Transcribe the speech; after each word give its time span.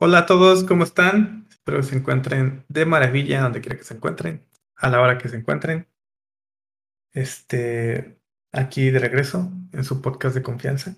Hola 0.00 0.18
a 0.18 0.26
todos, 0.26 0.62
¿cómo 0.62 0.84
están? 0.84 1.48
Espero 1.50 1.78
que 1.78 1.82
se 1.82 1.96
encuentren 1.96 2.64
de 2.68 2.86
maravilla 2.86 3.42
donde 3.42 3.60
quiera 3.60 3.76
que 3.76 3.82
se 3.82 3.94
encuentren, 3.94 4.46
a 4.76 4.90
la 4.90 5.00
hora 5.00 5.18
que 5.18 5.28
se 5.28 5.36
encuentren. 5.36 5.88
Este, 7.12 8.20
aquí 8.52 8.90
de 8.90 9.00
regreso 9.00 9.50
en 9.72 9.82
su 9.82 10.00
podcast 10.00 10.36
de 10.36 10.44
confianza, 10.44 10.94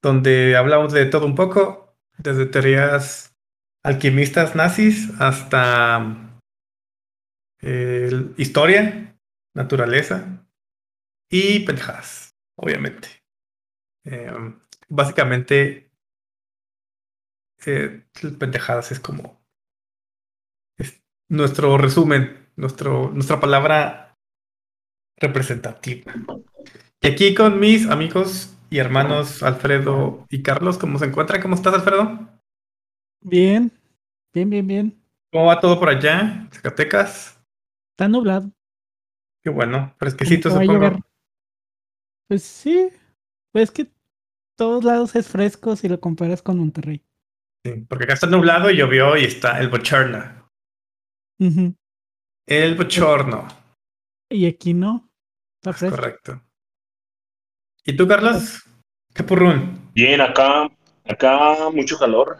donde 0.00 0.56
hablamos 0.56 0.94
de 0.94 1.04
todo 1.04 1.26
un 1.26 1.34
poco, 1.34 1.98
desde 2.16 2.46
teorías 2.46 3.36
alquimistas 3.82 4.56
nazis 4.56 5.10
hasta 5.20 6.40
eh, 7.60 8.32
historia, 8.38 9.20
naturaleza 9.54 10.46
y 11.28 11.66
pendejadas, 11.66 12.34
obviamente. 12.56 13.22
Eh, 14.04 14.32
básicamente 14.88 15.89
eh, 17.66 18.04
pendejadas 18.38 18.92
es 18.92 19.00
como 19.00 19.40
es 20.78 21.02
nuestro 21.28 21.78
resumen, 21.78 22.48
nuestro, 22.56 23.10
nuestra 23.10 23.40
palabra 23.40 24.18
representativa. 25.16 26.14
Y 27.00 27.06
aquí 27.06 27.34
con 27.34 27.60
mis 27.60 27.88
amigos 27.88 28.56
y 28.70 28.78
hermanos 28.78 29.42
Alfredo 29.42 30.26
y 30.30 30.42
Carlos, 30.42 30.78
¿cómo 30.78 30.98
se 30.98 31.06
encuentran? 31.06 31.42
¿Cómo 31.42 31.54
estás, 31.54 31.74
Alfredo? 31.74 32.28
Bien, 33.20 33.70
bien, 34.32 34.50
bien, 34.50 34.66
bien. 34.66 35.02
¿Cómo 35.32 35.46
va 35.46 35.60
todo 35.60 35.78
por 35.78 35.88
allá? 35.88 36.48
Zacatecas. 36.52 37.40
Está 37.92 38.08
nublado. 38.08 38.50
Qué 39.42 39.50
bueno, 39.50 39.94
fresquecito 39.98 40.50
supongo. 40.50 41.00
Pues 42.28 42.42
sí, 42.42 42.88
pues 43.52 43.70
que 43.70 43.90
todos 44.56 44.84
lados 44.84 45.16
es 45.16 45.28
fresco 45.28 45.74
si 45.76 45.88
lo 45.88 46.00
comparas 46.00 46.42
con 46.42 46.58
Monterrey. 46.58 47.02
Sí, 47.64 47.84
porque 47.88 48.04
acá 48.04 48.14
está 48.14 48.26
nublado, 48.26 48.70
llovió 48.70 49.16
y 49.16 49.24
está 49.24 49.60
el 49.60 49.68
bochorno. 49.68 50.48
El 52.46 52.74
bochorno. 52.74 53.46
Y 54.30 54.46
aquí 54.46 54.72
no. 54.72 55.10
Está 55.62 55.72
fresco. 55.72 55.96
correcto. 55.96 56.42
¿Y 57.84 57.96
tú, 57.96 58.08
Carlos? 58.08 58.62
¿Qué 59.14 59.22
purrún? 59.22 59.90
Bien, 59.92 60.20
acá, 60.20 60.70
acá 61.04 61.70
mucho 61.70 61.98
calor. 61.98 62.38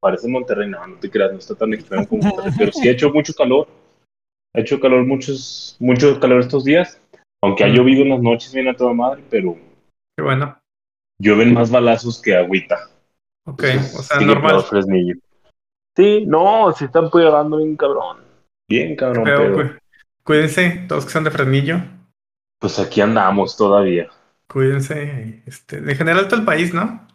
Parece 0.00 0.28
Monterrey, 0.28 0.68
no, 0.68 0.86
no 0.86 0.98
te 0.98 1.10
creas, 1.10 1.32
no 1.32 1.38
está 1.38 1.54
tan 1.54 1.72
extremo 1.74 2.06
como 2.06 2.22
Monterrey, 2.22 2.52
pero 2.56 2.72
sí 2.72 2.88
ha 2.88 2.92
hecho 2.92 3.10
mucho 3.10 3.32
calor. 3.34 3.68
Ha 4.54 4.60
hecho 4.60 4.80
calor 4.80 5.06
muchos, 5.06 5.76
mucho 5.78 6.18
calor 6.20 6.40
estos 6.40 6.64
días. 6.64 7.00
Aunque 7.42 7.64
ha 7.64 7.68
llovido 7.68 8.04
unas 8.04 8.20
noches 8.20 8.52
bien 8.52 8.68
a 8.68 8.76
toda 8.76 8.92
madre, 8.92 9.22
pero. 9.30 9.56
Qué 10.16 10.22
bueno. 10.22 10.58
Llueven 11.20 11.54
más 11.54 11.70
balazos 11.70 12.20
que 12.20 12.34
agüita. 12.34 12.90
Ok, 13.48 13.64
o 13.96 14.02
sea, 14.02 14.20
normal. 14.20 14.64
Sí, 15.96 16.26
no, 16.26 16.72
se 16.72 16.84
están 16.84 17.10
pegando 17.10 17.56
bien 17.56 17.76
cabrón. 17.76 18.18
Bien 18.68 18.94
cabrón. 18.94 19.24
Pero, 19.24 19.78
Cuídense, 20.22 20.84
todos 20.86 21.06
que 21.06 21.12
son 21.12 21.24
de 21.24 21.30
Fresnillo. 21.30 21.80
Pues 22.60 22.78
aquí 22.78 23.00
andamos 23.00 23.56
todavía. 23.56 24.08
Cuídense. 24.46 25.42
Este, 25.46 25.78
en 25.78 25.96
general 25.96 26.28
todo 26.28 26.40
el 26.40 26.46
país, 26.46 26.74
¿no? 26.74 27.08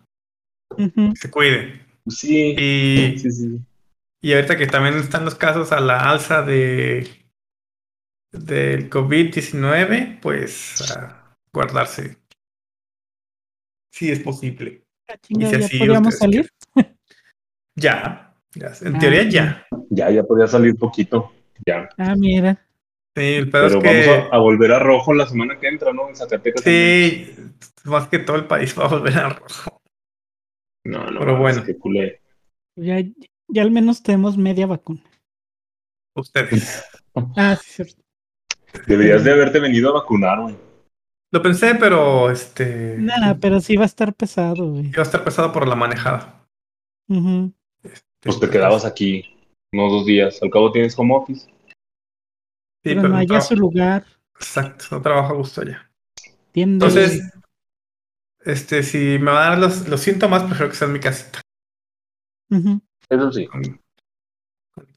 Se 1.15 1.29
cuide. 1.29 1.85
Sí, 2.07 2.55
y, 2.57 3.19
sí, 3.19 3.31
sí. 3.31 3.59
Y 4.21 4.33
ahorita 4.33 4.57
que 4.57 4.65
también 4.65 4.95
están 4.95 5.25
los 5.25 5.35
casos 5.35 5.71
a 5.71 5.79
la 5.79 6.09
alza 6.09 6.41
de 6.41 7.07
del 8.31 8.89
COVID-19, 8.89 10.19
pues 10.19 10.81
a 10.91 11.35
guardarse. 11.53 12.17
Si 13.91 14.09
es 14.09 14.19
posible. 14.19 14.82
Ah, 15.09 15.15
¿Ya 15.29 15.49
podríamos 15.77 16.17
salir? 16.17 16.49
ya, 17.75 18.35
en 18.81 18.99
teoría 18.99 19.21
ah, 19.21 19.29
ya. 19.29 19.67
Ya, 19.89 20.09
ya 20.09 20.23
podría 20.23 20.47
salir 20.47 20.75
poquito. 20.75 21.31
Ya. 21.65 21.89
Ah, 21.97 22.15
mira. 22.15 22.59
Sí, 23.15 23.21
el 23.35 23.49
pedo 23.49 23.67
Pero 23.67 23.77
es 23.77 23.83
que... 23.83 24.09
vamos 24.09 24.29
a, 24.31 24.37
volver 24.39 24.71
a 24.71 24.79
rojo 24.79 25.13
la 25.13 25.27
semana 25.27 25.59
que 25.59 25.67
entra, 25.67 25.93
¿no? 25.93 26.09
En 26.09 26.15
Zacatecas. 26.15 26.63
Sí, 26.63 27.35
más 27.83 28.07
que 28.07 28.19
todo 28.19 28.37
el 28.37 28.47
país 28.47 28.77
va 28.77 28.85
a 28.85 28.87
volver 28.87 29.17
a 29.17 29.29
rojo. 29.29 29.81
No, 30.85 31.11
no, 31.11 31.19
pero 31.19 31.37
bueno. 31.37 31.63
que 31.63 31.77
culé. 31.77 32.21
Ya, 32.75 33.03
ya 33.47 33.61
al 33.61 33.71
menos 33.71 34.01
tenemos 34.01 34.37
media 34.37 34.65
vacuna. 34.65 35.03
Ustedes. 36.15 36.83
ah, 37.37 37.55
sí, 37.55 37.71
cierto. 37.71 38.03
Deberías 38.87 39.23
de 39.23 39.31
haberte 39.31 39.59
venido 39.59 39.89
a 39.89 40.01
vacunar, 40.01 40.41
güey. 40.41 40.55
Lo 41.33 41.41
pensé, 41.41 41.73
pero 41.73 42.29
este. 42.29 42.95
Nada, 42.99 43.39
pero 43.39 43.59
sí 43.59 43.75
va 43.75 43.83
a 43.83 43.87
estar 43.87 44.13
pesado, 44.13 44.69
güey. 44.69 44.91
Va 44.91 44.99
a 44.99 45.01
estar 45.01 45.23
pesado 45.23 45.51
por 45.51 45.67
la 45.67 45.75
manejada. 45.75 46.45
Este, 47.81 48.05
pues 48.21 48.39
te 48.39 48.51
quedabas 48.51 48.85
aquí 48.85 49.35
unos 49.71 49.91
dos 49.91 50.05
días. 50.05 50.37
Al 50.43 50.51
cabo 50.51 50.71
tienes 50.71 50.97
home 50.97 51.15
office. 51.15 51.47
Sí, 52.83 52.93
pero, 52.93 53.09
no 53.09 53.17
haya 53.17 53.41
su 53.41 53.55
lugar. 53.55 54.05
Exacto, 54.35 54.85
no 54.91 55.01
trabajo 55.01 55.33
a 55.33 55.37
gusto 55.37 55.61
allá. 55.61 55.89
Entonces, 56.53 57.33
este, 58.41 58.83
si 58.83 59.17
me 59.17 59.31
van 59.31 59.37
a 59.37 59.49
dar 59.49 59.57
los, 59.57 59.87
los 59.87 60.01
síntomas, 60.01 60.43
prefiero 60.43 60.69
que 60.69 60.75
sea 60.75 60.87
en 60.87 60.93
mi 60.93 60.99
casita. 60.99 61.41
Eso 63.09 63.31
sí. 63.31 63.47
Con, 63.47 63.81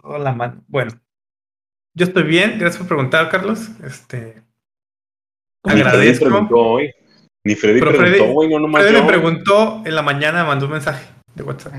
toda 0.02 0.18
la 0.18 0.32
mano. 0.34 0.62
Bueno, 0.68 0.92
yo 1.94 2.04
estoy 2.04 2.24
bien, 2.24 2.58
gracias 2.58 2.76
por 2.76 2.88
preguntar, 2.88 3.30
Carlos. 3.30 3.70
Este, 3.82 4.45
agradezco. 5.72 6.24
Freddy 6.24 6.30
preguntó 6.30 6.56
hoy. 6.56 6.94
Ni 7.44 7.54
Freddy 7.54 7.80
preguntó, 7.80 8.26
güey, 8.32 8.48
no 8.48 8.72
Freddy 8.72 9.00
me 9.00 9.06
preguntó 9.06 9.82
en 9.84 9.94
la 9.94 10.02
mañana, 10.02 10.42
me 10.42 10.48
mandó 10.48 10.66
un 10.66 10.72
mensaje 10.72 11.06
de 11.34 11.42
WhatsApp. 11.44 11.74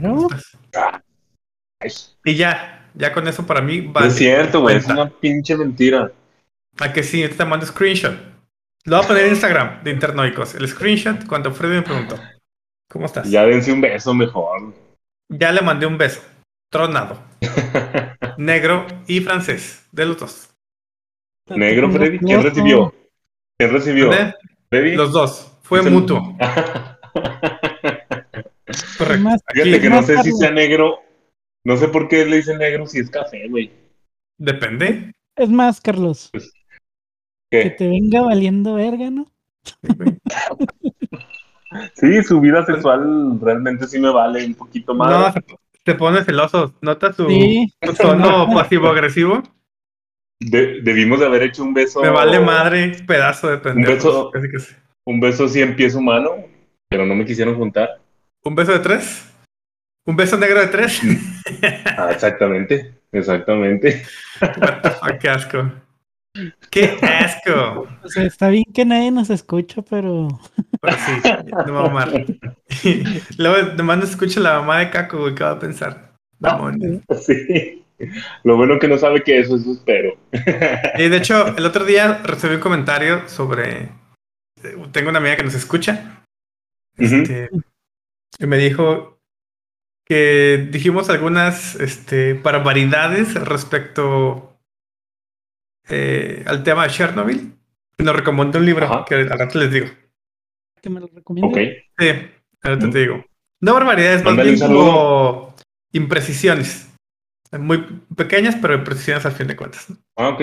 Ah, 0.75 1.01
y 2.23 2.35
ya, 2.35 2.89
ya 2.93 3.11
con 3.11 3.27
eso 3.27 3.45
para 3.45 3.61
mí 3.61 3.81
vale. 3.81 4.07
es 4.07 4.15
cierto, 4.15 4.61
güey, 4.61 4.77
es 4.77 4.87
una 4.87 5.09
pinche 5.09 5.57
mentira. 5.57 6.11
¿A 6.79 6.93
que 6.93 7.03
sí? 7.03 7.27
Te 7.27 7.45
mando 7.45 7.65
screenshot. 7.65 8.15
Lo 8.85 8.97
voy 8.97 9.05
a 9.05 9.07
poner 9.07 9.25
en 9.25 9.31
Instagram 9.31 9.83
de 9.83 9.91
Internoicos. 9.91 10.55
El 10.55 10.67
screenshot 10.67 11.25
cuando 11.27 11.51
Freddy 11.53 11.75
me 11.75 11.81
preguntó. 11.81 12.17
¿Cómo 12.89 13.05
estás? 13.05 13.29
Ya 13.29 13.45
dense 13.45 13.71
un 13.71 13.81
beso 13.81 14.13
mejor. 14.13 14.73
Ya 15.27 15.51
le 15.51 15.61
mandé 15.61 15.85
un 15.85 15.97
beso. 15.97 16.21
Tronado. 16.71 17.21
Negro 18.37 18.85
y 19.07 19.19
francés. 19.19 19.85
De 19.91 20.05
los 20.05 20.17
dos. 20.17 20.49
Negro, 21.49 21.91
Freddy. 21.91 22.19
¿Quién 22.19 22.43
recibió? 22.43 22.93
¿Quién 23.57 23.71
recibió? 23.71 24.11
Los 24.71 25.11
dos. 25.11 25.57
Fue 25.63 25.81
mutuo. 25.81 26.37
Correcto. 28.97 29.29
Fíjate 29.53 29.81
que 29.81 29.89
no 29.89 30.03
sé 30.03 30.21
si 30.23 30.31
sea 30.31 30.51
negro. 30.51 30.99
No 31.63 31.75
sé 31.77 31.87
por 31.87 32.07
qué 32.07 32.25
le 32.25 32.37
dicen 32.37 32.59
negro 32.59 32.85
si 32.85 32.99
es 32.99 33.09
café, 33.09 33.47
güey. 33.49 33.71
Depende. 34.37 35.11
Es 35.35 35.49
más, 35.49 35.81
Carlos. 35.81 36.29
Pues, 36.31 36.53
que 37.49 37.71
te 37.71 37.87
venga 37.87 38.21
valiendo 38.21 38.75
verga, 38.75 39.09
¿no? 39.09 39.25
Sí, 41.95 42.23
su 42.23 42.39
vida 42.39 42.65
sexual 42.65 43.39
realmente 43.41 43.87
sí 43.87 43.99
me 43.99 44.09
vale 44.09 44.45
un 44.45 44.55
poquito 44.55 44.95
más. 44.95 45.35
No, 45.35 45.41
te 45.83 45.95
pone 45.95 46.23
celoso. 46.23 46.73
¿Notas 46.81 47.17
su, 47.17 47.27
tono 48.01 48.47
pasivo-agresivo? 48.53 49.43
Debimos 50.39 51.19
de 51.19 51.25
haber 51.25 51.43
hecho 51.43 51.63
un 51.63 51.73
beso. 51.73 52.01
Me 52.01 52.09
vale 52.09 52.39
madre, 52.39 52.95
pedazo 53.05 53.49
de 53.49 53.57
pendejo. 53.57 54.31
Un 54.31 54.31
beso, 54.31 54.75
un 55.05 55.19
beso 55.19 55.45
así 55.45 55.61
en 55.61 55.75
pies 55.75 55.95
humano, 55.95 56.31
pero 56.89 57.05
no 57.05 57.15
me 57.15 57.25
quisieron 57.25 57.55
juntar. 57.55 57.99
¿Un 58.43 58.55
beso 58.55 58.73
de 58.73 58.79
tres? 58.79 59.25
¿Un 60.05 60.15
beso 60.15 60.37
negro 60.37 60.61
de 60.61 60.67
tres? 60.67 61.01
ah, 61.97 62.09
exactamente, 62.11 62.93
exactamente. 63.11 64.03
qué 65.19 65.29
asco. 65.29 65.71
¡Qué 66.69 66.97
asco! 67.01 67.87
O 68.03 68.07
sea, 68.07 68.23
está 68.23 68.49
bien 68.49 68.65
que 68.73 68.85
nadie 68.85 69.11
nos 69.11 69.29
escucha, 69.29 69.81
pero. 69.81 70.27
Pero 70.81 70.97
sí, 70.97 71.11
no 71.65 71.73
va 71.73 71.81
a 71.81 71.85
amar. 71.87 72.25
Luego, 73.37 73.73
nomás 73.73 73.97
nos 73.97 74.09
escucha 74.11 74.39
la 74.39 74.59
mamá 74.59 74.79
de 74.79 74.91
Caco, 74.91 75.19
güey, 75.19 75.35
¿qué 75.35 75.43
va 75.43 75.51
a 75.51 75.59
pensar? 75.59 76.13
Sí. 77.19 77.83
Lo 78.43 78.55
bueno 78.57 78.79
que 78.79 78.87
no 78.87 78.97
sabe 78.97 79.23
que 79.23 79.39
eso 79.39 79.55
es 79.55 79.65
espero. 79.65 80.17
Y 80.97 81.09
de 81.09 81.17
hecho, 81.17 81.55
el 81.57 81.65
otro 81.65 81.85
día 81.85 82.21
recibí 82.23 82.55
un 82.55 82.61
comentario 82.61 83.27
sobre. 83.27 83.89
Tengo 84.91 85.09
una 85.09 85.19
amiga 85.19 85.37
que 85.37 85.43
nos 85.43 85.55
escucha. 85.55 86.23
Este, 86.97 87.49
y 88.39 88.47
me 88.47 88.57
dijo 88.57 89.19
que 90.05 90.67
dijimos 90.71 91.09
algunas 91.09 91.75
este, 91.75 92.33
barbaridades 92.33 93.35
respecto 93.35 94.57
eh, 95.89 96.43
al 96.47 96.63
tema 96.63 96.83
de 96.83 96.89
Chernobyl. 96.89 97.53
Nos 97.99 98.15
recomendó 98.15 98.59
un 98.59 98.65
libro 98.65 99.05
que 99.05 99.15
al 99.15 99.29
rato 99.29 99.59
les 99.59 99.71
digo. 99.71 99.87
¿Que 100.81 100.89
me 100.89 100.99
lo 100.99 101.07
recomiendo? 101.07 101.55
Sí, 101.55 102.09
al 102.61 102.73
rato 102.73 102.89
te 102.89 102.99
digo. 102.99 103.25
No 103.59 103.73
barbaridades, 103.73 104.23
más 104.23 104.35
bien 104.35 104.59
como 104.59 105.55
imprecisiones. 105.91 106.87
Muy 107.53 107.77
pequeñas, 108.15 108.55
pero 108.61 108.75
imprecisiones 108.75 109.25
al 109.25 109.31
fin 109.31 109.47
de 109.47 109.55
cuentas. 109.55 109.87
Ah, 110.17 110.29
ok. 110.29 110.41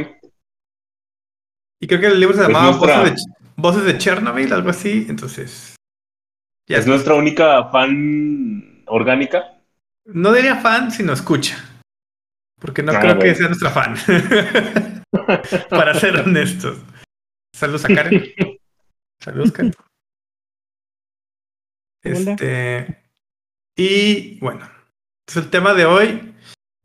Y 1.81 1.87
creo 1.87 2.01
que 2.01 2.07
el 2.07 2.21
libro 2.21 2.37
se 2.37 2.43
llamaba 2.43 2.71
Voces, 3.57 3.85
de, 3.85 3.99
Chernobyl, 3.99 4.53
algo 4.53 4.71
así. 4.71 5.07
Entonces. 5.09 5.77
¿Es 6.67 6.87
nuestra 6.87 7.15
única 7.15 7.69
fan 7.71 8.83
orgánica? 8.87 9.51
no 10.07 10.33
diría 10.33 10.57
fan, 10.57 10.91
sino 10.91 11.13
escucha. 11.13 11.57
Porque 12.61 12.83
no 12.83 12.93
Ah, 12.93 13.01
creo 13.01 13.19
que 13.19 13.35
sea 13.35 13.49
nuestra 13.49 13.71
fan. 13.71 13.95
Para 15.71 15.95
ser 15.95 16.17
honestos. 16.17 16.79
Saludos 17.55 17.85
a 17.85 17.89
Karen. 17.89 18.35
Saludos, 19.21 19.53
Karen. 19.53 19.75
Hola. 22.05 22.33
Este. 22.33 23.05
Y 23.77 24.39
bueno. 24.41 24.69
Entonces 25.27 25.45
el 25.45 25.51
tema 25.51 25.73
de 25.75 25.87
hoy 25.87 26.34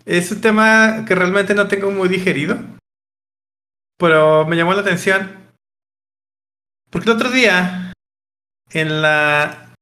es 0.10 0.32
un 0.32 0.42
tema 0.42 1.06
que 1.08 1.14
realmente 1.14 1.54
no 1.54 1.68
tengo 1.68 1.92
muy 1.92 2.10
digerido. 2.10 2.58
Pero 3.98 4.46
me 4.48 4.56
llamó 4.56 4.74
la 4.74 4.82
atención. 4.82 5.54
Porque 6.90 7.10
el 7.10 7.16
otro 7.16 7.30
día, 7.30 7.94
en 8.72 9.04
la 9.04 9.76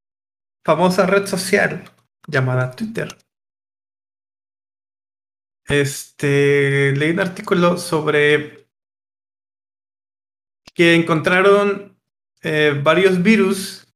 famosa 0.66 1.06
red 1.06 1.26
social 1.28 1.90
llamada 2.28 2.72
Twitter, 2.72 3.18
este, 5.66 6.94
leí 6.98 7.12
un 7.12 7.22
artículo 7.22 7.78
sobre 7.78 8.68
que 10.74 10.94
encontraron 10.94 11.98
eh, 12.42 12.78
varios 12.84 13.24
virus 13.24 13.88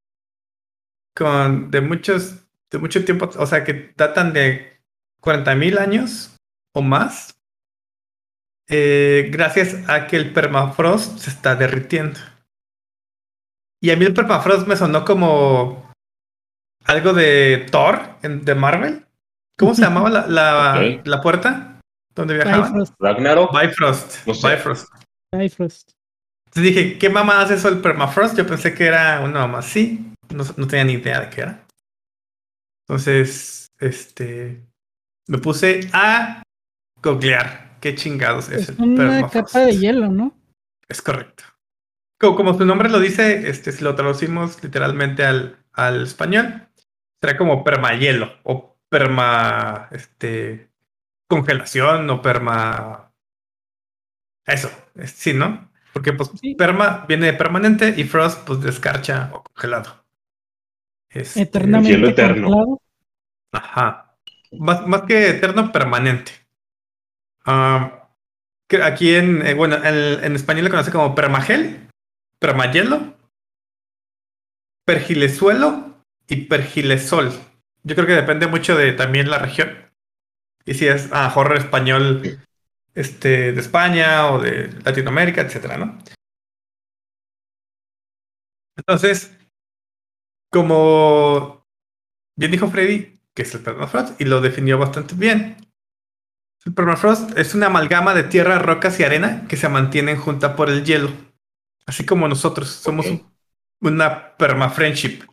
con 1.13 1.69
de 1.69 1.81
muchos 1.81 2.45
de 2.69 2.77
mucho 2.77 3.03
tiempo, 3.03 3.29
o 3.37 3.45
sea, 3.45 3.65
que 3.65 3.93
datan 3.97 4.31
de 4.31 4.70
40.000 5.21 5.77
años 5.79 6.35
o 6.75 6.81
más, 6.81 7.35
eh, 8.69 9.29
gracias 9.31 9.87
a 9.89 10.07
que 10.07 10.15
el 10.17 10.33
permafrost 10.33 11.19
se 11.19 11.29
está 11.29 11.55
derritiendo. 11.55 12.19
Y 13.81 13.91
a 13.91 13.97
mí 13.97 14.05
el 14.05 14.13
permafrost 14.13 14.67
me 14.67 14.75
sonó 14.75 15.03
como 15.05 15.91
algo 16.85 17.13
de 17.13 17.67
Thor, 17.71 18.17
en- 18.21 18.45
de 18.45 18.55
Marvel. 18.55 19.05
¿Cómo 19.57 19.75
se 19.75 19.81
llamaba 19.81 20.09
la, 20.09 20.27
la, 20.27 21.01
la 21.05 21.21
puerta 21.21 21.79
donde 22.15 22.35
viajaban? 22.35 22.71
Bifrost. 22.73 22.93
Ragnarok. 22.99 23.51
Bifrost. 23.59 24.27
No 24.27 24.33
sé. 24.33 24.55
Bifrost. 24.55 24.89
Bifrost. 25.35 25.91
Entonces 26.47 26.75
dije, 26.75 26.97
¿qué 26.99 27.09
mamá 27.09 27.41
hace 27.41 27.55
eso 27.55 27.69
el 27.69 27.79
permafrost? 27.81 28.37
Yo 28.37 28.45
pensé 28.45 28.73
que 28.73 28.85
era 28.85 29.21
una 29.21 29.41
mamá 29.41 29.59
así. 29.59 30.13
No, 30.33 30.43
no 30.57 30.67
tenía 30.67 30.83
ni 30.85 30.93
idea 30.93 31.21
de 31.21 31.29
qué 31.29 31.41
era. 31.41 31.65
Entonces, 32.87 33.67
este. 33.79 34.61
Me 35.31 35.37
puse 35.37 35.89
a 35.93 36.43
googlear. 37.01 37.77
¿Qué 37.79 37.95
chingados 37.95 38.49
es, 38.49 38.63
Es 38.63 38.69
el 38.69 38.81
una 38.81 38.97
permafrost? 39.09 39.33
capa 39.53 39.65
de 39.65 39.77
hielo, 39.77 40.09
¿no? 40.09 40.37
Es 40.89 41.01
correcto. 41.01 41.45
Como, 42.19 42.35
como 42.35 42.53
su 42.57 42.65
nombre 42.65 42.89
lo 42.89 42.99
dice, 42.99 43.49
este, 43.49 43.71
si 43.71 43.81
lo 43.83 43.95
traducimos 43.95 44.61
literalmente 44.61 45.23
al, 45.23 45.57
al 45.71 46.03
español, 46.03 46.67
será 47.21 47.37
como 47.37 47.63
permahielo 47.63 48.33
o 48.43 48.77
perma 48.89 49.87
este, 49.91 50.69
congelación 51.29 52.09
o 52.09 52.21
perma. 52.21 53.13
Eso, 54.45 54.69
es- 54.95 55.11
sí, 55.11 55.33
¿no? 55.33 55.71
Porque 55.93 56.11
pues 56.13 56.29
Sí. 56.41 56.55
perma 56.55 57.05
viene 57.07 57.27
de 57.27 57.33
permanente 57.33 57.93
y 57.97 58.03
frost, 58.03 58.45
pues 58.45 58.61
de 58.61 58.69
escarcha 58.69 59.29
o 59.33 59.43
congelado. 59.43 60.03
Este, 61.09 61.41
Eternamente 61.43 61.89
hielo 61.93 62.09
eterno. 62.09 62.47
congelado. 62.49 62.81
Ajá. 63.53 64.10
Más, 64.51 64.85
más 64.87 65.03
que 65.03 65.29
eterno, 65.29 65.71
permanente. 65.71 66.31
Ah, 67.45 68.09
aquí 68.83 69.15
en, 69.15 69.45
eh, 69.45 69.53
bueno, 69.53 69.77
en, 69.83 70.35
español 70.35 70.65
le 70.65 70.69
conoce 70.69 70.91
como 70.91 71.15
permagel, 71.15 71.89
permahielo, 72.39 73.15
pergilesuelo 74.85 76.03
y 76.27 76.45
pergilesol. 76.45 77.31
Yo 77.83 77.95
creo 77.95 78.07
que 78.07 78.13
depende 78.13 78.47
mucho 78.47 78.75
de 78.75 78.93
también 78.93 79.29
la 79.29 79.39
región. 79.39 79.91
Y 80.65 80.75
si 80.75 80.87
es 80.87 81.11
a 81.11 81.33
horror 81.35 81.57
español 81.57 82.39
este, 82.93 83.51
de 83.51 83.59
España 83.59 84.31
o 84.31 84.39
de 84.39 84.69
Latinoamérica, 84.83 85.41
etcétera, 85.41 85.77
¿no? 85.77 85.97
Entonces, 88.77 89.37
como 90.49 91.65
bien 92.35 92.51
dijo 92.51 92.67
Freddy, 92.67 93.19
que 93.35 93.43
es 93.43 93.53
el 93.55 93.61
permafrost, 93.61 94.19
y 94.19 94.25
lo 94.25 94.41
definió 94.41 94.77
bastante 94.77 95.15
bien. 95.15 95.57
El 96.65 96.73
permafrost 96.73 97.37
es 97.37 97.55
una 97.55 97.67
amalgama 97.67 98.13
de 98.13 98.23
tierra, 98.23 98.59
rocas 98.59 98.99
y 98.99 99.03
arena 99.03 99.45
que 99.47 99.57
se 99.57 99.69
mantienen 99.69 100.17
juntas 100.17 100.53
por 100.55 100.69
el 100.69 100.83
hielo. 100.85 101.09
Así 101.85 102.05
como 102.05 102.27
nosotros 102.27 102.69
somos 102.69 103.07
una 103.81 104.35
permafriendship. 104.37 105.23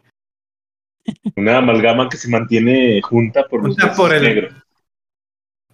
Una 1.37 1.59
amalgama 1.59 2.09
que 2.09 2.17
se 2.17 2.29
mantiene 2.29 3.01
junta 3.03 3.47
por 3.49 3.63
los 3.65 3.77
Junta 3.77 3.95
por 3.95 4.15
el- 4.15 4.23
negros. 4.23 4.55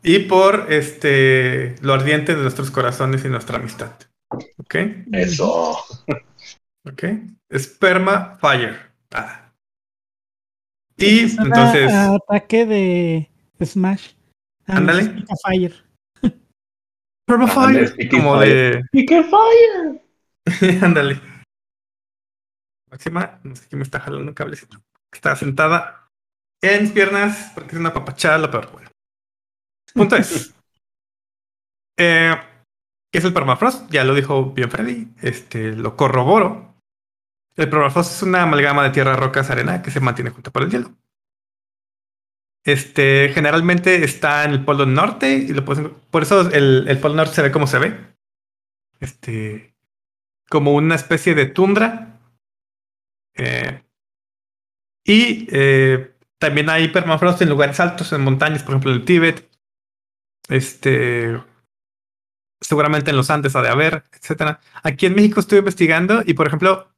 Y 0.03 0.21
por 0.21 0.67
este 0.73 1.77
lo 1.81 1.95
ardiente 1.95 2.35
de 2.35 2.43
nuestros 2.43 2.71
corazones 2.71 3.25
y 3.25 3.29
nuestra 3.29 3.57
amistad. 3.59 3.93
¿Ok? 4.59 4.75
Eso. 5.13 5.79
¿Ok? 6.85 7.05
Es 7.49 7.69
perma 7.69 8.37
fire. 8.41 8.79
Ah. 9.13 9.44
Y 10.97 11.21
entonces. 11.21 11.93
a 11.93 12.15
ataque 12.15 12.67
de 12.67 13.31
Smash. 13.65 14.13
Ah, 14.67 14.77
Ándale. 14.77 15.25
Fire. 15.43 15.85
Fire. 16.23 16.35
Como 17.27 17.49
fire. 17.49 17.91
de. 17.97 18.83
¡Y 18.93 19.07
qué 19.07 19.25
fire! 19.25 20.83
Ándale. 20.83 21.21
Máxima, 22.91 23.41
no 23.43 23.57
sé 23.57 23.67
quién 23.69 23.79
me 23.79 23.85
está 23.85 23.99
jalando 23.99 24.29
un 24.29 24.35
cablecito. 24.35 24.79
Está 25.13 25.35
sentada 25.35 26.09
en 26.63 26.83
mis 26.83 26.93
piernas 26.93 27.51
porque 27.55 27.73
es 27.73 27.81
una 27.81 27.93
papachada, 27.93 28.51
peor. 28.51 28.71
Bueno. 28.71 28.91
Punto 29.95 30.17
es. 30.17 30.55
eh, 31.99 32.37
¿Qué 33.13 33.19
es 33.19 33.25
el 33.25 33.33
permafrost? 33.33 33.91
Ya 33.91 34.05
lo 34.05 34.15
dijo 34.15 34.51
bien 34.53 34.71
Freddy. 34.71 35.09
Este, 35.23 35.73
lo 35.73 35.97
corroboro. 35.97 36.74
El 37.57 37.71
permafrost 37.71 38.13
es 38.13 38.23
una 38.23 38.43
amalgama 38.43 38.83
de 38.83 38.91
tierra, 38.91 39.17
rocas, 39.17 39.51
arena 39.51 39.83
que 39.83 39.91
se 39.91 40.01
mantiene 40.01 40.31
junto 40.31 40.51
por 40.51 40.63
el 40.63 40.71
hielo. 40.71 40.93
Este, 42.65 43.31
generalmente 43.35 44.05
está 44.05 44.45
en 44.45 44.53
el 44.53 44.65
polo 44.65 44.87
norte 44.87 45.35
y 45.35 45.49
lo 45.49 45.65
puedes- 45.65 45.91
por 46.11 46.23
eso 46.23 46.51
el, 46.51 46.99
polo 47.01 47.15
norte 47.15 47.35
se 47.35 47.43
ve 47.43 47.53
como 47.53 47.67
se 47.67 47.79
ve. 47.79 48.17
Este, 49.01 49.75
como 50.49 50.75
una 50.75 50.95
especie 50.95 51.35
de 51.35 51.47
tundra. 51.47 52.21
Eh, 53.35 53.83
y 55.05 55.47
eh, 55.51 56.15
también 56.39 56.71
hay 56.71 56.89
permafrost 56.89 57.43
en 57.43 57.51
lugares 57.51 57.79
altos, 57.81 58.13
en 58.13 58.23
montañas, 58.23 58.63
por 58.63 58.73
ejemplo 58.73 58.91
en 58.93 58.99
el 58.99 59.05
Tíbet. 59.05 59.51
Este, 60.49 61.43
seguramente 62.61 63.11
en 63.11 63.17
los 63.17 63.31
Andes 63.31 63.55
ha 63.57 63.63
de 63.63 63.69
haber, 63.69 64.05
etcétera. 64.13 64.61
Aquí 64.83 65.07
en 65.07 65.15
México 65.15 65.41
estuve 65.41 65.59
investigando 65.61 66.23
y, 66.25 66.35
por 66.35 66.47
ejemplo, 66.47 66.94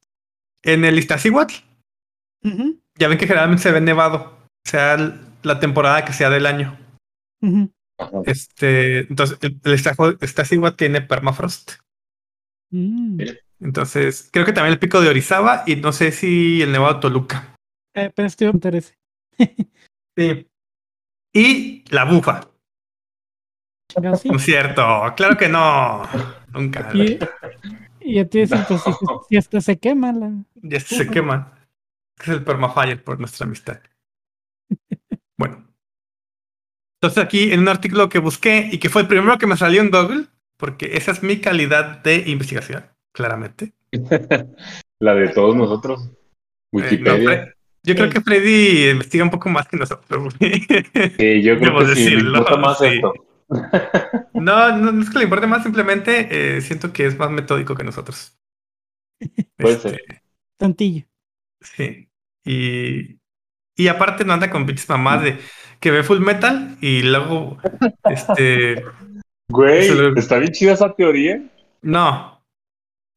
en 0.67 0.85
el 0.85 0.99
Iztaccíhuatl, 0.99 1.55
ya 2.99 3.09
ven 3.09 3.19
que 3.19 3.27
generalmente 3.27 3.63
se 3.63 3.73
ve 3.73 3.81
nevado, 3.81 4.37
sea 4.65 4.97
la 5.43 5.61
temporada 5.61 6.05
que 6.05 6.13
sea 6.13 6.29
del 6.29 6.47
año. 6.47 6.79
Este, 8.27 9.01
entonces, 9.01 9.39
el, 9.41 9.59
el 9.65 9.73
Iztaccíhuatl- 9.75 10.77
tiene 10.77 11.01
permafrost. 11.01 11.75
Mm. 12.71 13.21
Entonces, 13.61 14.29
creo 14.33 14.45
que 14.45 14.53
también 14.53 14.75
el 14.75 14.79
pico 14.79 15.01
de 15.01 15.09
Orizaba 15.09 15.63
y 15.67 15.77
no 15.77 15.93
sé 15.93 16.13
si 16.13 16.61
el 16.61 16.73
Nevado 16.73 16.95
de 16.95 17.01
Toluca. 17.01 17.55
Eh, 17.95 18.13
pero 18.15 18.27
estoy 18.27 18.49
interés. 18.49 18.95
Sí. 20.19 20.47
Y 21.33 21.85
la 21.91 22.05
bufa. 22.05 22.49
Sí. 24.19 24.29
Por 24.29 24.41
cierto, 24.41 24.83
claro 25.17 25.37
que 25.37 25.49
no. 25.49 26.03
Nunca. 26.53 26.91
Y, 26.93 27.19
y 28.07 28.19
a 28.19 28.29
ti 28.29 28.45
pues 28.47 28.83
si, 28.83 28.91
si 29.29 29.37
hasta 29.37 29.61
se 29.61 29.79
quema 29.79 30.13
la. 30.13 30.33
Ya 30.63 30.81
se 30.81 31.09
quema. 31.09 31.53
Es 32.19 32.29
el 32.29 32.45
permafire 32.45 32.97
por 32.97 33.19
nuestra 33.19 33.47
amistad. 33.47 33.81
Bueno. 35.39 35.69
Entonces 36.99 37.23
aquí 37.23 37.53
en 37.53 37.61
un 37.61 37.69
artículo 37.69 38.09
que 38.09 38.19
busqué 38.21 38.71
y 38.73 38.79
que 38.79 38.89
fue 38.89 39.03
el 39.03 39.09
primero 39.09 39.37
que 39.37 39.47
me 39.47 39.59
salió 39.59 39.83
en 39.83 39.91
Google, 39.91 40.29
porque 40.57 40.97
esa 40.97 41.13
es 41.13 41.23
mi 41.23 41.43
calidad 41.43 42.03
de 42.03 42.25
investigación, 42.27 42.87
claramente. 43.13 43.75
La 44.99 45.15
de 45.15 45.29
todos 45.29 45.55
nosotros. 45.55 46.11
Eh, 46.73 46.99
no, 47.03 47.17
Wikipedia. 47.17 47.55
Yo 47.83 47.95
creo 47.95 48.09
que 48.09 48.23
Freddy 48.23 48.89
investiga 48.91 49.25
un 49.25 49.31
poco 49.31 49.51
más 49.51 49.69
que 49.69 49.77
nosotros. 49.77 50.35
Sí, 50.41 51.43
yo 51.43 51.59
creo 51.59 51.79
Debo 51.79 51.79
que 51.81 51.85
sí, 51.95 52.01
me 52.01 52.01
decirlo, 52.01 52.39
importa 52.39 52.57
más 52.57 52.79
sí. 52.79 52.87
esto. 52.87 53.26
No, 54.35 54.77
no, 54.77 54.93
no 54.93 55.03
es 55.03 55.11
que 55.11 55.19
le 55.19 55.25
importe 55.25 55.47
más, 55.47 55.63
simplemente 55.63 56.57
eh, 56.57 56.61
siento 56.61 56.93
que 56.93 57.07
es 57.07 57.19
más 57.19 57.31
metódico 57.31 57.75
que 57.75 57.85
nosotros. 57.85 58.37
Puede 59.57 59.75
Este, 59.77 59.91
ser. 59.91 60.23
Tantillo. 60.59 61.05
Sí. 61.61 62.09
Y, 62.45 63.19
y 63.77 63.89
aparte 63.89 64.25
no 64.25 64.33
anda 64.35 64.51
con 64.51 64.67
pinches 64.67 64.89
mamás 64.89 65.23
de 65.23 65.39
que 65.81 65.91
ve 65.91 66.03
full 66.03 66.21
metal 66.21 66.77
y 66.81 67.03
luego 67.03 67.59
este 68.05 68.83
Güey, 69.49 69.89
lo- 69.95 70.17
está 70.17 70.39
bien 70.39 70.53
chida 70.53 70.73
esa 70.73 70.95
teoría. 70.95 71.43
no. 71.83 72.35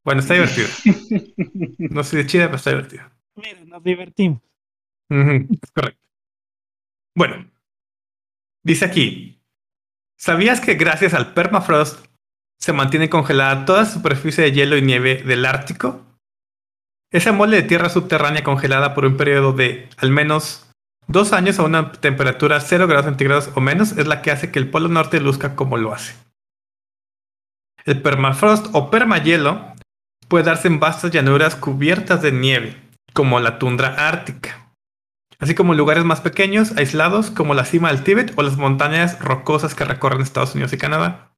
Bueno, 0.05 0.21
está 0.21 0.33
divertido. 0.33 0.67
No 1.77 2.03
sé 2.03 2.17
de 2.17 2.25
chida, 2.25 2.45
pero 2.45 2.55
está 2.57 2.71
divertido. 2.71 3.03
Mira, 3.35 3.59
nos 3.65 3.83
divertimos. 3.83 4.41
Es 5.09 5.71
correcto. 5.73 5.99
Bueno, 7.15 7.49
Dice 8.63 8.85
aquí, 8.85 9.38
¿sabías 10.19 10.61
que 10.61 10.75
gracias 10.75 11.13
al 11.13 11.33
permafrost 11.33 12.05
se 12.59 12.73
mantiene 12.73 13.09
congelada 13.09 13.65
toda 13.65 13.85
superficie 13.85 14.43
de 14.43 14.51
hielo 14.51 14.77
y 14.77 14.81
nieve 14.81 15.23
del 15.23 15.45
Ártico? 15.45 16.05
Esa 17.11 17.31
mole 17.31 17.57
de 17.57 17.67
tierra 17.67 17.89
subterránea 17.89 18.43
congelada 18.43 18.93
por 18.93 19.05
un 19.05 19.17
periodo 19.17 19.53
de 19.53 19.89
al 19.97 20.11
menos 20.11 20.69
dos 21.07 21.33
años 21.33 21.57
a 21.57 21.63
una 21.63 21.91
temperatura 21.93 22.59
0 22.59 22.85
grados 22.85 23.05
centígrados 23.05 23.49
o 23.55 23.61
menos 23.61 23.93
es 23.93 24.05
la 24.05 24.21
que 24.21 24.29
hace 24.29 24.51
que 24.51 24.59
el 24.59 24.69
Polo 24.69 24.89
Norte 24.89 25.19
luzca 25.19 25.55
como 25.55 25.77
lo 25.77 25.93
hace. 25.93 26.15
El 27.85 28.01
permafrost 28.01 28.67
o 28.73 28.91
permahielo 28.91 29.73
puede 30.27 30.45
darse 30.45 30.67
en 30.67 30.79
vastas 30.79 31.09
llanuras 31.09 31.55
cubiertas 31.55 32.21
de 32.21 32.31
nieve, 32.31 32.75
como 33.13 33.39
la 33.39 33.57
tundra 33.57 34.07
ártica, 34.07 34.68
así 35.39 35.55
como 35.55 35.73
lugares 35.73 36.03
más 36.03 36.21
pequeños, 36.21 36.77
aislados, 36.77 37.31
como 37.31 37.53
la 37.53 37.65
cima 37.65 37.91
del 37.91 38.03
Tíbet 38.03 38.33
o 38.35 38.43
las 38.43 38.57
montañas 38.57 39.19
rocosas 39.19 39.73
que 39.73 39.85
recorren 39.85 40.21
Estados 40.21 40.53
Unidos 40.53 40.73
y 40.73 40.77
Canadá. 40.77 41.35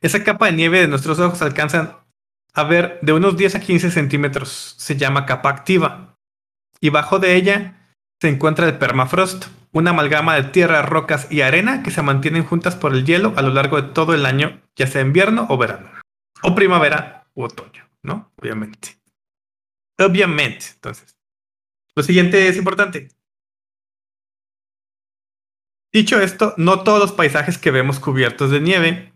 Esa 0.00 0.24
capa 0.24 0.46
de 0.46 0.52
nieve 0.52 0.80
de 0.80 0.88
nuestros 0.88 1.18
ojos 1.18 1.42
alcanza 1.42 2.04
a 2.54 2.64
ver 2.64 2.98
de 3.02 3.12
unos 3.12 3.36
10 3.36 3.56
a 3.56 3.60
15 3.60 3.90
centímetros, 3.90 4.74
se 4.78 4.96
llama 4.96 5.26
capa 5.26 5.48
activa, 5.48 6.16
y 6.80 6.90
bajo 6.90 7.18
de 7.18 7.34
ella 7.36 7.78
se 8.20 8.28
encuentra 8.28 8.66
el 8.66 8.78
permafrost, 8.78 9.46
una 9.72 9.90
amalgama 9.90 10.34
de 10.34 10.44
tierra, 10.44 10.82
rocas 10.82 11.26
y 11.30 11.40
arena 11.40 11.82
que 11.82 11.90
se 11.90 12.02
mantienen 12.02 12.44
juntas 12.44 12.76
por 12.76 12.92
el 12.92 13.06
hielo 13.06 13.32
a 13.36 13.42
lo 13.42 13.50
largo 13.50 13.80
de 13.80 13.88
todo 13.88 14.14
el 14.14 14.26
año, 14.26 14.60
ya 14.76 14.86
sea 14.86 15.00
invierno 15.00 15.46
o 15.48 15.56
verano, 15.56 15.88
o 16.42 16.54
primavera 16.54 17.26
u 17.34 17.44
otoño, 17.44 17.88
¿no? 18.02 18.30
Obviamente. 18.36 18.98
Obviamente. 19.98 20.66
Entonces, 20.74 21.16
lo 21.96 22.02
siguiente 22.02 22.48
es 22.48 22.56
importante. 22.56 23.08
Dicho 25.92 26.20
esto, 26.20 26.54
no 26.56 26.82
todos 26.84 26.98
los 26.98 27.12
paisajes 27.12 27.58
que 27.58 27.70
vemos 27.70 28.00
cubiertos 28.00 28.50
de 28.50 28.60
nieve 28.60 29.12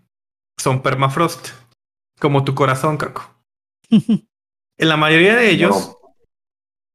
son 0.58 0.82
permafrost, 0.82 1.48
como 2.20 2.44
tu 2.44 2.54
corazón, 2.54 2.98
Caco. 2.98 3.34
en 3.90 4.88
la 4.88 4.96
mayoría 4.98 5.36
de 5.36 5.50
ellos, 5.50 5.96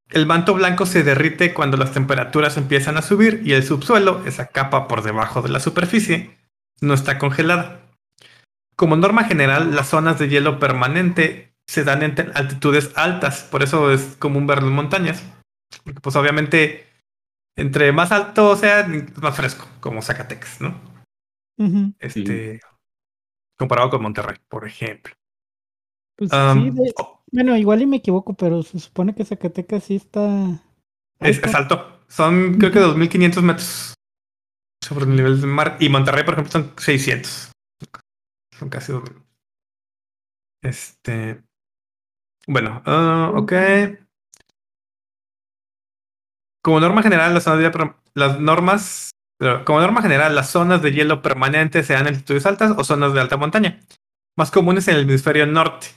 el 0.09 0.27
manto 0.27 0.53
blanco 0.53 0.85
se 0.85 1.03
derrite 1.03 1.53
cuando 1.53 1.77
las 1.77 1.93
temperaturas 1.93 2.57
empiezan 2.57 2.97
a 2.97 3.01
subir 3.01 3.41
y 3.43 3.53
el 3.53 3.63
subsuelo, 3.63 4.23
esa 4.25 4.47
capa 4.47 4.87
por 4.87 5.01
debajo 5.01 5.41
de 5.41 5.49
la 5.49 5.59
superficie, 5.59 6.37
no 6.79 6.93
está 6.93 7.17
congelada. 7.17 7.81
Como 8.75 8.97
norma 8.97 9.23
general, 9.23 9.75
las 9.75 9.89
zonas 9.89 10.19
de 10.19 10.27
hielo 10.27 10.59
permanente 10.59 11.55
se 11.65 11.83
dan 11.83 12.03
en 12.03 12.31
altitudes 12.35 12.91
altas, 12.95 13.47
por 13.49 13.63
eso 13.63 13.91
es 13.91 14.15
común 14.19 14.45
verlo 14.45 14.67
en 14.67 14.75
montañas. 14.75 15.23
Porque 15.83 15.99
pues 16.01 16.15
obviamente 16.15 16.91
entre 17.55 17.91
más 17.91 18.11
alto 18.11 18.55
sea, 18.55 18.87
más 19.21 19.35
fresco, 19.35 19.67
como 19.79 20.01
Zacatecas, 20.01 20.61
¿no? 20.61 20.79
Este, 21.99 22.59
comparado 23.57 23.91
con 23.91 24.01
Monterrey, 24.01 24.37
por 24.47 24.65
ejemplo. 24.65 25.13
Pues 26.17 26.31
sí, 26.31 26.71
bueno, 27.31 27.55
igual 27.55 27.81
y 27.81 27.85
me 27.85 27.97
equivoco, 27.97 28.33
pero 28.33 28.63
se 28.63 28.79
supone 28.79 29.13
que 29.13 29.25
Zacatecas 29.25 29.83
sí 29.83 29.95
está. 29.95 30.59
Es, 31.19 31.43
alto. 31.53 32.01
Son 32.07 32.57
creo 32.57 32.71
que 32.71 32.79
2.500 32.79 33.41
metros 33.41 33.93
sobre 34.83 35.05
el 35.05 35.15
nivel 35.15 35.39
del 35.39 35.49
mar. 35.49 35.77
Y 35.79 35.89
Monterrey, 35.89 36.23
por 36.23 36.33
ejemplo, 36.33 36.51
son 36.51 36.73
600. 36.77 37.51
Son 38.57 38.69
casi 38.69 38.91
2.000. 38.91 39.23
Este. 40.63 41.43
Bueno, 42.47 42.81
uh, 42.85 43.37
ok. 43.37 43.53
Como 46.63 46.79
norma 46.79 47.01
general, 47.03 47.33
las, 47.33 47.43
zonas 47.43 47.59
de, 47.59 47.91
las 48.13 48.39
normas. 48.39 49.11
Como 49.65 49.79
norma 49.79 50.01
general, 50.01 50.35
las 50.35 50.49
zonas 50.49 50.81
de 50.81 50.91
hielo 50.91 51.21
permanente 51.21 51.83
sean 51.83 52.07
altitudes 52.07 52.45
altas 52.45 52.73
o 52.77 52.83
zonas 52.83 53.13
de 53.13 53.21
alta 53.21 53.37
montaña. 53.37 53.79
Más 54.37 54.51
comunes 54.51 54.87
en 54.87 54.95
el 54.95 55.01
hemisferio 55.01 55.47
norte 55.47 55.87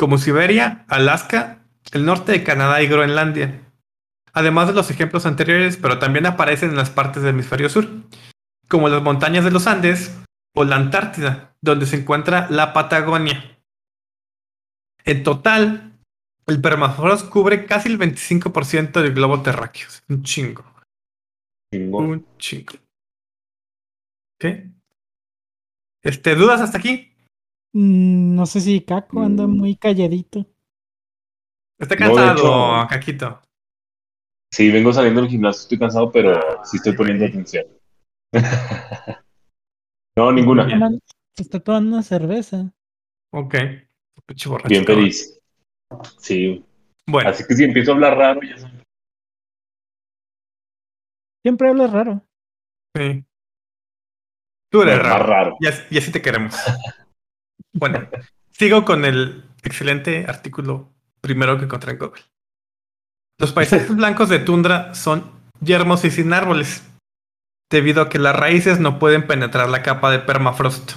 como 0.00 0.16
Siberia, 0.16 0.86
Alaska, 0.88 1.58
el 1.92 2.06
norte 2.06 2.32
de 2.32 2.42
Canadá 2.42 2.80
y 2.82 2.88
Groenlandia. 2.88 3.60
Además 4.32 4.68
de 4.68 4.72
los 4.72 4.90
ejemplos 4.90 5.26
anteriores, 5.26 5.76
pero 5.76 5.98
también 5.98 6.24
aparecen 6.24 6.70
en 6.70 6.76
las 6.76 6.88
partes 6.88 7.22
del 7.22 7.34
hemisferio 7.34 7.68
sur, 7.68 7.86
como 8.66 8.88
las 8.88 9.02
montañas 9.02 9.44
de 9.44 9.50
los 9.50 9.66
Andes 9.66 10.18
o 10.54 10.64
la 10.64 10.76
Antártida, 10.76 11.54
donde 11.60 11.84
se 11.84 11.96
encuentra 11.96 12.46
la 12.48 12.72
Patagonia. 12.72 13.58
En 15.04 15.22
total, 15.22 15.89
el 16.50 16.60
permafrost 16.60 17.28
cubre 17.28 17.64
casi 17.64 17.88
el 17.88 17.98
25% 17.98 19.00
del 19.00 19.14
globo 19.14 19.42
terráqueo. 19.42 19.88
Un 20.08 20.22
chingo. 20.22 20.64
Un 21.72 22.26
chingo. 22.36 22.74
¿Qué? 24.38 24.70
Este, 26.02 26.34
¿Dudas 26.34 26.60
hasta 26.60 26.78
aquí? 26.78 27.12
Mm, 27.72 28.34
no 28.34 28.46
sé 28.46 28.60
si 28.60 28.80
Caco 28.80 29.22
anda 29.22 29.46
mm. 29.46 29.50
muy 29.50 29.76
calladito. 29.76 30.46
Está 31.78 31.96
cansado, 31.96 32.86
Caquito. 32.88 33.40
Sí, 34.52 34.70
vengo 34.70 34.92
saliendo 34.92 35.20
del 35.20 35.30
gimnasio, 35.30 35.62
estoy 35.62 35.78
cansado, 35.78 36.10
pero 36.10 36.64
sí 36.64 36.78
estoy 36.78 36.94
poniendo 36.94 37.24
atención. 37.24 37.66
no, 40.16 40.32
ninguna. 40.32 40.68
Se 41.36 41.42
está 41.42 41.60
tomando 41.60 41.94
una 41.94 42.02
cerveza. 42.02 42.72
Ok. 43.32 43.54
Bien 44.68 44.84
feliz. 44.84 45.39
Sí. 46.18 46.64
Bueno. 47.06 47.30
Así 47.30 47.44
que 47.46 47.54
si 47.54 47.64
empiezo 47.64 47.92
a 47.92 47.94
hablar 47.94 48.16
raro, 48.16 48.40
ya 48.42 48.58
sabes. 48.58 48.82
Siempre 51.42 51.68
hablas 51.68 51.90
raro. 51.90 52.22
Sí. 52.96 53.24
Tú 54.70 54.82
eres 54.82 54.98
raro. 54.98 55.26
raro. 55.26 55.56
y 55.60 55.98
así 55.98 56.12
te 56.12 56.22
queremos. 56.22 56.54
Bueno, 57.72 58.08
sigo 58.50 58.84
con 58.84 59.04
el 59.04 59.44
excelente 59.62 60.26
artículo 60.28 60.92
primero 61.20 61.58
que 61.58 61.64
encontré 61.64 61.92
en 61.92 61.98
Google. 61.98 62.22
Los 63.38 63.52
paisajes 63.52 63.94
blancos 63.96 64.28
de 64.28 64.38
tundra 64.38 64.94
son 64.94 65.30
yermos 65.60 66.04
y 66.04 66.10
sin 66.10 66.32
árboles, 66.32 66.88
debido 67.70 68.02
a 68.02 68.08
que 68.08 68.18
las 68.18 68.36
raíces 68.36 68.80
no 68.80 68.98
pueden 68.98 69.26
penetrar 69.26 69.68
la 69.68 69.82
capa 69.82 70.10
de 70.10 70.20
permafrost. 70.20 70.92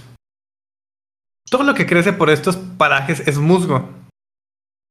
Todo 1.49 1.63
lo 1.63 1.73
que 1.73 1.85
crece 1.85 2.13
por 2.13 2.29
estos 2.29 2.57
parajes 2.57 3.27
es 3.27 3.37
musgo, 3.37 3.89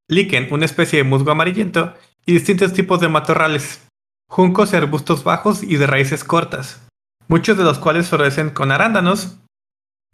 líquen, 0.09 0.49
una 0.52 0.64
especie 0.64 0.99
de 0.99 1.04
musgo 1.04 1.30
amarillento, 1.30 1.94
y 2.26 2.32
distintos 2.32 2.73
tipos 2.73 3.00
de 3.00 3.09
matorrales, 3.09 3.87
juncos 4.28 4.73
y 4.73 4.76
arbustos 4.76 5.25
bajos 5.25 5.62
y 5.62 5.76
de 5.76 5.87
raíces 5.87 6.25
cortas, 6.25 6.87
muchos 7.28 7.56
de 7.59 7.64
los 7.64 7.78
cuales 7.78 8.09
florecen 8.09 8.50
con 8.50 8.71
arándanos, 8.71 9.38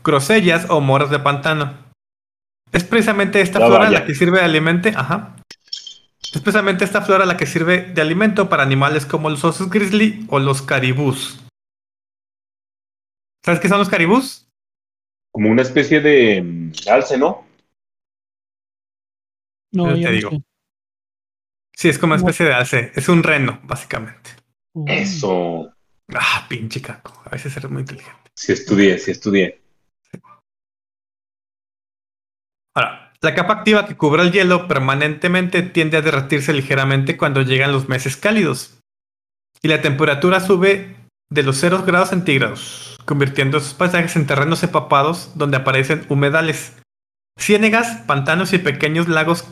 grosellas 0.02 0.66
o 0.68 0.80
moras 0.80 1.10
de 1.10 1.18
pantano. 1.18 1.74
Es 2.72 2.84
precisamente 2.84 3.40
esta 3.40 3.58
flora 3.58 3.90
la 3.90 4.04
que 4.04 4.14
sirve 4.14 4.38
de 4.38 4.44
alimento. 4.44 4.90
Ajá. 4.94 5.36
Es 6.20 6.42
precisamente 6.42 6.84
esta 6.84 7.00
flora 7.00 7.24
la 7.24 7.36
que 7.36 7.46
sirve 7.46 7.82
de 7.82 8.02
alimento 8.02 8.48
para 8.48 8.62
animales 8.62 9.06
como 9.06 9.30
los 9.30 9.44
osos 9.44 9.70
grizzly 9.70 10.26
o 10.28 10.38
los 10.38 10.60
caribús. 10.60 11.40
¿Sabes 13.44 13.60
qué 13.60 13.68
son 13.68 13.78
los 13.78 13.88
caribús? 13.88 14.46
Como 15.32 15.50
una 15.50 15.62
especie 15.62 16.00
de 16.00 16.42
mm, 16.42 16.72
alce, 16.90 17.16
¿no? 17.16 17.47
No, 19.72 19.92
te 19.92 20.10
digo. 20.10 20.30
Sí, 21.74 21.88
es 21.88 21.98
como 21.98 22.14
una 22.14 22.20
especie 22.20 22.46
de 22.46 22.54
alce. 22.54 22.92
Es 22.94 23.08
un 23.08 23.22
reno, 23.22 23.60
básicamente. 23.62 24.30
Eso. 24.86 25.72
Ah, 26.12 26.46
pinche 26.48 26.82
caco. 26.82 27.22
A 27.24 27.30
veces 27.30 27.56
eres 27.56 27.70
muy 27.70 27.82
inteligente. 27.82 28.30
Sí 28.34 28.52
estudié, 28.52 28.98
sí 28.98 29.10
estudié. 29.10 29.62
Ahora, 32.74 33.12
la 33.20 33.34
capa 33.34 33.54
activa 33.54 33.86
que 33.86 33.96
cubre 33.96 34.22
el 34.22 34.32
hielo 34.32 34.68
permanentemente 34.68 35.62
tiende 35.62 35.96
a 35.96 36.02
derretirse 36.02 36.52
ligeramente 36.52 37.16
cuando 37.16 37.42
llegan 37.42 37.72
los 37.72 37.88
meses 37.88 38.16
cálidos. 38.16 38.80
Y 39.62 39.68
la 39.68 39.82
temperatura 39.82 40.40
sube 40.40 40.96
de 41.30 41.42
los 41.42 41.58
0 41.58 41.82
grados 41.84 42.10
centígrados, 42.10 42.96
convirtiendo 43.04 43.58
esos 43.58 43.74
paisajes 43.74 44.16
en 44.16 44.26
terrenos 44.26 44.62
empapados 44.62 45.36
donde 45.36 45.56
aparecen 45.56 46.06
humedales, 46.08 46.76
ciénegas, 47.38 48.02
pantanos 48.06 48.52
y 48.52 48.58
pequeños 48.58 49.08
lagos 49.08 49.46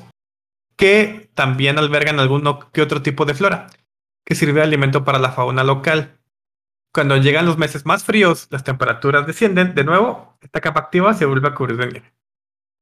que 0.77 1.31
también 1.35 1.79
albergan 1.79 2.21
alguno 2.21 2.71
que 2.71 2.83
otro 2.83 3.03
tipo 3.03 3.25
de 3.25 3.35
flora, 3.35 3.69
que 4.25 4.35
sirve 4.35 4.61
de 4.61 4.67
alimento 4.67 5.05
para 5.05 5.19
la 5.19 5.33
fauna 5.33 5.65
local. 5.65 6.19
Cuando 6.93 7.17
llegan 7.17 7.47
los 7.47 7.59
meses 7.59 7.87
más 7.87 8.05
fríos, 8.05 8.49
las 8.51 8.65
temperaturas 8.65 9.27
descienden 9.27 9.75
de 9.75 9.85
nuevo, 9.85 10.37
esta 10.41 10.61
capa 10.61 10.81
activa 10.81 11.15
se 11.15 11.25
vuelve 11.25 11.49
a 11.49 11.55
cubrir 11.55 11.77
de 11.77 11.87
nieve. 11.87 12.13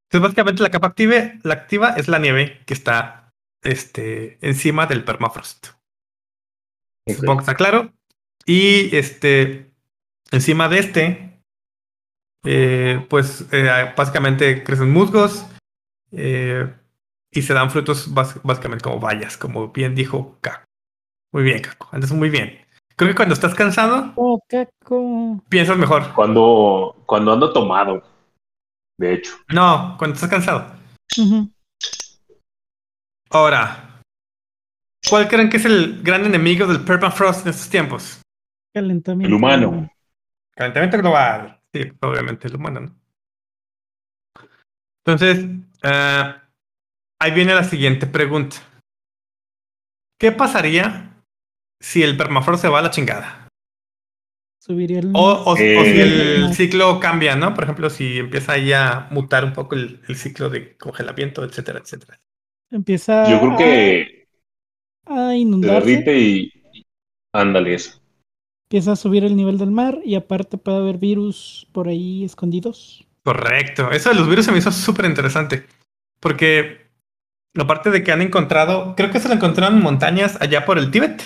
Entonces, 0.09 0.23
básicamente 0.23 0.63
la 0.63 0.71
capa 0.71 0.89
activa, 0.89 1.17
la 1.43 1.55
activa 1.55 1.91
es 1.97 2.09
la 2.09 2.19
nieve 2.19 2.63
que 2.67 2.75
está 2.75 3.33
este, 3.63 4.39
encima 4.41 4.87
del 4.87 5.05
permafrost. 5.05 5.69
Supongo 7.07 7.37
que 7.37 7.43
está 7.43 7.55
claro. 7.55 7.93
Y 8.47 8.95
este, 8.97 9.73
encima 10.31 10.69
de 10.69 10.79
este, 10.79 11.34
eh, 12.45 13.05
pues 13.09 13.47
eh, 13.53 13.93
básicamente 13.97 14.63
crecen 14.63 14.91
musgos 14.93 15.47
eh, 16.13 16.73
y 17.31 17.43
se 17.43 17.55
dan 17.55 17.71
frutos 17.71 18.13
básicamente 18.13 18.83
como 18.85 19.01
bayas, 19.01 19.37
como 19.37 19.69
bien 19.69 19.95
dijo 19.95 20.37
Caco. 20.41 20.65
Muy 21.33 21.43
bien, 21.43 21.61
Caco. 21.61 21.89
Andas 21.93 22.13
muy 22.13 22.31
bien. 22.31 22.61
Creo 22.97 23.11
que 23.11 23.17
cuando 23.17 23.35
estás 23.35 23.55
cansado, 23.55 24.13
Oh, 24.15 24.41
caco. 24.49 25.43
piensas 25.49 25.77
mejor. 25.77 26.13
Cuando, 26.15 27.03
cuando 27.07 27.33
ando 27.33 27.53
tomado, 27.53 28.03
de 28.99 29.15
hecho. 29.15 29.37
No, 29.53 29.97
cuando 29.99 30.15
estás 30.15 30.31
cansado. 30.31 30.77
Ujú. 31.19 31.51
Ahora, 33.31 34.01
¿cuál 35.11 35.27
creen 35.27 35.49
que 35.49 35.57
es 35.57 35.65
el 35.65 36.03
gran 36.05 36.25
enemigo 36.25 36.69
del 36.69 36.85
permafrost 36.85 37.45
en 37.47 37.51
estos 37.51 37.69
tiempos? 37.69 38.21
Calentamiento. 38.73 39.27
El 39.29 39.35
humano. 39.35 39.91
Calentamiento 40.55 40.99
global. 40.99 41.61
Sí, 41.75 41.81
obviamente 42.03 42.47
el 42.47 42.55
humano, 42.55 42.81
¿no? 42.81 42.97
Entonces, 45.05 45.45
eh, 45.83 46.35
ahí 47.21 47.31
viene 47.33 47.55
la 47.55 47.65
siguiente 47.65 48.07
pregunta. 48.07 48.57
¿Qué 50.21 50.33
pasaría 50.33 51.23
si 51.81 52.03
el 52.03 52.17
permafrost 52.17 52.63
se 52.63 52.69
va 52.69 52.79
a 52.79 52.83
la 52.83 52.91
chingada? 52.91 53.49
Subiría 54.59 55.01
el. 55.01 55.13
O, 55.15 55.21
o- 55.31 55.51
o 55.53 55.55
si 55.57 55.61
Eh. 55.67 56.01
el 56.01 56.55
ciclo 56.55 56.99
cambia, 57.01 57.37
¿no? 57.37 57.55
Por 57.55 57.65
ejemplo, 57.65 57.91
si 57.91 58.19
empieza 58.19 58.53
ahí 58.53 58.73
a 58.73 59.09
mutar 59.11 59.45
un 59.45 59.53
poco 59.53 59.75
el, 59.75 60.01
el 60.09 60.17
ciclo 60.17 60.49
de 60.49 60.77
congelamiento, 60.79 61.45
etcétera, 61.45 61.81
etcétera. 61.81 62.21
Empieza 62.71 63.31
Yo 63.31 63.41
creo 63.41 63.57
que 63.57 64.27
a, 65.07 65.29
a 65.29 65.37
se 65.37 65.37
inundarse. 65.37 65.91
derrite 65.91 66.19
y. 66.19 66.53
Ándale, 67.33 67.75
eso. 67.75 68.04
Empieza 68.75 68.91
a 68.91 68.97
subir 68.97 69.23
el 69.23 69.37
nivel 69.37 69.57
del 69.57 69.71
mar 69.71 70.01
y 70.05 70.17
aparte 70.17 70.59
puede 70.59 70.79
haber 70.79 70.99
virus 70.99 71.69
por 71.71 71.87
ahí 71.87 72.25
escondidos. 72.25 73.07
Correcto. 73.23 73.93
Eso 73.93 74.09
de 74.09 74.17
los 74.17 74.29
virus 74.29 74.47
se 74.47 74.51
me 74.51 74.59
hizo 74.59 74.73
súper 74.73 75.05
interesante. 75.05 75.69
Porque 76.19 76.91
aparte 77.57 77.93
de 77.93 78.03
que 78.03 78.11
han 78.11 78.21
encontrado, 78.21 78.97
creo 78.97 79.13
que 79.13 79.21
se 79.21 79.29
lo 79.29 79.35
encontraron 79.35 79.77
en 79.77 79.83
montañas 79.85 80.43
allá 80.43 80.65
por 80.65 80.79
el 80.79 80.91
Tíbet, 80.91 81.23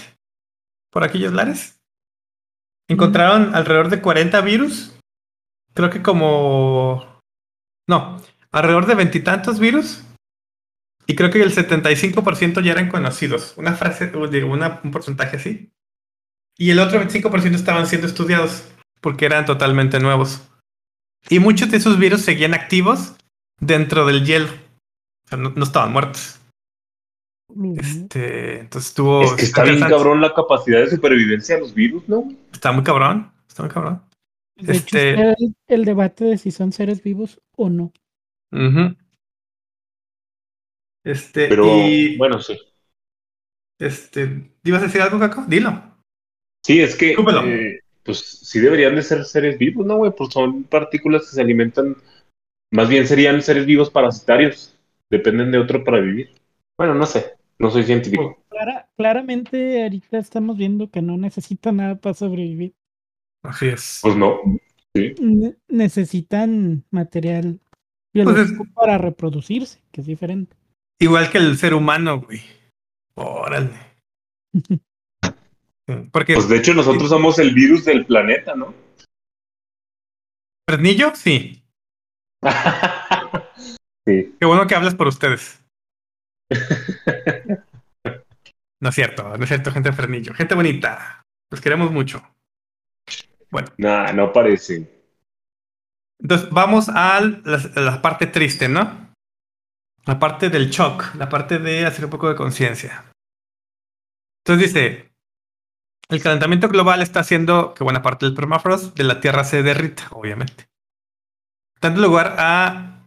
por 0.90 1.04
aquellos 1.04 1.32
lares. 1.32 1.80
Encontraron 2.86 3.54
alrededor 3.54 3.88
de 3.88 4.02
40 4.02 4.38
virus. 4.42 4.94
Creo 5.72 5.88
que 5.88 6.02
como... 6.02 7.22
No, 7.88 8.20
alrededor 8.52 8.84
de 8.84 8.94
veintitantos 8.94 9.58
virus. 9.58 10.04
Y 11.06 11.16
creo 11.16 11.30
que 11.30 11.40
el 11.42 11.54
75% 11.54 12.62
ya 12.62 12.72
eran 12.72 12.90
conocidos. 12.90 13.54
Una 13.56 13.72
frase, 13.72 14.12
una- 14.14 14.82
un 14.84 14.90
porcentaje 14.90 15.38
así. 15.38 15.72
Y 16.58 16.70
el 16.70 16.80
otro 16.80 17.00
25% 17.00 17.54
estaban 17.54 17.86
siendo 17.86 18.06
estudiados 18.06 18.64
porque 19.00 19.26
eran 19.26 19.46
totalmente 19.46 20.00
nuevos. 20.00 20.42
Y 21.30 21.38
muchos 21.38 21.70
de 21.70 21.76
esos 21.76 21.98
virus 21.98 22.22
seguían 22.22 22.52
activos 22.54 23.14
dentro 23.60 24.04
del 24.06 24.26
hielo. 24.26 24.48
O 24.48 25.28
sea, 25.28 25.38
no, 25.38 25.50
no 25.50 25.64
estaban 25.64 25.92
muertos. 25.92 26.40
Este, 27.78 28.60
entonces 28.60 28.90
estuvo. 28.90 29.22
Es 29.22 29.32
que 29.32 29.42
está 29.44 29.62
bien 29.62 29.80
cabrón 29.80 30.20
la 30.20 30.34
capacidad 30.34 30.80
de 30.80 30.90
supervivencia 30.90 31.54
de 31.54 31.60
los 31.62 31.72
virus, 31.74 32.08
¿no? 32.08 32.28
Está 32.52 32.72
muy 32.72 32.84
cabrón. 32.84 33.32
Está 33.48 33.62
muy 33.62 33.72
cabrón. 33.72 34.02
De 34.56 34.72
hecho, 34.72 34.84
Este- 34.96 35.10
está 35.12 35.22
el, 35.38 35.54
el 35.68 35.84
debate 35.84 36.24
de 36.24 36.38
si 36.38 36.50
son 36.50 36.72
seres 36.72 37.02
vivos 37.02 37.40
o 37.56 37.70
no. 37.70 37.92
Este, 41.04 41.48
Pero 41.48 41.88
y. 41.88 42.16
bueno, 42.16 42.40
sí. 42.40 42.58
Este, 43.78 44.52
¿ibas 44.64 44.82
a 44.82 44.86
decir 44.86 45.00
algo, 45.00 45.18
Caco? 45.18 45.44
Dilo. 45.46 45.87
Sí, 46.64 46.80
es 46.80 46.96
que, 46.96 47.12
eh, 47.12 47.80
pues 48.04 48.18
sí 48.20 48.60
deberían 48.60 48.94
de 48.96 49.02
ser 49.02 49.24
seres 49.24 49.58
vivos, 49.58 49.86
¿no, 49.86 49.96
güey? 49.96 50.12
Pues 50.16 50.32
son 50.32 50.64
partículas 50.64 51.22
que 51.22 51.36
se 51.36 51.40
alimentan, 51.40 51.96
más 52.70 52.88
bien 52.88 53.06
serían 53.06 53.40
seres 53.42 53.66
vivos 53.66 53.90
parasitarios, 53.90 54.76
dependen 55.10 55.50
de 55.50 55.58
otro 55.58 55.84
para 55.84 56.00
vivir. 56.00 56.30
Bueno, 56.76 56.94
no 56.94 57.06
sé, 57.06 57.32
no 57.58 57.70
soy 57.70 57.84
científico. 57.84 58.38
Clara- 58.50 58.88
claramente 58.96 59.82
ahorita 59.82 60.18
estamos 60.18 60.56
viendo 60.56 60.90
que 60.90 61.02
no 61.02 61.16
necesitan 61.16 61.76
nada 61.76 61.96
para 61.96 62.14
sobrevivir. 62.14 62.74
Así 63.42 63.68
es. 63.68 64.00
Pues 64.02 64.16
no. 64.16 64.40
Ne- 64.94 65.56
necesitan 65.68 66.84
material 66.90 67.60
Pues 68.12 68.26
biológico 68.26 68.64
para 68.74 68.98
reproducirse, 68.98 69.80
que 69.92 70.00
es 70.00 70.06
diferente. 70.06 70.56
Igual 70.98 71.30
que 71.30 71.38
el 71.38 71.56
ser 71.56 71.74
humano, 71.74 72.20
güey. 72.20 72.40
Órale. 73.14 73.70
Sí, 75.88 75.94
Porque 76.12 76.34
Pues 76.34 76.48
de 76.48 76.56
hecho 76.58 76.74
nosotros 76.74 77.08
somos 77.08 77.38
el 77.38 77.54
virus 77.54 77.84
del 77.86 78.04
planeta, 78.06 78.54
¿no? 78.54 78.74
Fresnillo, 80.68 81.14
sí. 81.14 81.64
sí. 84.06 84.34
Qué 84.38 84.46
bueno 84.46 84.66
que 84.66 84.74
hablas 84.74 84.94
por 84.94 85.08
ustedes. 85.08 85.64
No 88.80 88.90
es 88.90 88.94
cierto, 88.94 89.36
no 89.36 89.42
es 89.42 89.48
cierto, 89.48 89.72
gente 89.72 89.90
de 89.90 89.96
Fresnillo. 89.96 90.32
Gente 90.34 90.54
bonita. 90.54 91.26
Los 91.50 91.60
queremos 91.60 91.90
mucho. 91.90 92.22
Bueno, 93.50 93.66
Nah, 93.76 94.12
no 94.12 94.32
parece. 94.32 94.88
entonces 96.20 96.48
vamos 96.50 96.88
a 96.88 97.20
la, 97.20 97.56
a 97.74 97.80
la 97.80 98.00
parte 98.00 98.28
triste, 98.28 98.68
¿no? 98.68 99.12
La 100.04 100.20
parte 100.20 100.48
del 100.48 100.70
shock, 100.70 101.12
la 101.16 101.28
parte 101.28 101.58
de 101.58 101.86
hacer 101.86 102.04
un 102.04 102.10
poco 102.12 102.28
de 102.28 102.36
conciencia. 102.36 103.04
Entonces 104.46 104.72
dice, 104.72 105.07
el 106.08 106.22
calentamiento 106.22 106.68
global 106.68 107.02
está 107.02 107.20
haciendo 107.20 107.74
que 107.74 107.84
buena 107.84 108.02
parte 108.02 108.26
del 108.26 108.34
permafrost 108.34 108.96
de 108.96 109.04
la 109.04 109.20
Tierra 109.20 109.44
se 109.44 109.62
derrita, 109.62 110.08
obviamente. 110.10 110.68
Dando 111.80 112.00
lugar 112.00 112.36
a 112.38 113.04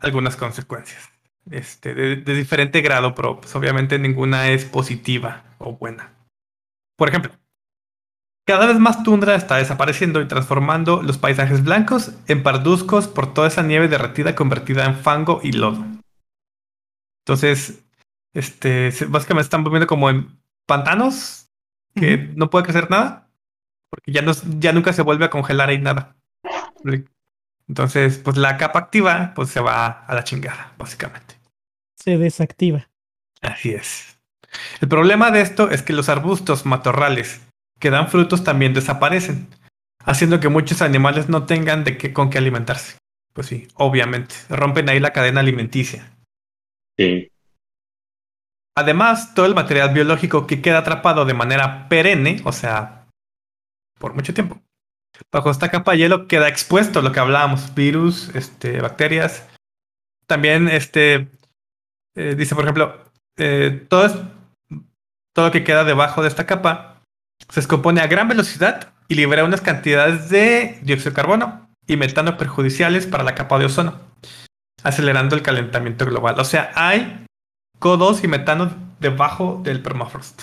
algunas 0.00 0.36
consecuencias. 0.36 1.10
Este, 1.50 1.94
de, 1.94 2.34
diferente 2.34 2.80
grado, 2.80 3.14
pero 3.14 3.40
pues, 3.40 3.54
obviamente 3.56 3.98
ninguna 3.98 4.48
es 4.50 4.64
positiva 4.64 5.44
o 5.58 5.76
buena. 5.76 6.12
Por 6.96 7.08
ejemplo, 7.08 7.32
cada 8.46 8.66
vez 8.66 8.78
más 8.78 9.02
tundra 9.02 9.34
está 9.34 9.56
desapareciendo 9.56 10.20
y 10.20 10.28
transformando 10.28 11.02
los 11.02 11.18
paisajes 11.18 11.64
blancos 11.64 12.12
en 12.26 12.42
parduzcos 12.42 13.08
por 13.08 13.32
toda 13.32 13.48
esa 13.48 13.62
nieve 13.62 13.88
derretida 13.88 14.34
convertida 14.34 14.84
en 14.84 14.96
fango 14.96 15.40
y 15.42 15.52
lodo. 15.52 15.84
Entonces, 17.24 17.84
este, 18.34 18.90
básicamente 19.08 19.46
están 19.46 19.64
volviendo 19.64 19.86
como 19.86 20.10
en 20.10 20.40
pantanos 20.66 21.39
que 22.00 22.16
no 22.34 22.50
puede 22.50 22.64
crecer 22.64 22.90
nada 22.90 23.30
porque 23.90 24.12
ya, 24.12 24.22
no, 24.22 24.32
ya 24.58 24.72
nunca 24.72 24.92
se 24.92 25.02
vuelve 25.02 25.26
a 25.26 25.30
congelar 25.30 25.68
ahí 25.68 25.78
nada. 25.78 26.16
Entonces, 27.68 28.18
pues 28.18 28.36
la 28.36 28.56
capa 28.56 28.78
activa 28.78 29.32
pues 29.34 29.50
se 29.50 29.60
va 29.60 29.86
a 29.86 30.14
la 30.14 30.24
chingada, 30.24 30.72
básicamente. 30.78 31.34
Se 31.96 32.16
desactiva. 32.16 32.88
Así 33.42 33.72
es. 33.72 34.18
El 34.80 34.88
problema 34.88 35.30
de 35.30 35.40
esto 35.42 35.70
es 35.70 35.82
que 35.82 35.92
los 35.92 36.08
arbustos 36.08 36.66
matorrales 36.66 37.40
que 37.78 37.90
dan 37.90 38.08
frutos 38.08 38.44
también 38.44 38.74
desaparecen, 38.74 39.48
haciendo 40.04 40.40
que 40.40 40.48
muchos 40.48 40.82
animales 40.82 41.28
no 41.28 41.46
tengan 41.46 41.84
de 41.84 41.96
qué, 41.96 42.12
con 42.12 42.30
qué 42.30 42.38
alimentarse. 42.38 42.98
Pues 43.32 43.46
sí, 43.46 43.68
obviamente, 43.74 44.34
rompen 44.48 44.88
ahí 44.88 45.00
la 45.00 45.12
cadena 45.12 45.40
alimenticia. 45.40 46.12
Sí. 46.98 47.29
Además, 48.80 49.34
todo 49.34 49.44
el 49.44 49.54
material 49.54 49.92
biológico 49.92 50.46
que 50.46 50.62
queda 50.62 50.78
atrapado 50.78 51.26
de 51.26 51.34
manera 51.34 51.86
perenne, 51.90 52.40
o 52.44 52.52
sea, 52.52 53.06
por 53.98 54.14
mucho 54.14 54.32
tiempo, 54.32 54.58
bajo 55.30 55.50
esta 55.50 55.70
capa 55.70 55.92
de 55.92 55.98
hielo 55.98 56.26
queda 56.26 56.48
expuesto 56.48 57.02
lo 57.02 57.12
que 57.12 57.20
hablábamos, 57.20 57.74
virus, 57.74 58.34
este, 58.34 58.80
bacterias. 58.80 59.46
También, 60.26 60.66
este, 60.68 61.28
eh, 62.16 62.34
dice, 62.38 62.54
por 62.54 62.64
ejemplo, 62.64 63.04
eh, 63.36 63.86
todo, 63.90 64.08
todo 65.34 65.46
lo 65.46 65.52
que 65.52 65.62
queda 65.62 65.84
debajo 65.84 66.22
de 66.22 66.28
esta 66.28 66.46
capa 66.46 67.02
se 67.50 67.60
descompone 67.60 68.00
a 68.00 68.06
gran 68.06 68.28
velocidad 68.28 68.94
y 69.08 69.14
libera 69.14 69.44
unas 69.44 69.60
cantidades 69.60 70.30
de 70.30 70.78
dióxido 70.80 71.10
de 71.10 71.16
carbono 71.16 71.68
y 71.86 71.98
metano 71.98 72.38
perjudiciales 72.38 73.06
para 73.06 73.24
la 73.24 73.34
capa 73.34 73.58
de 73.58 73.66
ozono, 73.66 74.00
acelerando 74.82 75.36
el 75.36 75.42
calentamiento 75.42 76.06
global. 76.06 76.40
O 76.40 76.44
sea, 76.44 76.72
hay 76.74 77.26
CO2 77.80 78.22
y 78.24 78.28
metano 78.28 78.70
debajo 79.00 79.60
del 79.62 79.82
permafrost. 79.82 80.42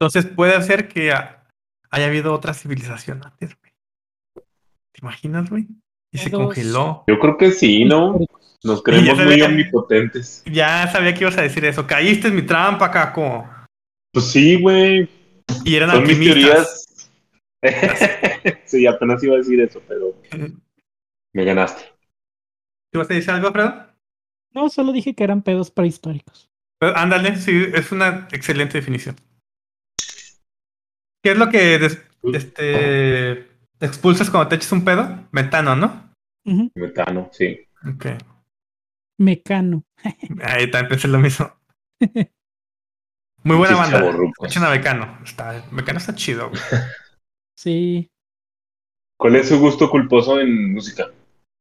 Entonces 0.00 0.26
puede 0.26 0.60
ser 0.62 0.88
que 0.88 1.12
ha- 1.12 1.46
haya 1.90 2.06
habido 2.06 2.32
otra 2.32 2.54
civilización 2.54 3.22
antes, 3.24 3.56
güey. 3.60 3.72
¿Te 4.92 5.00
imaginas, 5.02 5.50
güey? 5.50 5.66
Y 6.12 6.18
se 6.18 6.30
congeló. 6.30 7.04
Yo 7.06 7.18
creo 7.18 7.36
que 7.36 7.52
sí, 7.52 7.84
¿no? 7.84 8.18
Nos 8.64 8.82
creemos 8.82 9.16
muy 9.24 9.40
omnipotentes. 9.42 10.42
Ya 10.46 10.90
sabía 10.90 11.14
que 11.14 11.20
ibas 11.20 11.38
a 11.38 11.42
decir 11.42 11.64
eso. 11.64 11.86
Caíste 11.86 12.28
en 12.28 12.36
mi 12.36 12.42
trampa, 12.42 12.90
Caco. 12.90 13.48
Pues 14.12 14.26
sí, 14.26 14.60
güey. 14.60 15.08
Y 15.64 15.76
eran 15.76 15.90
Son 15.90 16.02
mis 16.02 16.10
alquimistas. 16.18 16.86
teorías. 17.62 18.60
sí, 18.64 18.86
apenas 18.86 19.22
iba 19.22 19.34
a 19.34 19.38
decir 19.38 19.60
eso, 19.60 19.80
pero 19.86 20.14
me 21.34 21.44
ganaste. 21.44 21.82
¿Te 22.92 22.98
vas 22.98 23.10
a 23.10 23.14
decir 23.14 23.30
algo, 23.30 23.48
Alfredo? 23.48 23.89
No, 24.52 24.68
solo 24.68 24.92
dije 24.92 25.14
que 25.14 25.24
eran 25.24 25.42
pedos 25.42 25.70
prehistóricos. 25.70 26.50
Pues, 26.78 26.92
ándale, 26.96 27.36
sí, 27.36 27.66
es 27.74 27.92
una 27.92 28.28
excelente 28.32 28.78
definición. 28.78 29.16
¿Qué 31.22 31.32
es 31.32 31.38
lo 31.38 31.50
que 31.50 31.78
des- 31.78 32.02
este, 32.32 33.46
expulsas 33.80 34.30
cuando 34.30 34.48
te 34.48 34.56
echas 34.56 34.72
un 34.72 34.84
pedo? 34.84 35.28
Metano, 35.32 35.76
¿no? 35.76 36.12
Metano, 36.74 37.28
sí. 37.32 37.60
Ok. 37.86 38.06
Mecano. 39.18 39.84
Ahí 40.42 40.70
también 40.70 40.88
pensé 40.88 41.08
lo 41.08 41.18
mismo. 41.18 41.52
Muy 43.44 43.56
buena 43.56 43.76
banda. 43.76 44.10
Escuchen 44.32 44.64
a 44.64 44.70
Mecano. 44.70 45.18
Está, 45.24 45.64
Mecano 45.70 45.98
está 45.98 46.14
chido, 46.14 46.48
güey. 46.50 46.60
Sí. 47.56 48.10
¿Cuál 49.18 49.36
es 49.36 49.48
su 49.48 49.58
gusto 49.58 49.90
culposo 49.90 50.40
en 50.40 50.72
música? 50.72 51.10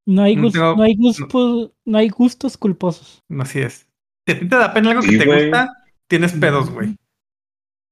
No 0.07 0.23
hay, 0.23 0.35
No 0.35 0.43
gus- 0.43 0.53
tengo- 0.53 0.75
no, 0.75 0.83
hay 0.83 0.95
gustos, 0.95 1.71
no 1.85 1.97
hay 1.97 2.09
gustos 2.09 2.57
culposos. 2.57 3.23
Así 3.39 3.59
es. 3.59 3.87
Si 4.27 4.33
a 4.33 4.39
ti 4.39 4.47
te 4.49 4.55
da 4.55 4.73
pena 4.73 4.91
algo 4.91 5.01
Sí, 5.03 5.11
que 5.11 5.17
te 5.19 5.25
güey. 5.25 5.41
gusta, 5.49 5.83
tienes 6.07 6.33
pedos, 6.33 6.69
güey. 6.71 6.95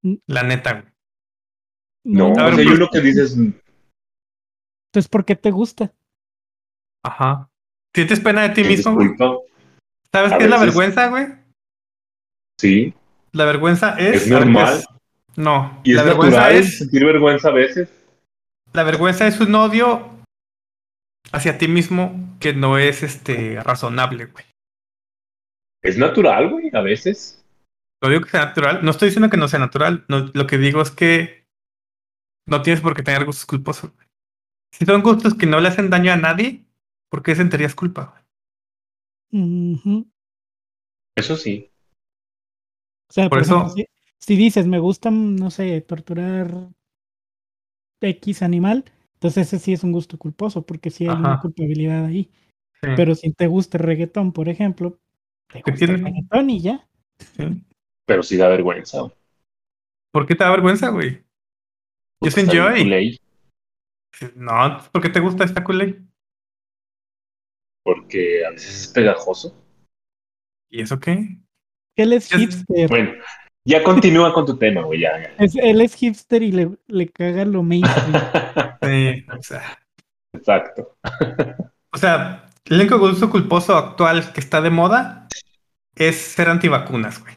Mm. 0.04 0.16
La 0.28 0.44
neta, 0.44 0.74
güey. 0.82 0.86
No, 2.06 2.26
o 2.32 2.36
ver, 2.36 2.56
sea, 2.56 2.56
pues- 2.56 2.68
uno 2.68 2.88
que 2.92 3.02
dices, 3.02 3.36
Entonces, 3.38 5.10
¿por 5.10 5.26
qué 5.26 5.36
te 5.36 5.52
gusta? 5.52 5.94
Ajá. 7.04 7.50
¿Sientes 7.94 8.20
pena 8.20 8.44
de 8.44 8.50
ti 8.50 8.62
¿es 8.62 8.68
mismo, 8.68 9.00
disculpa? 9.00 9.38
¿Sabes 10.12 10.32
A 10.32 10.38
qué 10.38 10.46
es 10.46 10.50
la 10.50 10.60
vergüenza, 10.60 11.08
güey? 11.10 11.28
Sí, 12.60 12.94
La 13.34 13.46
vergüenza 13.46 13.96
es. 14.00 14.24
Es 14.24 14.28
normal. 14.30 14.74
¿qué 14.74 14.80
es? 14.80 14.88
No. 15.38 15.82
y 15.84 15.92
es 15.92 15.98
la 15.98 16.04
vergüenza 16.04 16.38
natural 16.40 16.56
es. 16.58 16.78
sentir 16.80 17.06
vergüenza 17.06 17.50
a 17.50 17.52
veces. 17.52 17.90
La 18.74 18.84
vergüenza 18.84 19.28
es 19.28 19.40
un 19.40 19.54
odio 19.54 20.17
hacia 21.32 21.58
ti 21.58 21.68
mismo 21.68 22.38
que 22.40 22.54
no 22.54 22.78
es 22.78 23.04
este 23.04 23.62
razonable, 23.62 24.26
güey. 24.26 24.46
Es 25.84 25.98
natural, 25.98 26.50
güey, 26.50 26.70
a 26.74 26.82
veces. 26.82 27.44
No 28.02 28.10
digo 28.10 28.22
que 28.24 28.30
sea 28.30 28.46
natural. 28.46 28.84
No 28.84 28.92
estoy 28.92 29.08
diciendo 29.10 29.30
que 29.30 29.38
no 29.38 29.48
sea 29.48 29.60
natural. 29.60 30.06
No, 30.08 30.30
lo 30.34 30.48
que 30.48 30.58
digo 30.58 30.82
es 30.82 30.92
que 30.92 31.46
no 32.48 32.62
tienes 32.62 32.82
por 32.82 32.96
qué 32.96 33.04
tener 33.04 33.26
gustos 33.26 33.46
culposos. 33.46 33.92
güey. 33.94 34.08
Si 34.72 34.86
son 34.86 35.02
gustos 35.02 35.34
que 35.36 35.46
no 35.46 35.60
le 35.60 35.70
hacen 35.70 35.90
daño 35.90 36.12
a 36.12 36.18
nadie, 36.18 36.66
¿por 37.10 37.24
qué 37.24 37.36
sentirías 37.36 37.76
culpa? 37.76 38.24
güey? 39.32 40.06
Eso 41.16 41.36
sí. 41.36 41.72
O 43.10 43.14
sea, 43.14 43.30
Por 43.30 43.40
por, 43.40 43.42
eso- 43.42 43.56
ejemplo, 43.58 43.74
si, 43.76 43.86
si 44.20 44.36
dices, 44.36 44.68
me 44.68 44.80
gusta, 44.80 45.10
no 45.12 45.50
sé, 45.52 45.80
torturar 45.82 46.52
X 48.02 48.42
animal, 48.44 48.86
entonces 49.18 49.48
ese 49.48 49.58
sí 49.58 49.74
es 49.74 49.84
un 49.84 49.92
gusto 49.92 50.16
culposo, 50.20 50.64
porque 50.64 50.92
sí 50.92 51.08
hay 51.08 51.16
una 51.16 51.40
culpabilidad 51.40 52.06
ahí. 52.06 52.30
Sí, 52.82 52.90
Pero 52.96 53.16
si 53.16 53.34
te 53.34 53.48
gusta 53.48 53.80
el 53.80 53.84
reggaetón, 53.84 54.32
por 54.32 54.48
ejemplo, 54.48 55.00
te 55.52 55.64
¿Qué 55.64 55.72
gusta 55.72 55.86
el 55.86 56.04
reggaetón 56.04 56.50
y 56.52 56.62
ya. 56.62 56.88
sí. 57.36 57.64
Pero 58.06 58.22
sí 58.22 58.38
da 58.38 58.48
vergüenza. 58.48 59.02
güey. 59.02 59.14
¿Por 60.12 60.28
qué 60.28 60.36
te 60.36 60.44
da 60.44 60.52
vergüenza, 60.52 60.90
güey? 60.90 61.24
Bien 62.22 62.50
enjoy. 62.50 63.20
No, 64.36 64.80
¿por 64.92 65.02
qué 65.02 65.10
te 65.10 65.20
gusta 65.20 65.44
esta 65.46 65.64
culé? 65.64 66.00
Porque 67.84 68.46
a 68.46 68.52
veces 68.52 68.82
es 68.82 68.88
pegajoso. 68.90 69.56
¿Y 70.70 70.82
eso 70.82 71.00
qué? 71.00 71.40
Él 71.96 72.14
es 72.14 72.32
hipster. 72.32 72.88
Bueno, 72.88 73.14
ya 73.68 73.84
continúa 73.84 74.34
con 74.34 74.46
tu 74.46 74.58
tema, 74.58 74.82
güey, 74.82 75.02
ya. 75.02 75.12
ya. 75.22 75.34
Es- 75.44 75.56
él 75.56 75.82
es 75.82 75.94
hipster 75.96 76.42
y 76.42 76.52
le, 76.52 76.70
le 76.88 77.08
caga 77.10 77.46
lo 77.46 77.64
mainstream. 77.64 78.14
Sí, 78.82 79.26
o 79.38 79.44
sea, 79.44 79.80
Exacto. 80.34 80.98
o 81.92 81.98
sea, 81.98 82.46
el 82.66 82.80
único 82.80 82.98
gusto 83.00 83.30
culposo 83.30 83.76
actual 83.76 84.32
que 84.32 84.40
está 84.40 84.62
de 84.62 84.70
moda 84.70 85.28
es 85.96 86.16
ser 86.16 86.48
antivacunas, 86.50 87.20
güey. 87.22 87.36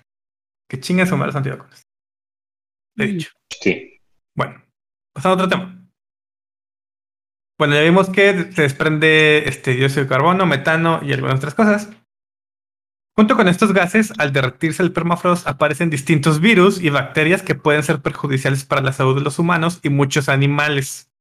Que 0.68 0.78
chingas 0.78 1.10
madre 1.12 1.26
los 1.26 1.36
antivacunas. 1.36 1.82
De 2.94 3.04
hecho. 3.06 3.30
Sí. 3.60 3.98
Bueno, 4.36 4.62
pasando 5.12 5.42
a 5.42 5.46
otro 5.46 5.48
tema. 5.48 5.76
Bueno, 7.58 7.74
ya 7.74 7.82
vimos 7.82 8.08
que 8.10 8.52
se 8.52 8.62
desprende 8.62 9.48
este 9.48 9.72
dióxido 9.74 10.04
de 10.04 10.08
carbono, 10.08 10.46
metano 10.46 11.00
y 11.02 11.12
algunas 11.12 11.36
otras 11.38 11.54
cosas. 11.54 11.90
Junto 13.20 13.36
con 13.36 13.48
estos 13.48 13.74
gases, 13.74 14.14
al 14.16 14.32
derretirse 14.32 14.82
el 14.82 14.92
permafrost, 14.92 15.46
aparecen 15.46 15.90
distintos 15.90 16.40
virus 16.40 16.80
y 16.80 16.88
bacterias 16.88 17.42
que 17.42 17.54
pueden 17.54 17.82
ser 17.82 18.00
perjudiciales 18.00 18.64
para 18.64 18.80
la 18.80 18.94
salud 18.94 19.14
de 19.14 19.20
los 19.20 19.38
humanos 19.38 19.78
y 19.82 19.90
muchos 19.90 20.30
animales, 20.30 21.12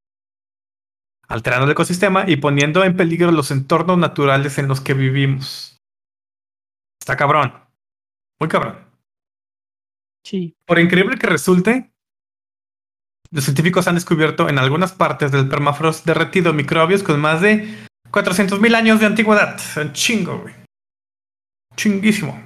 alterando 1.28 1.66
el 1.66 1.74
ecosistema 1.74 2.24
y 2.26 2.38
poniendo 2.38 2.86
en 2.86 2.96
peligro 2.96 3.34
los 3.34 3.52
entornos 3.52 3.98
naturales 3.98 4.58
en 4.60 4.70
los 4.70 4.80
que 4.80 4.94
vivimos. 4.94 5.78
Está 7.02 7.18
cabrón. 7.18 7.54
Muy 8.40 8.48
cabrón. 8.48 8.78
Sí. 10.24 10.56
Por 10.66 10.80
increíble 10.80 11.18
que 11.18 11.28
resulte, 11.28 11.92
los 13.30 13.44
científicos 13.44 13.90
han 13.90 13.96
descubierto 13.96 14.48
en 14.48 14.58
algunas 14.58 14.94
partes 14.94 15.34
del 15.34 15.50
permafrost 15.50 16.06
derretido 16.06 16.54
microbios 16.54 17.04
con 17.04 17.20
más 17.20 17.42
de 17.42 17.68
400.000 18.10 18.74
años 18.74 19.02
de 19.02 19.06
antigüedad. 19.06 19.60
Un 19.76 19.92
chingo, 19.92 20.40
güey. 20.40 20.59
Chinguísimo. 21.80 22.38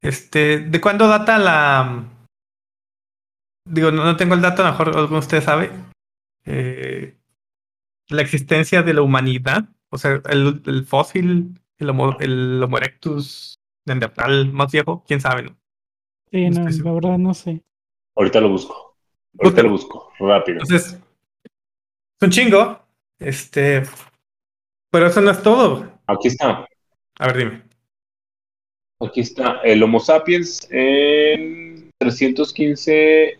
Este, 0.00 0.60
¿de 0.60 0.80
cuándo 0.80 1.06
data 1.06 1.36
la... 1.38 2.02
Digo, 3.66 3.90
no, 3.90 4.04
no 4.04 4.16
tengo 4.16 4.32
el 4.34 4.40
dato, 4.40 4.62
a 4.62 4.66
lo 4.66 4.70
mejor 4.72 4.88
alguno 4.88 5.08
de 5.08 5.18
ustedes 5.18 5.44
sabe. 5.44 5.70
eh, 6.46 7.14
la 8.08 8.22
existencia 8.22 8.82
de 8.82 8.94
la 8.94 9.02
humanidad. 9.02 9.64
O 9.90 9.98
sea, 9.98 10.22
el, 10.30 10.62
el 10.64 10.86
fósil, 10.86 11.60
el 11.76 11.90
Homo, 11.90 12.16
el 12.20 12.62
Homo 12.62 12.78
erectus 12.78 13.56
neandertal 13.84 14.50
más 14.50 14.72
viejo, 14.72 15.04
quién 15.06 15.20
sabe, 15.20 15.42
¿no? 15.42 15.58
Sí, 16.30 16.48
No 16.48 16.68
la 16.68 16.92
verdad 16.92 17.18
no 17.18 17.34
sé. 17.34 17.62
Ahorita 18.16 18.40
lo 18.40 18.48
busco. 18.48 18.96
Ahorita 19.38 19.62
lo 19.62 19.70
busco. 19.70 20.10
Rápido. 20.18 20.60
Entonces, 20.62 20.94
es 20.94 22.22
un 22.22 22.30
chingo. 22.30 22.80
Este. 23.18 23.82
Pero 24.90 25.06
eso 25.06 25.20
no 25.20 25.30
es 25.30 25.42
todo. 25.42 26.00
Aquí 26.06 26.28
está. 26.28 26.66
A 27.18 27.26
ver, 27.26 27.36
dime. 27.36 27.62
Aquí 29.00 29.20
está. 29.20 29.60
El 29.62 29.82
Homo 29.82 30.00
sapiens 30.00 30.66
en 30.70 31.90
315 31.98 33.38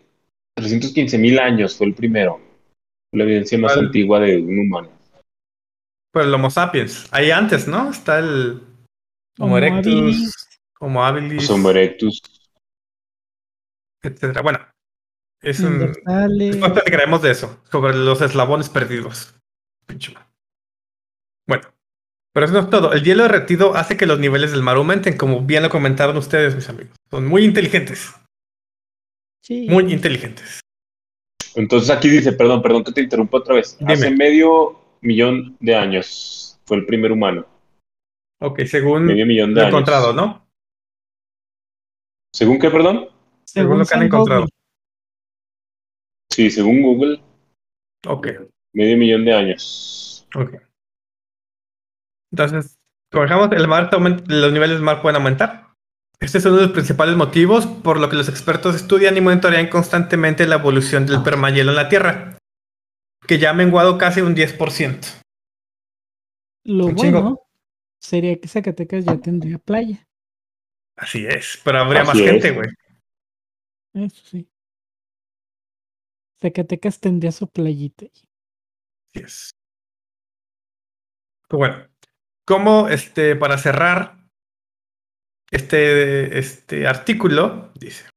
315 0.57 1.19
mil 1.19 1.39
años 1.39 1.77
fue 1.77 1.87
el 1.87 1.95
primero. 1.95 2.41
La 3.13 3.25
evidencia 3.25 3.59
más 3.59 3.75
¿Cuál? 3.75 3.87
antigua 3.87 4.21
de 4.21 4.39
un 4.39 4.59
humano. 4.59 4.91
Pues 6.13 6.27
el 6.27 6.35
Homo 6.35 6.51
sapiens. 6.51 7.09
Ahí 7.13 7.31
antes, 7.31 7.69
¿no? 7.69 7.91
Está 7.91 8.19
el 8.19 8.63
Homo, 9.39 9.57
erectus. 9.59 10.35
Homo 10.81 11.05
habilis, 11.05 11.49
Homo 11.51 11.71
erectus. 11.71 12.23
etcétera. 14.03 14.43
Bueno, 14.43 14.59
es 15.41 15.61
un. 15.61 15.93
Después 16.39 16.73
platicaremos 16.73 17.23
de 17.23 17.31
eso, 17.31 17.63
sobre 17.71 17.95
los 17.97 18.21
eslabones 18.21 18.69
perdidos. 18.69 19.35
Bueno, 21.47 21.69
pero 22.39 22.47
eso 22.47 22.55
no 22.55 22.61
es 22.61 22.71
todo. 22.71 22.93
El 22.93 23.03
hielo 23.03 23.25
derretido 23.25 23.75
hace 23.75 23.97
que 23.97 24.07
los 24.07 24.21
niveles 24.21 24.53
del 24.53 24.63
mar 24.63 24.77
aumenten, 24.77 25.17
como 25.17 25.41
bien 25.41 25.65
lo 25.65 25.71
comentaron 25.71 26.17
ustedes, 26.17 26.55
mis 26.55 26.69
amigos. 26.69 26.93
Son 27.11 27.27
muy 27.27 27.45
inteligentes. 27.45 28.15
Sí. 29.43 29.67
Muy 29.69 29.93
inteligentes. 29.93 30.61
Entonces 31.57 31.91
aquí 31.91 32.09
dice, 32.09 32.33
perdón, 32.33 32.63
perdón 32.63 32.85
que 32.85 32.93
te 32.93 33.01
interrumpa 33.01 33.39
otra 33.39 33.57
vez. 33.57 33.77
Dime. 33.81 33.93
Hace 33.93 34.11
medio 34.13 34.79
millón 35.01 35.57
de 35.59 35.75
años 35.75 36.61
fue 36.65 36.77
el 36.77 36.87
primer 36.87 37.11
humano. 37.11 37.45
Ok, 38.41 38.61
según 38.67 39.07
Medio 39.07 39.27
millón 39.27 39.53
de 39.53 39.63
lo 39.63 39.67
años. 39.67 39.75
encontrado, 39.75 40.13
¿no? 40.13 40.47
¿Según 42.33 42.61
qué, 42.61 42.71
perdón? 42.71 43.09
según 43.47 43.81
lo 43.81 43.85
que 43.85 43.95
han 43.97 44.03
encontrado. 44.05 44.43
Google. 44.43 44.55
Sí, 46.31 46.51
según 46.53 46.83
Google, 46.83 47.21
Ok, 48.07 48.29
medio 48.75 48.97
millón 48.97 49.25
de 49.25 49.35
años. 49.35 50.25
ok. 50.37 50.68
Entonces, 52.31 52.79
como 53.11 53.23
dejamos, 53.25 53.51
el 53.53 53.69
mar 53.69 53.91
los 53.93 54.53
niveles 54.53 54.77
del 54.77 54.83
mar 54.83 55.03
pueden 55.03 55.17
aumentar. 55.17 55.69
Este 56.21 56.39
es 56.39 56.45
uno 56.47 56.57
de 56.57 56.63
los 56.63 56.73
principales 56.73 57.17
motivos 57.17 57.67
por 57.67 58.01
lo 58.01 58.09
que 58.09 58.17
los 58.17 58.29
expertos 58.29 58.75
estudian 58.75 59.17
y 59.17 59.21
monitorean 59.21 59.69
constantemente 59.69 60.47
la 60.47 60.57
evolución 60.57 61.07
del 61.07 61.23
permahielo 61.23 61.71
en 61.71 61.77
la 61.77 61.89
Tierra, 61.89 62.39
que 63.27 63.39
ya 63.39 63.51
ha 63.51 63.55
menguado 63.55 63.99
casi 63.99 64.21
un 64.21 64.35
10%. 64.35 65.23
Lo 66.65 66.87
Un 66.87 66.97
chingo. 66.97 67.23
bueno 67.23 67.41
sería 68.01 68.39
que 68.41 68.49
Zacatecas 68.49 69.05
ya 69.05 69.19
tendría 69.19 69.59
playa. 69.59 70.07
Así 70.97 71.27
es, 71.27 71.61
pero 71.65 71.79
habría 71.81 72.03
Así 72.03 72.09
más 72.09 72.19
es. 72.19 72.25
gente, 72.31 72.51
güey. 72.51 72.69
Eso 73.95 74.25
sí. 74.25 74.49
Zacatecas 76.41 77.01
tendría 77.01 77.33
su 77.33 77.49
playita. 77.49 78.07
Así 78.07 79.25
es. 79.25 79.51
Pues 81.49 81.59
bueno, 81.59 81.88
como 82.49 82.89
este, 82.89 83.37
para 83.37 83.59
cerrar 83.59 84.25
este, 85.51 86.39
este 86.39 86.87
artículo, 86.87 87.71
dice, 87.75 88.09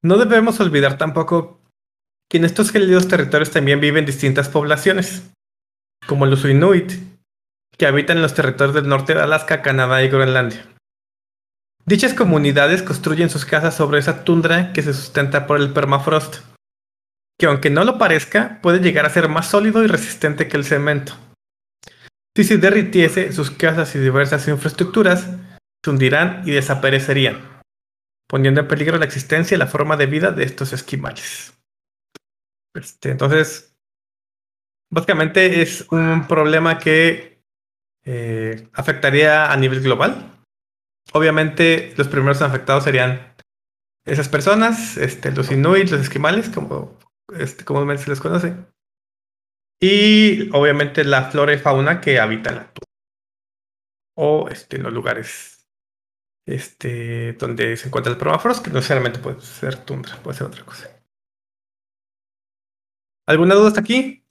no 0.00 0.16
debemos 0.16 0.60
olvidar 0.60 0.96
tampoco 0.96 1.60
que 2.30 2.36
en 2.36 2.44
estos 2.44 2.70
gélidos 2.70 3.08
territorios 3.08 3.50
también 3.50 3.80
viven 3.80 4.06
distintas 4.06 4.48
poblaciones, 4.48 5.28
como 6.06 6.24
los 6.26 6.44
Inuit, 6.44 6.92
que 7.76 7.88
habitan 7.88 8.18
en 8.18 8.22
los 8.22 8.34
territorios 8.34 8.76
del 8.76 8.86
norte 8.88 9.14
de 9.14 9.22
Alaska, 9.22 9.60
Canadá 9.60 10.04
y 10.04 10.08
Groenlandia. 10.08 10.64
Dichas 11.84 12.14
comunidades 12.14 12.84
construyen 12.84 13.28
sus 13.28 13.44
casas 13.44 13.74
sobre 13.74 13.98
esa 13.98 14.22
tundra 14.22 14.72
que 14.72 14.82
se 14.82 14.94
sustenta 14.94 15.48
por 15.48 15.60
el 15.60 15.72
permafrost, 15.72 16.44
que 17.40 17.46
aunque 17.46 17.70
no 17.70 17.82
lo 17.82 17.98
parezca, 17.98 18.60
puede 18.62 18.78
llegar 18.78 19.04
a 19.04 19.10
ser 19.10 19.28
más 19.28 19.48
sólido 19.48 19.82
y 19.82 19.88
resistente 19.88 20.46
que 20.46 20.56
el 20.56 20.64
cemento. 20.64 21.25
Si 22.36 22.44
se 22.44 22.58
derritiese, 22.58 23.32
sus 23.32 23.50
casas 23.50 23.94
y 23.94 23.98
diversas 23.98 24.46
infraestructuras 24.46 25.26
se 25.82 25.90
hundirán 25.90 26.42
y 26.44 26.50
desaparecerían. 26.50 27.56
poniendo 28.28 28.60
en 28.60 28.68
peligro 28.68 28.98
la 28.98 29.04
existencia 29.04 29.54
y 29.54 29.58
la 29.58 29.68
forma 29.68 29.96
de 29.96 30.06
vida 30.06 30.32
de 30.32 30.42
estos 30.42 30.72
esquimales. 30.72 31.56
Este, 32.74 33.10
entonces, 33.10 33.74
básicamente 34.90 35.62
es 35.62 35.86
un 35.92 36.26
problema 36.26 36.78
que 36.78 37.40
eh, 38.04 38.68
afectaría 38.72 39.50
a 39.52 39.56
nivel 39.56 39.80
global. 39.80 40.42
Obviamente, 41.12 41.94
los 41.96 42.08
primeros 42.08 42.42
afectados 42.42 42.82
serían 42.82 43.34
esas 44.04 44.28
personas, 44.28 44.96
este, 44.96 45.30
los 45.30 45.52
inuit, 45.52 45.88
los 45.88 46.00
esquimales, 46.00 46.48
como 46.48 46.98
este, 47.38 47.64
se 47.64 48.10
les 48.10 48.20
conoce. 48.20 48.56
Y 49.80 50.50
obviamente 50.54 51.04
la 51.04 51.30
flora 51.30 51.52
y 51.52 51.58
fauna 51.58 52.00
que 52.00 52.18
habitan 52.18 52.54
la 52.56 52.72
o 54.18 54.48
este, 54.48 54.76
en 54.76 54.84
los 54.84 54.92
lugares 54.92 55.68
este, 56.46 57.34
donde 57.34 57.76
se 57.76 57.88
encuentra 57.88 58.12
el 58.12 58.18
permafrost, 58.18 58.64
que 58.64 58.70
no 58.70 58.76
necesariamente 58.76 59.18
puede 59.18 59.40
ser 59.40 59.84
tundra, 59.84 60.16
puede 60.22 60.38
ser 60.38 60.46
otra 60.46 60.64
cosa. 60.64 60.88
¿Alguna 63.26 63.54
duda 63.56 63.68
hasta 63.68 63.80
aquí? 63.80 64.24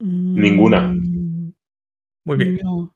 Ninguna. 0.00 0.88
Mm, 0.88 1.52
Muy 2.24 2.36
bien. 2.36 2.58
no. 2.62 2.94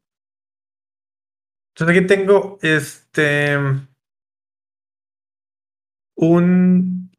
Entonces 1.74 1.96
aquí 1.96 2.06
tengo 2.06 2.58
este 2.60 3.56
un 6.16 7.10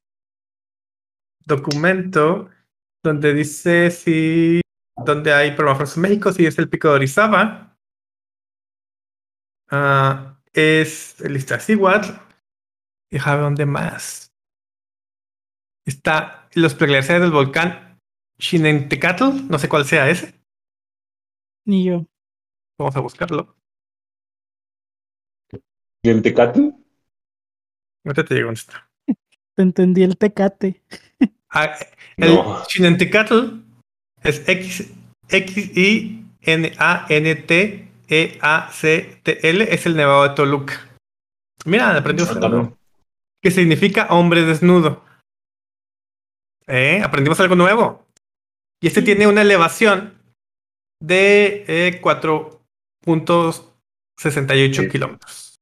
documento 1.46 2.50
donde 3.04 3.34
dice 3.34 3.92
si 3.92 4.62
donde 5.06 5.34
hay 5.34 5.56
permafrost 5.56 5.98
en 5.98 6.04
México, 6.04 6.32
si 6.32 6.46
es 6.46 6.58
el 6.60 6.70
pico 6.70 6.90
de 6.90 6.96
Orizaba, 6.96 7.78
ah, 9.70 10.40
es 10.54 11.20
el 11.22 11.36
Iztaccíhuatl, 11.36 12.10
y 13.12 13.18
ver 13.18 13.40
dónde 13.40 13.66
más. 13.66 14.32
Está 15.86 16.50
los 16.54 16.76
preglaciares 16.76 17.24
del 17.24 17.32
volcán 17.32 18.00
Xinentecatl, 18.38 19.50
no 19.50 19.58
sé 19.60 19.68
cuál 19.68 19.86
sea 19.86 20.10
ese, 20.10 20.40
Ni 21.66 21.86
yo. 21.86 22.06
vamos 22.78 22.96
a 22.96 23.00
buscarlo. 23.00 23.56
¿Y 26.04 26.10
en 26.10 26.22
Tecate? 26.22 26.74
Ahorita 28.04 28.26
te 28.26 28.36
digo 28.36 28.48
dónde 28.48 28.60
está. 28.60 28.90
Te 29.56 29.62
entendí 29.62 30.04
el 30.04 30.18
tecate. 30.18 30.82
Ah, 31.52 31.76
el 32.18 32.36
No. 32.36 32.64
Xinentecatl 32.66 33.60
es 34.24 34.48
X, 34.48 34.92
X 35.30 35.78
I 35.78 36.26
N 36.42 36.74
A 36.80 37.06
N 37.10 37.36
T 37.36 37.88
E 38.08 38.38
A 38.42 38.70
C 38.72 39.20
T 39.24 39.48
L 39.50 39.64
es 39.74 39.86
el 39.86 39.96
nevado 39.96 40.24
de 40.24 40.30
Toluca. 40.36 40.88
Mira, 41.66 41.96
aprendimos 41.96 42.32
algo 42.32 42.50
nuevo. 42.50 42.78
Que 43.44 43.52
significa 43.52 44.08
hombre 44.10 44.44
desnudo. 44.44 45.04
¿Eh? 46.68 47.02
Aprendimos 47.04 47.40
algo 47.40 47.56
nuevo. 47.56 48.06
Y 48.82 48.88
este 48.88 49.02
tiene 49.02 49.28
una 49.28 49.42
elevación 49.42 50.18
de 51.02 51.66
eh, 51.68 52.02
4.68 52.02 54.76
Sí. 54.76 54.88
kilómetros 54.90 55.56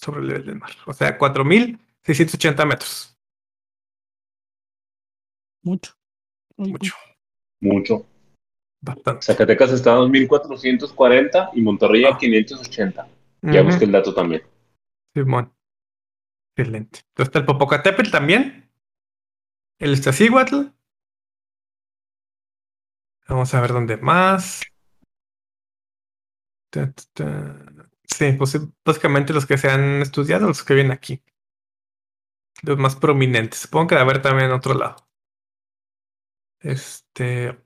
sobre 0.00 0.20
el 0.20 0.26
nivel 0.28 0.46
del 0.46 0.56
mar. 0.56 0.70
O 0.86 0.92
sea, 0.92 1.18
4.680 1.18 2.66
metros. 2.66 3.14
Mucho. 5.62 5.94
Mucho. 6.56 6.94
Mucho. 7.60 8.06
Bastante. 8.80 9.22
Zacatecas 9.22 9.72
está 9.72 9.92
a 9.92 9.96
2440 9.96 11.50
y 11.54 11.62
Monterrey 11.62 12.04
a 12.04 12.16
580. 12.16 13.08
Ya 13.42 13.60
Ujú. 13.60 13.70
busqué 13.70 13.84
el 13.84 13.92
dato 13.92 14.14
también. 14.14 14.42
Simón. 15.14 15.52
Excelente. 16.56 17.00
Entonces 17.08 17.28
está 17.28 17.38
el 17.40 17.46
Popocatépetl 17.46 18.10
también. 18.10 18.70
El 19.78 19.92
Iztaccíhuatl. 19.92 20.66
Vamos 23.28 23.52
a 23.54 23.60
ver 23.60 23.72
dónde 23.72 23.96
más. 23.96 24.62
Ta, 26.70 26.92
ta, 26.92 27.02
ta. 27.14 27.66
Sí, 28.04 28.32
pues 28.32 28.50
sí, 28.50 28.58
básicamente 28.84 29.32
los 29.32 29.46
que 29.46 29.58
se 29.58 29.70
han 29.70 30.00
estudiado, 30.02 30.48
los 30.48 30.64
que 30.64 30.74
vienen 30.74 30.92
aquí. 30.92 31.22
Los 32.62 32.78
más 32.78 32.96
prominentes. 32.96 33.60
Supongo 33.60 33.88
que 33.88 33.94
debe 33.94 34.02
haber 34.10 34.22
también 34.22 34.50
en 34.50 34.56
otro 34.56 34.74
lado. 34.74 34.96
Este. 36.60 37.58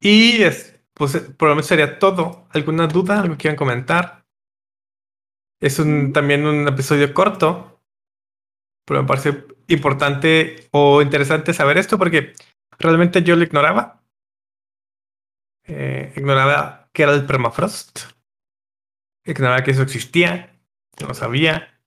Y 0.00 0.42
es, 0.42 0.78
pues 0.94 1.14
eh, 1.14 1.20
probablemente 1.20 1.68
sería 1.68 1.98
todo. 1.98 2.46
¿Alguna 2.50 2.86
duda? 2.86 3.20
¿Algo 3.20 3.36
quieran 3.36 3.56
comentar? 3.56 4.24
Es 5.60 5.78
un, 5.78 6.12
también 6.12 6.46
un 6.46 6.68
episodio 6.68 7.12
corto, 7.14 7.82
pero 8.84 9.02
me 9.02 9.08
parece 9.08 9.46
importante 9.68 10.68
o 10.70 11.02
interesante 11.02 11.52
saber 11.54 11.78
esto 11.78 11.98
porque 11.98 12.34
realmente 12.78 13.22
yo 13.22 13.36
lo 13.36 13.42
ignoraba. 13.42 14.02
Eh, 15.64 16.12
ignoraba 16.16 16.90
que 16.92 17.02
era 17.02 17.14
el 17.14 17.26
permafrost. 17.26 18.00
Ignoraba 19.24 19.64
que 19.64 19.72
eso 19.72 19.82
existía. 19.82 20.56
No 21.00 21.08
lo 21.08 21.14
sabía. 21.14 21.80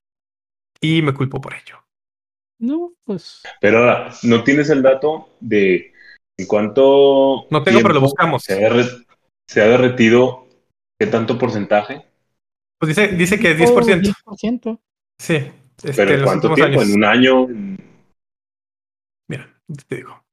Y 0.81 1.01
me 1.01 1.13
culpo 1.13 1.39
por 1.39 1.53
ello. 1.53 1.85
No, 2.59 2.93
pues. 3.09 3.41
Pero 3.59 3.79
ahora, 3.79 4.11
¿no 4.21 4.43
tienes 4.43 4.69
el 4.69 4.83
dato 4.83 5.29
de 5.39 5.91
en 6.37 6.45
cuánto 6.45 7.47
No 7.49 7.63
tengo, 7.63 7.81
pero 7.81 7.95
lo 7.95 8.01
buscamos. 8.01 8.43
Se 8.43 8.53
ha, 8.53 8.69
derre- 8.69 9.05
se 9.47 9.61
ha 9.63 9.65
derretido 9.65 10.47
qué 10.99 11.07
tanto 11.07 11.39
porcentaje? 11.39 12.05
Pues 12.79 12.95
dice, 12.95 13.07
dice 13.09 13.39
que 13.39 13.51
oh, 13.51 13.55
10%. 13.55 14.13
10%. 14.27 14.79
Sí. 15.19 15.33
Este, 15.83 15.93
¿Pero 15.93 16.13
en 16.13 16.23
cuánto 16.23 16.53
tiempo? 16.53 16.81
años. 16.81 16.89
¿En 16.89 16.95
un 16.95 17.03
año? 17.03 17.43
¿En- 17.49 17.77
Mira, 19.27 19.59
te 19.87 19.95
digo. 19.95 20.23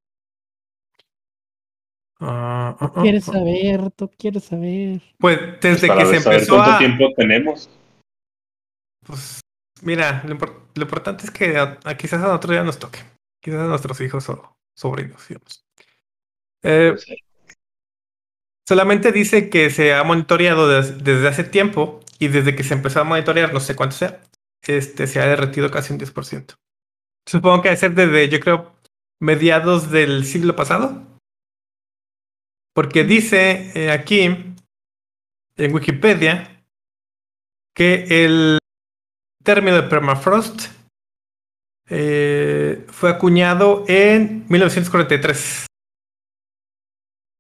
Ah, 2.20 2.76
ah, 2.78 2.92
ah, 2.94 3.02
¿Quieres 3.02 3.24
saber? 3.24 3.90
¿Tú 3.92 4.10
quieres 4.18 4.44
saber? 4.44 5.00
Pues 5.18 5.38
pues, 5.38 5.60
desde 5.62 5.88
para 5.88 6.00
que 6.00 6.06
se 6.06 6.20
saber 6.20 6.38
empezó 6.40 6.56
cuánto 6.56 6.72
a. 6.72 6.78
tiempo 6.78 7.04
tenemos? 7.16 7.70
Pues 9.06 9.40
mira, 9.82 10.22
lo, 10.26 10.36
lo 10.74 10.82
importante 10.82 11.24
es 11.24 11.30
que 11.30 11.56
a, 11.58 11.78
a 11.84 11.96
quizás 11.96 12.22
a 12.22 12.34
otro 12.34 12.52
día 12.52 12.62
nos 12.64 12.78
toque. 12.78 13.00
Quizás 13.40 13.60
a 13.60 13.64
nuestros 13.66 14.00
hijos 14.00 14.28
o 14.28 14.56
sobrinos, 14.74 15.26
digamos. 15.28 15.64
Eh, 16.62 16.92
Pues, 16.94 17.06
solamente 18.66 19.12
dice 19.12 19.48
que 19.50 19.70
se 19.70 19.94
ha 19.94 20.02
monitoreado 20.04 20.68
des- 20.68 21.02
desde 21.02 21.28
hace 21.28 21.44
tiempo 21.44 22.00
y 22.18 22.28
desde 22.28 22.56
que 22.56 22.64
se 22.64 22.74
empezó 22.74 23.00
a 23.00 23.04
monitorear, 23.04 23.52
no 23.52 23.60
sé 23.60 23.76
cuánto 23.76 23.96
sea, 23.96 24.20
este 24.66 25.06
se 25.06 25.20
ha 25.20 25.26
derretido 25.26 25.70
casi 25.70 25.92
un 25.92 25.98
10%. 25.98 26.54
Supongo 27.26 27.62
que 27.62 27.68
debe 27.70 27.80
ser 27.80 27.94
desde, 27.94 28.28
yo 28.28 28.40
creo, 28.40 28.74
mediados 29.20 29.90
del 29.90 30.24
siglo 30.24 30.56
pasado. 30.56 31.02
Porque 32.74 33.04
dice 33.04 33.72
eh, 33.74 33.90
aquí 33.90 34.20
en 34.20 34.54
Wikipedia 35.74 36.62
que 37.74 38.24
el 38.24 38.58
término 39.46 39.76
de 39.76 39.84
permafrost 39.84 40.66
eh, 41.88 42.84
fue 42.88 43.08
acuñado 43.10 43.84
en 43.88 44.44
1943 44.48 45.66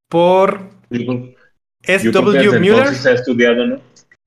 por 0.08 0.60
yo 0.88 0.98
creo- 0.98 1.12
yo 1.14 1.34
S. 1.82 2.00
creo 2.10 2.12
que 2.12 2.18
W. 2.18 2.38
desde 2.44 2.58
Mueller. 2.60 2.78
entonces 2.78 3.02
se 3.02 3.08
ha 3.10 3.12
estudiado, 3.14 3.66
¿no? 3.66 3.80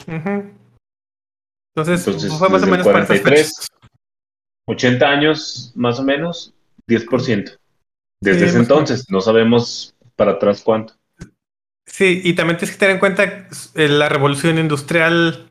Entonces, 0.08 2.06
Entonces, 2.08 2.34
fue 2.38 2.50
más 2.50 2.63
o 2.63 2.68
menos 2.68 2.86
para 2.86 3.00
estas 3.04 3.22
43. 3.22 3.48
fechas. 3.48 3.68
80 4.68 5.10
años, 5.10 5.72
más 5.76 6.00
o 6.00 6.04
menos, 6.04 6.54
10%. 6.88 7.58
Desde 8.22 8.39
Sí, 8.42 8.46
ese 8.48 8.58
entonces, 8.60 9.06
no 9.10 9.22
sabemos 9.22 9.96
para 10.15 10.34
atrás 10.34 10.62
cuánto. 10.62 10.94
Sí, 11.88 12.22
y 12.24 12.34
también 12.34 12.58
tienes 12.58 12.76
que 12.76 12.80
tener 12.80 12.96
en 12.96 13.00
cuenta 13.00 13.24
eh, 13.76 13.88
la 13.88 14.10
revolución 14.10 14.58
industrial 14.60 15.50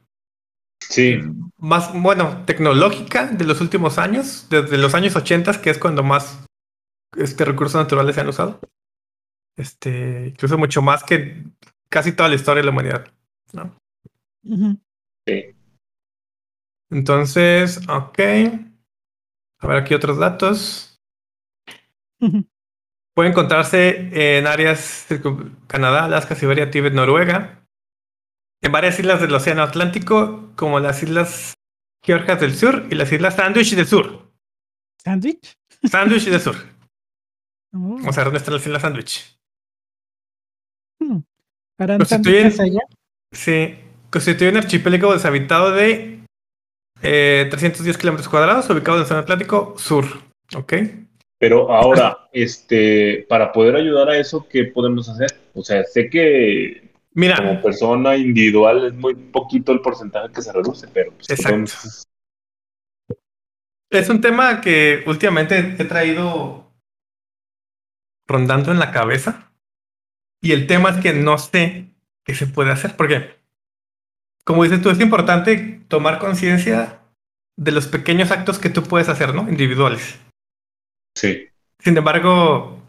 Sí, 0.80 1.18
más, 1.58 1.92
bueno, 1.92 2.44
tecnológica 2.44 3.26
de 3.26 3.44
los 3.44 3.60
últimos 3.60 3.98
años, 3.98 4.46
desde 4.48 4.78
los 4.78 4.94
años 4.94 5.16
80, 5.16 5.60
que 5.60 5.70
es 5.70 5.78
cuando 5.78 6.02
más 6.02 6.44
este, 7.16 7.44
recursos 7.44 7.80
naturales 7.80 8.14
se 8.14 8.20
han 8.20 8.28
usado. 8.28 8.60
Este, 9.56 10.28
incluso 10.28 10.56
mucho 10.56 10.82
más 10.82 11.02
que 11.02 11.44
casi 11.88 12.12
toda 12.12 12.28
la 12.28 12.36
historia 12.36 12.62
de 12.62 12.66
la 12.66 12.70
humanidad. 12.70 13.12
¿no? 13.52 13.76
Sí. 15.26 15.54
Entonces, 16.90 17.80
ok. 17.88 18.18
A 19.60 19.66
ver 19.66 19.76
aquí 19.78 19.94
otros 19.94 20.18
datos. 20.18 21.00
Puede 23.14 23.30
encontrarse 23.30 24.38
en 24.38 24.46
áreas 24.46 25.06
Canadá, 25.66 26.04
Alaska, 26.04 26.36
Siberia, 26.36 26.70
Tíbet, 26.70 26.94
Noruega. 26.94 27.57
En 28.60 28.72
varias 28.72 28.98
islas 28.98 29.20
del 29.20 29.34
Océano 29.34 29.62
Atlántico, 29.62 30.52
como 30.56 30.80
las 30.80 31.02
islas 31.02 31.54
Georgias 32.02 32.40
del 32.40 32.54
Sur 32.54 32.86
y 32.90 32.94
las 32.94 33.12
islas 33.12 33.36
Sandwich 33.36 33.74
del 33.74 33.86
Sur. 33.86 34.32
¿Sándwich? 35.02 35.54
Sandwich 35.84 36.24
del 36.24 36.40
Sur. 36.40 36.56
Oh. 37.72 37.98
O 38.06 38.12
sea, 38.12 38.24
¿dónde 38.24 38.38
están 38.38 38.54
las 38.54 38.66
islas 38.66 38.82
Sandwich? 38.82 39.38
Hmm. 41.00 41.18
¿Harán 41.78 42.00
Constituyen-? 42.00 42.80
Sí, 43.30 43.78
constituye 44.10 44.50
un 44.50 44.56
archipiélago 44.56 45.12
deshabitado 45.12 45.72
de 45.72 46.24
310 47.00 47.94
eh, 47.94 47.98
kilómetros 47.98 48.28
cuadrados, 48.28 48.68
ubicado 48.70 48.96
en 48.96 49.00
el 49.00 49.04
Océano 49.04 49.22
Atlántico 49.22 49.74
Sur. 49.78 50.06
¿Ok? 50.56 50.74
Pero 51.38 51.70
ahora, 51.72 52.28
este, 52.32 53.24
para 53.28 53.52
poder 53.52 53.76
ayudar 53.76 54.08
a 54.08 54.18
eso, 54.18 54.48
¿qué 54.48 54.64
podemos 54.64 55.08
hacer? 55.08 55.38
O 55.54 55.62
sea, 55.62 55.84
sé 55.84 56.10
que 56.10 56.87
Mira, 57.18 57.36
como 57.38 57.60
persona 57.60 58.16
individual 58.16 58.86
es 58.86 58.94
muy 58.94 59.16
poquito 59.16 59.72
el 59.72 59.80
porcentaje 59.80 60.32
que 60.32 60.40
se 60.40 60.52
reduce, 60.52 60.86
pero 60.86 61.10
pues, 61.10 61.28
exacto. 61.28 61.72
Es 63.90 64.08
un 64.08 64.20
tema 64.20 64.60
que 64.60 65.02
últimamente 65.04 65.74
he 65.80 65.84
traído 65.84 66.70
rondando 68.28 68.70
en 68.70 68.78
la 68.78 68.92
cabeza. 68.92 69.50
Y 70.40 70.52
el 70.52 70.68
tema 70.68 70.90
es 70.90 70.98
que 70.98 71.12
no 71.12 71.38
sé 71.38 71.88
qué 72.24 72.36
se 72.36 72.46
puede 72.46 72.70
hacer, 72.70 72.94
porque, 72.94 73.34
como 74.44 74.62
dices 74.62 74.80
tú, 74.80 74.90
es 74.90 75.00
importante 75.00 75.80
tomar 75.88 76.20
conciencia 76.20 77.00
de 77.56 77.72
los 77.72 77.88
pequeños 77.88 78.30
actos 78.30 78.60
que 78.60 78.70
tú 78.70 78.84
puedes 78.84 79.08
hacer, 79.08 79.34
¿no? 79.34 79.48
Individuales. 79.48 80.20
Sí. 81.16 81.48
Sin 81.80 81.96
embargo, 81.96 82.80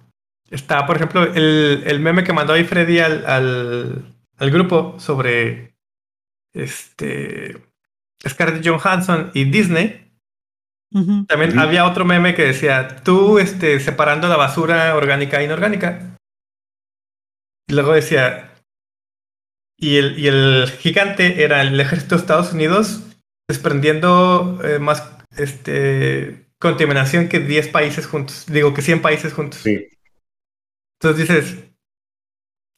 está, 0.52 0.86
por 0.86 0.98
ejemplo, 0.98 1.24
el, 1.24 1.82
el 1.88 2.00
meme 2.00 2.24
que 2.24 2.34
mandó 2.34 2.54
ahí 2.54 2.64
Freddy 2.64 3.00
al, 3.00 3.26
al, 3.26 4.19
al, 4.40 4.52
grupo 4.52 5.00
sobre 5.00 5.76
este 6.54 7.62
Scarlett 8.28 8.68
Johansson 8.68 9.32
y 9.34 9.46
Disney. 9.46 10.06
También 11.28 11.60
había 11.60 11.86
otro 11.86 12.04
meme 12.04 12.34
que 12.34 12.46
decía, 12.46 13.04
tú 13.04 13.38
este, 13.38 13.80
separando 13.80 14.28
la 14.28 14.38
basura 14.38 14.96
orgánica 14.96 15.40
e 15.40 15.46
inorgánica. 15.46 16.18
Y 17.68 17.74
luego 17.74 17.94
decía, 17.94 18.56
y 19.78 19.98
el, 19.98 20.18
y 20.18 20.28
el 20.28 20.68
gigante 20.80 21.44
era 21.44 21.62
el 21.62 21.80
ejército 21.80 22.16
de 22.16 22.22
Estados 22.22 22.54
Unidos 22.54 23.04
desprendiendo 23.48 24.60
eh, 24.64 24.80
más 24.80 25.10
este, 25.38 26.52
contaminación 26.60 27.30
que 27.30 27.40
10 27.40 27.70
países 27.70 28.06
juntos. 28.06 28.46
Digo 28.48 28.74
que 28.74 28.82
100 28.82 29.02
países 29.02 29.34
juntos. 29.34 29.62
Sí. 29.62 29.88
Entonces 31.02 31.28
dices, 31.28 31.64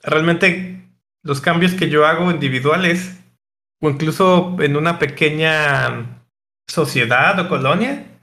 realmente 0.03 0.80
los 1.23 1.41
cambios 1.41 1.73
que 1.73 1.89
yo 1.89 2.05
hago 2.05 2.31
individuales, 2.31 3.19
o 3.81 3.89
incluso 3.89 4.55
en 4.59 4.75
una 4.75 4.99
pequeña 4.99 6.23
sociedad 6.67 7.39
o 7.39 7.49
colonia, 7.49 8.19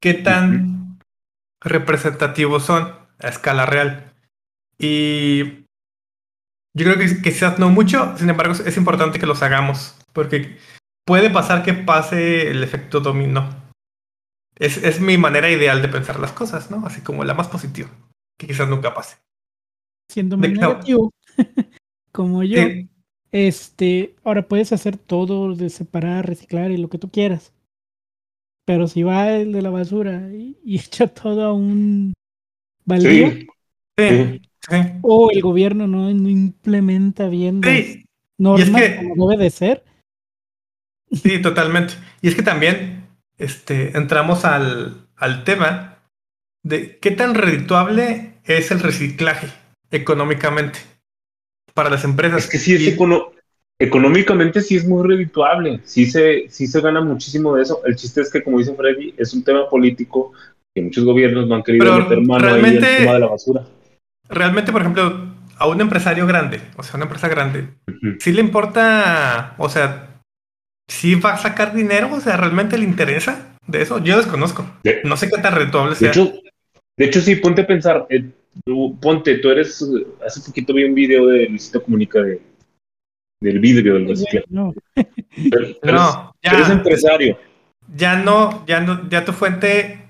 ¿qué 0.00 0.14
tan 0.14 0.98
representativos 1.60 2.64
son 2.64 2.94
a 3.18 3.28
escala 3.28 3.66
real? 3.66 4.12
Y 4.78 5.64
yo 6.74 6.84
creo 6.84 6.98
que 6.98 7.22
quizás 7.22 7.58
no 7.58 7.68
mucho, 7.68 8.16
sin 8.16 8.30
embargo 8.30 8.54
es 8.54 8.76
importante 8.76 9.18
que 9.18 9.26
los 9.26 9.42
hagamos, 9.42 9.96
porque 10.12 10.58
puede 11.04 11.30
pasar 11.30 11.62
que 11.62 11.74
pase 11.74 12.50
el 12.50 12.62
efecto 12.62 13.00
dominó. 13.00 13.62
Es, 14.56 15.00
mi 15.00 15.18
manera 15.18 15.50
ideal 15.50 15.82
de 15.82 15.88
pensar 15.88 16.20
las 16.20 16.32
cosas, 16.32 16.70
¿no? 16.70 16.86
Así 16.86 17.00
como 17.00 17.24
la 17.24 17.34
más 17.34 17.48
positiva, 17.48 17.88
que 18.38 18.46
quizás 18.46 18.68
nunca 18.68 18.94
pase. 18.94 19.16
Siendo 20.08 20.36
muy 20.36 20.52
negativo, 20.52 21.10
como 22.12 22.42
yo, 22.44 22.60
este, 23.32 24.14
ahora 24.22 24.46
puedes 24.46 24.72
hacer 24.72 24.98
todo 24.98 25.54
de 25.54 25.70
separar, 25.70 26.26
reciclar 26.26 26.70
y 26.70 26.76
lo 26.76 26.88
que 26.88 26.98
tú 26.98 27.10
quieras. 27.10 27.52
Pero 28.64 28.86
si 28.86 29.02
va 29.02 29.32
el 29.32 29.52
de 29.52 29.62
la 29.62 29.70
basura 29.70 30.30
y, 30.32 30.56
echa 30.76 31.08
todo 31.08 31.44
a 31.44 31.52
un 31.52 32.12
baldío, 32.84 33.32
sí. 33.98 34.42
o 35.02 35.30
el 35.30 35.40
gobierno 35.40 35.86
no, 35.86 36.10
implementa 36.10 37.28
bien 37.28 37.62
normas 38.38 38.82
como 39.08 39.30
debe 39.30 39.44
de 39.44 39.50
ser. 39.50 39.84
Sí, 41.10 41.40
totalmente. 41.42 41.94
Y 42.20 42.28
es 42.28 42.34
que 42.34 42.42
también 42.42 43.06
este, 43.38 43.96
entramos 43.96 44.44
al, 44.44 45.08
al 45.16 45.44
tema 45.44 45.98
de 46.62 46.98
qué 46.98 47.10
tan 47.10 47.34
redituable 47.34 48.34
es 48.44 48.70
el 48.70 48.80
reciclaje 48.80 49.48
económicamente 49.90 50.78
para 51.74 51.90
las 51.90 52.04
empresas. 52.04 52.44
Es 52.44 52.50
que 52.50 52.58
sí 52.58 52.74
es 52.74 52.96
económicamente 53.78 54.60
sí 54.60 54.76
es 54.76 54.86
muy 54.86 55.06
redituable, 55.06 55.80
sí 55.84 56.06
se, 56.06 56.46
sí 56.48 56.68
se 56.68 56.80
gana 56.80 57.00
muchísimo 57.00 57.56
de 57.56 57.62
eso. 57.62 57.80
El 57.84 57.96
chiste 57.96 58.20
es 58.20 58.30
que, 58.30 58.42
como 58.42 58.58
dice 58.58 58.74
Freddy, 58.74 59.14
es 59.16 59.34
un 59.34 59.42
tema 59.42 59.68
político 59.68 60.32
que 60.72 60.82
muchos 60.82 61.04
gobiernos 61.04 61.48
no 61.48 61.56
han 61.56 61.62
querido 61.64 61.98
meter 61.98 62.20
mano 62.20 62.44
realmente, 62.44 62.86
ahí 62.86 62.92
en 62.92 62.92
el 62.92 62.98
tema 62.98 63.12
de 63.14 63.18
la 63.18 63.26
basura. 63.26 63.64
Realmente, 64.28 64.70
por 64.70 64.82
ejemplo, 64.82 65.34
a 65.58 65.66
un 65.66 65.80
empresario 65.80 66.26
grande, 66.26 66.60
o 66.76 66.82
sea, 66.82 66.94
una 66.94 67.04
empresa 67.04 67.28
grande, 67.28 67.68
sí 68.20 68.32
le 68.32 68.40
importa, 68.40 69.54
o 69.58 69.68
sea, 69.68 70.12
si 70.88 71.14
va 71.14 71.34
a 71.34 71.38
sacar 71.38 71.74
dinero? 71.74 72.10
O 72.12 72.20
sea, 72.20 72.36
¿realmente 72.36 72.78
le 72.78 72.84
interesa 72.84 73.56
de 73.66 73.82
eso? 73.82 73.98
Yo 73.98 74.16
desconozco. 74.16 74.64
no 75.04 75.16
sé 75.16 75.30
qué 75.30 75.40
tan 75.40 75.54
rentable 75.54 75.94
sea. 75.94 76.12
De 76.12 77.06
hecho, 77.06 77.20
sí, 77.20 77.36
ponte 77.36 77.62
a 77.62 77.66
pensar. 77.66 78.06
Eh, 78.10 78.30
ponte, 79.00 79.38
tú 79.38 79.50
eres. 79.50 79.84
Hace 80.24 80.40
poquito 80.40 80.74
vi 80.74 80.84
un 80.84 80.94
video 80.94 81.26
de 81.26 81.48
Luisito 81.48 81.82
Comunica 81.82 82.20
de, 82.20 82.40
del 83.40 83.58
vidrio 83.60 83.94
del 83.94 84.08
reciclaje. 84.08 84.46
No, 84.48 84.74
pero, 85.50 85.68
no 85.82 86.34
ya, 86.42 86.52
eres 86.52 86.70
empresario. 86.70 87.38
Ya 87.94 88.16
no, 88.16 88.64
ya 88.66 88.80
no, 88.80 89.08
ya 89.08 89.24
tu 89.24 89.32
fuente. 89.32 90.04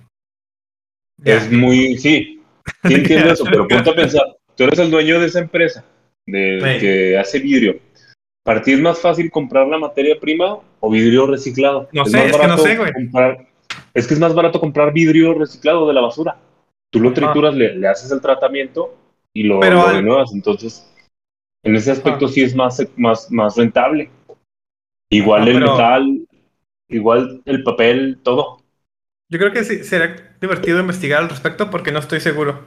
Es 1.25 1.51
muy. 1.51 1.97
Sí, 1.99 2.43
sí 2.87 2.95
entiendo 2.95 3.33
eso, 3.33 3.45
pero 3.45 3.67
ponte 3.69 3.91
a 3.91 3.95
pensar. 3.95 4.37
Tú 4.57 4.65
eres 4.65 4.79
el 4.79 4.91
dueño 4.91 5.21
de 5.21 5.27
esa 5.27 5.39
empresa 5.39 5.85
de, 6.27 6.79
que 6.79 7.19
hace 7.19 7.39
vidrio 7.39 7.81
¿Para 8.45 8.63
ti 8.63 8.73
es 8.73 8.81
más 8.81 8.99
fácil 9.01 9.31
comprar 9.31 9.69
la 9.69 9.79
materia 9.79 10.19
prima 10.19 10.59
o 10.81 10.91
vidrio 10.91 11.27
reciclado? 11.27 11.89
No 11.93 12.05
sé, 12.05 12.27
es 12.27 12.37
que 12.37 12.47
no 12.47 12.59
sé, 12.59 12.77
güey. 12.77 12.91
es 13.95 14.07
que 14.07 14.15
es 14.15 14.21
más 14.21 14.35
barato 14.35 14.59
comprar 14.59 14.93
vidrio 14.93 15.35
reciclado 15.35 15.87
de 15.87 15.95
la 15.95 16.01
basura. 16.01 16.37
Tú 16.93 17.01
lo 17.01 17.13
trituras, 17.15 17.55
le, 17.55 17.89
haces 17.89 18.13
el 18.13 18.21
tratamiento 18.21 18.95
y 19.33 19.45
lo, 19.45 19.61
renuevas. 19.63 20.33
Entonces, 20.35 20.93
en 21.65 21.75
ese 21.75 21.91
aspecto 21.91 22.29
sí 22.29 22.43
es 22.43 22.55
más, 22.55 22.87
más, 22.97 23.31
más 23.31 23.57
rentable. 23.57 24.11
Igual 25.11 25.49
el 25.49 25.61
metal, 25.61 26.29
igual 26.89 27.43
el 27.47 27.63
papel, 27.63 28.19
todo. 28.23 28.59
Yo 29.31 29.39
creo 29.39 29.53
que 29.53 29.65
sí, 29.65 29.85
será 29.85 30.35
divertido 30.41 30.81
investigar 30.81 31.23
al 31.23 31.31
respecto 31.31 31.71
porque 31.71 31.93
no 31.93 31.99
estoy 31.99 32.21
seguro. 32.21 32.63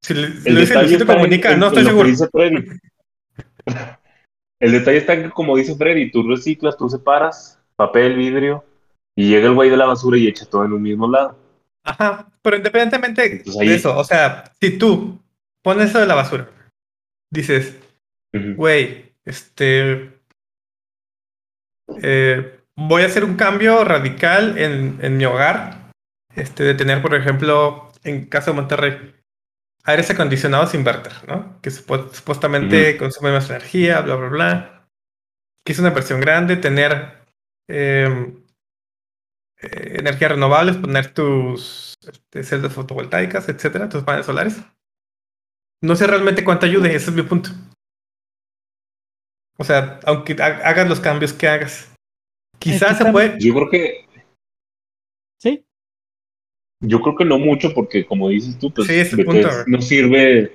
Si 0.00 0.14
le, 0.14 0.26
el 0.44 0.56
dice 0.56 1.04
Comunica, 1.04 1.56
no 1.56 1.66
estoy 1.66 1.84
seguro. 1.84 2.08
El 4.60 4.72
detalle 4.72 4.98
está 4.98 5.20
que, 5.20 5.30
como 5.30 5.56
dice 5.56 5.74
Freddy, 5.74 6.10
tú 6.10 6.22
reciclas, 6.22 6.76
tú 6.76 6.88
separas 6.88 7.60
papel, 7.74 8.16
vidrio, 8.16 8.64
y 9.16 9.28
llega 9.28 9.48
el 9.48 9.54
güey 9.54 9.70
de 9.70 9.76
la 9.76 9.86
basura 9.86 10.16
y 10.18 10.28
echa 10.28 10.46
todo 10.46 10.64
en 10.64 10.72
un 10.72 10.82
mismo 10.82 11.10
lado. 11.10 11.36
Ajá, 11.84 12.28
pero 12.46 12.58
independientemente 12.58 13.42
de 13.44 13.74
eso, 13.74 13.98
o 13.98 14.04
sea, 14.04 14.52
si 14.60 14.78
tú 14.78 15.20
pones 15.64 15.90
eso 15.90 15.98
de 15.98 16.06
la 16.06 16.14
basura, 16.14 16.48
dices, 17.28 17.76
güey, 18.54 19.12
este, 19.24 20.12
eh, 22.00 22.60
voy 22.76 23.02
a 23.02 23.06
hacer 23.06 23.24
un 23.24 23.34
cambio 23.34 23.82
radical 23.82 24.58
en, 24.58 24.96
en 25.02 25.16
mi 25.16 25.24
hogar, 25.24 25.90
este, 26.36 26.62
de 26.62 26.74
tener, 26.74 27.02
por 27.02 27.16
ejemplo, 27.16 27.90
en 28.04 28.26
caso 28.26 28.52
de 28.52 28.56
Monterrey, 28.58 29.14
aires 29.82 30.08
acondicionados 30.10 30.72
inverter, 30.74 31.14
¿no? 31.26 31.60
Que 31.60 31.72
supuestamente 31.72 32.96
consume 32.96 33.32
más 33.32 33.50
energía, 33.50 34.02
bla, 34.02 34.14
bla, 34.14 34.28
bla. 34.28 34.88
Que 35.64 35.72
es 35.72 35.80
una 35.80 35.90
versión 35.90 36.20
grande, 36.20 36.56
tener 36.56 37.24
em, 37.68 38.45
eh, 39.62 39.96
energías 39.98 40.32
renovables, 40.32 40.76
poner 40.76 41.12
tus 41.12 41.94
este, 42.06 42.42
celdas 42.42 42.72
fotovoltaicas, 42.72 43.48
etcétera, 43.48 43.88
tus 43.88 44.02
paneles 44.02 44.26
solares. 44.26 44.62
No 45.82 45.96
sé 45.96 46.06
realmente 46.06 46.44
cuánto 46.44 46.66
ayude, 46.66 46.94
ese 46.94 47.10
es 47.10 47.16
mi 47.16 47.22
punto. 47.22 47.50
O 49.58 49.64
sea, 49.64 50.00
aunque 50.04 50.34
hagas 50.40 50.88
los 50.88 51.00
cambios 51.00 51.32
que 51.32 51.48
hagas, 51.48 51.94
quizás 52.58 52.98
se 52.98 53.10
puede. 53.10 53.36
Yo 53.40 53.54
creo 53.54 53.70
que. 53.70 54.06
Sí. 55.40 55.64
Yo 56.80 57.00
creo 57.00 57.16
que 57.16 57.24
no 57.24 57.38
mucho 57.38 57.72
porque, 57.72 58.04
como 58.04 58.28
dices 58.28 58.58
tú, 58.58 58.72
pues 58.72 58.88
no 59.66 59.80
sirve 59.80 60.54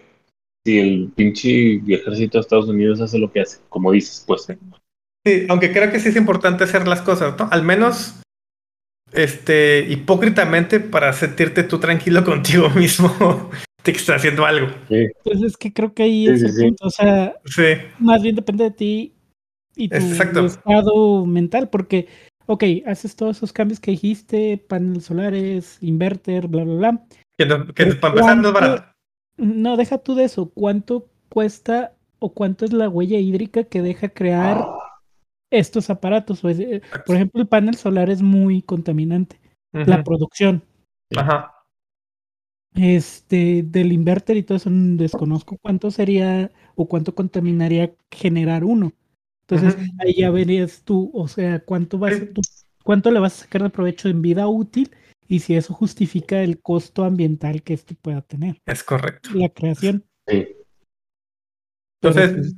si 0.63 0.79
el 0.79 1.11
pinche 1.15 1.77
ejército 1.87 2.37
de 2.37 2.41
Estados 2.41 2.67
Unidos 2.67 3.01
hace 3.01 3.17
lo 3.17 3.31
que 3.31 3.41
hace, 3.41 3.59
como 3.69 3.91
dices, 3.91 4.23
pues. 4.27 4.47
Sí, 5.25 5.45
aunque 5.49 5.71
creo 5.71 5.91
que 5.91 5.99
sí 5.99 6.09
es 6.09 6.15
importante 6.15 6.63
hacer 6.63 6.87
las 6.87 7.01
cosas, 7.01 7.37
¿no? 7.37 7.47
Al 7.51 7.63
menos, 7.63 8.20
este, 9.13 9.85
hipócritamente 9.89 10.79
para 10.79 11.13
sentirte 11.13 11.63
tú 11.63 11.79
tranquilo 11.79 12.23
contigo 12.25 12.69
mismo 12.69 13.09
de 13.83 13.91
que 13.91 13.97
estás 13.97 14.17
haciendo 14.17 14.45
algo. 14.45 14.67
Sí. 14.89 15.07
Pues 15.23 15.41
es 15.41 15.57
que 15.57 15.73
creo 15.73 15.93
que 15.93 16.03
ahí 16.03 16.27
es 16.27 16.43
el 16.43 16.53
punto, 16.67 16.87
o 16.87 16.89
sea, 16.89 17.35
más 17.99 18.21
bien 18.21 18.35
depende 18.35 18.65
de 18.65 18.71
ti 18.71 19.13
y 19.75 19.89
tu 19.89 19.97
estado 19.97 21.25
mental, 21.25 21.69
porque 21.69 22.07
ok, 22.45 22.63
haces 22.85 23.15
todos 23.15 23.37
esos 23.37 23.53
cambios 23.53 23.79
que 23.79 23.91
dijiste, 23.91 24.63
paneles 24.67 25.05
solares, 25.05 25.77
inverter, 25.81 26.47
bla, 26.47 26.63
bla, 26.63 26.75
bla. 26.75 27.05
Que, 27.37 27.45
para 27.95 28.13
empezar 28.13 28.37
no 28.37 28.47
es 28.49 28.53
barato. 28.53 28.85
No, 29.37 29.77
deja 29.77 29.97
tú 29.97 30.15
de 30.15 30.25
eso. 30.25 30.51
¿Cuánto 30.53 31.09
cuesta 31.29 31.93
o 32.19 32.33
cuánto 32.33 32.65
es 32.65 32.73
la 32.73 32.89
huella 32.89 33.17
hídrica 33.17 33.63
que 33.63 33.81
deja 33.81 34.09
crear 34.09 34.63
estos 35.51 35.89
aparatos. 35.89 36.43
Eh, 36.45 36.81
por 37.05 37.15
ejemplo, 37.15 37.41
el 37.41 37.47
panel 37.47 37.75
solar 37.75 38.09
es 38.09 38.21
muy 38.21 38.61
contaminante. 38.61 39.39
La 39.73 40.03
producción. 40.03 40.63
Ajá. 41.15 41.53
Este, 42.73 43.63
del 43.63 43.91
inverter 43.91 44.37
y 44.37 44.43
todo 44.43 44.57
eso, 44.57 44.69
desconozco 44.71 45.57
cuánto 45.61 45.91
sería 45.91 46.51
o 46.75 46.87
cuánto 46.87 47.13
contaminaría 47.13 47.93
generar 48.09 48.63
uno. 48.63 48.93
Entonces, 49.41 49.77
ahí 49.99 50.15
ya 50.15 50.31
verías 50.31 50.83
tú, 50.83 51.11
o 51.13 51.27
sea, 51.27 51.59
cuánto 51.59 51.97
vas, 51.97 52.13
cuánto 52.83 53.11
le 53.11 53.19
vas 53.19 53.35
a 53.35 53.43
sacar 53.43 53.63
de 53.63 53.69
provecho 53.69 54.07
en 54.07 54.21
vida 54.21 54.47
útil 54.47 54.89
y 55.27 55.39
si 55.39 55.55
eso 55.55 55.73
justifica 55.73 56.41
el 56.41 56.61
costo 56.61 57.03
ambiental 57.03 57.61
que 57.61 57.73
esto 57.73 57.93
pueda 58.01 58.21
tener. 58.21 58.57
Es 58.65 58.83
correcto. 58.83 59.29
La 59.33 59.49
creación. 59.49 60.05
Sí. 60.27 60.47
Entonces, 62.01 62.55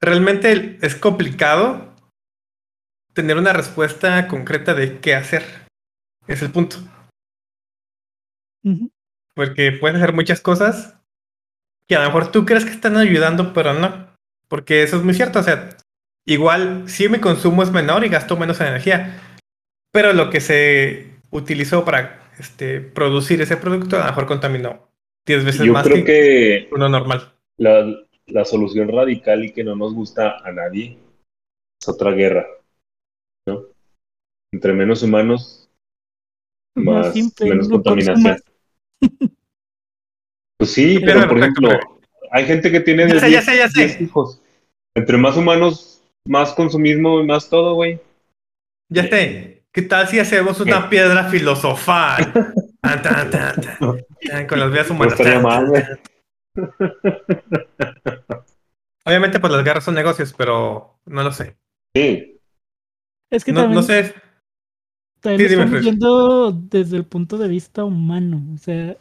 realmente 0.00 0.78
es 0.82 0.94
complicado 0.96 1.95
tener 3.16 3.38
una 3.38 3.54
respuesta 3.54 4.28
concreta 4.28 4.74
de 4.74 5.00
qué 5.00 5.14
hacer. 5.14 5.42
Es 6.28 6.42
el 6.42 6.50
punto. 6.50 6.76
Porque 9.34 9.72
puedes 9.72 9.96
hacer 9.96 10.12
muchas 10.12 10.40
cosas 10.40 10.94
que 11.88 11.96
a 11.96 12.00
lo 12.00 12.06
mejor 12.06 12.30
tú 12.30 12.44
crees 12.44 12.64
que 12.64 12.72
están 12.72 12.96
ayudando, 12.96 13.54
pero 13.54 13.72
no. 13.72 14.08
Porque 14.48 14.82
eso 14.82 14.98
es 14.98 15.02
muy 15.02 15.14
cierto. 15.14 15.38
O 15.38 15.42
sea, 15.42 15.70
igual 16.26 16.88
si 16.88 17.08
mi 17.08 17.18
consumo 17.18 17.62
es 17.62 17.70
menor 17.70 18.04
y 18.04 18.10
gasto 18.10 18.36
menos 18.36 18.60
energía. 18.60 19.18
Pero 19.92 20.12
lo 20.12 20.28
que 20.28 20.40
se 20.40 21.14
utilizó 21.30 21.86
para 21.86 22.30
este, 22.38 22.80
producir 22.80 23.40
ese 23.40 23.56
producto 23.56 23.96
a 23.96 24.00
lo 24.00 24.06
mejor 24.06 24.26
contaminó 24.26 24.90
10 25.26 25.44
veces 25.44 25.66
más 25.68 25.88
que, 25.88 26.68
uno 26.70 26.88
normal. 26.90 27.32
La, 27.56 27.86
la 28.26 28.44
solución 28.44 28.88
radical 28.88 29.42
y 29.44 29.52
que 29.52 29.64
no 29.64 29.74
nos 29.74 29.94
gusta 29.94 30.38
a 30.44 30.52
nadie 30.52 30.98
es 31.80 31.88
otra 31.88 32.10
guerra. 32.10 32.46
¿No? 33.46 33.64
Entre 34.52 34.72
menos 34.72 35.02
humanos, 35.02 35.70
más, 36.74 37.14
menos 37.40 37.68
contaminación. 37.68 38.36
Pues 40.58 40.70
sí, 40.72 41.00
pero 41.04 41.28
por 41.28 41.38
ejemplo, 41.38 41.68
hay 42.30 42.44
gente 42.44 42.70
que 42.70 42.80
tiene 42.80 43.06
10 43.06 44.00
hijos. 44.00 44.40
Entre 44.94 45.16
más 45.18 45.36
humanos, 45.36 46.02
más 46.26 46.54
consumismo 46.54 47.20
y 47.20 47.26
más 47.26 47.48
todo, 47.48 47.74
güey. 47.74 48.00
Ya 48.88 49.08
sé. 49.08 49.64
¿Qué 49.72 49.82
tal 49.82 50.08
si 50.08 50.18
hacemos 50.18 50.58
una 50.60 50.88
piedra 50.88 51.24
filosofal? 51.24 52.32
Con 54.48 54.60
las 54.60 54.72
vías 54.72 54.88
humanas. 54.90 55.20
Obviamente, 59.04 59.38
pues 59.38 59.52
las 59.52 59.64
guerras 59.64 59.84
son 59.84 59.94
negocios, 59.94 60.34
pero 60.36 60.98
no 61.04 61.22
lo 61.22 61.30
sé. 61.30 61.56
Sí. 61.94 62.35
Es 63.30 63.44
que 63.44 63.52
también, 63.52 63.74
no 63.74 63.82
sé. 63.82 64.14
También 65.20 65.50
estamos 65.50 65.80
viendo 65.80 66.52
desde 66.52 66.96
el 66.96 67.04
punto 67.04 67.38
de 67.38 67.48
vista 67.48 67.84
humano. 67.84 68.42
O 68.54 68.58
sea, 68.58 68.96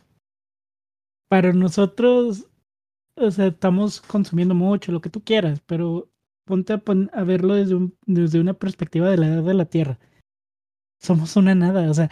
para 1.30 1.54
nosotros, 1.54 2.48
o 3.16 3.32
sea, 3.32 3.48
estamos 3.48 4.02
consumiendo 4.02 4.56
mucho, 4.56 4.92
lo 4.92 5.02
que 5.02 5.10
tú 5.10 5.24
quieras, 5.24 5.62
pero 5.66 6.10
ponte 6.46 6.74
a, 6.74 6.82
a 7.14 7.24
verlo 7.24 7.56
desde, 7.56 7.76
un, 7.76 7.96
desde 8.06 8.40
una 8.40 8.54
perspectiva 8.54 9.10
de 9.10 9.18
la 9.18 9.28
edad 9.28 9.44
de 9.44 9.54
la 9.54 9.66
Tierra. 9.66 10.00
Somos 11.02 11.36
una 11.36 11.54
nada, 11.56 11.90
o 11.90 11.94
sea, 11.94 12.10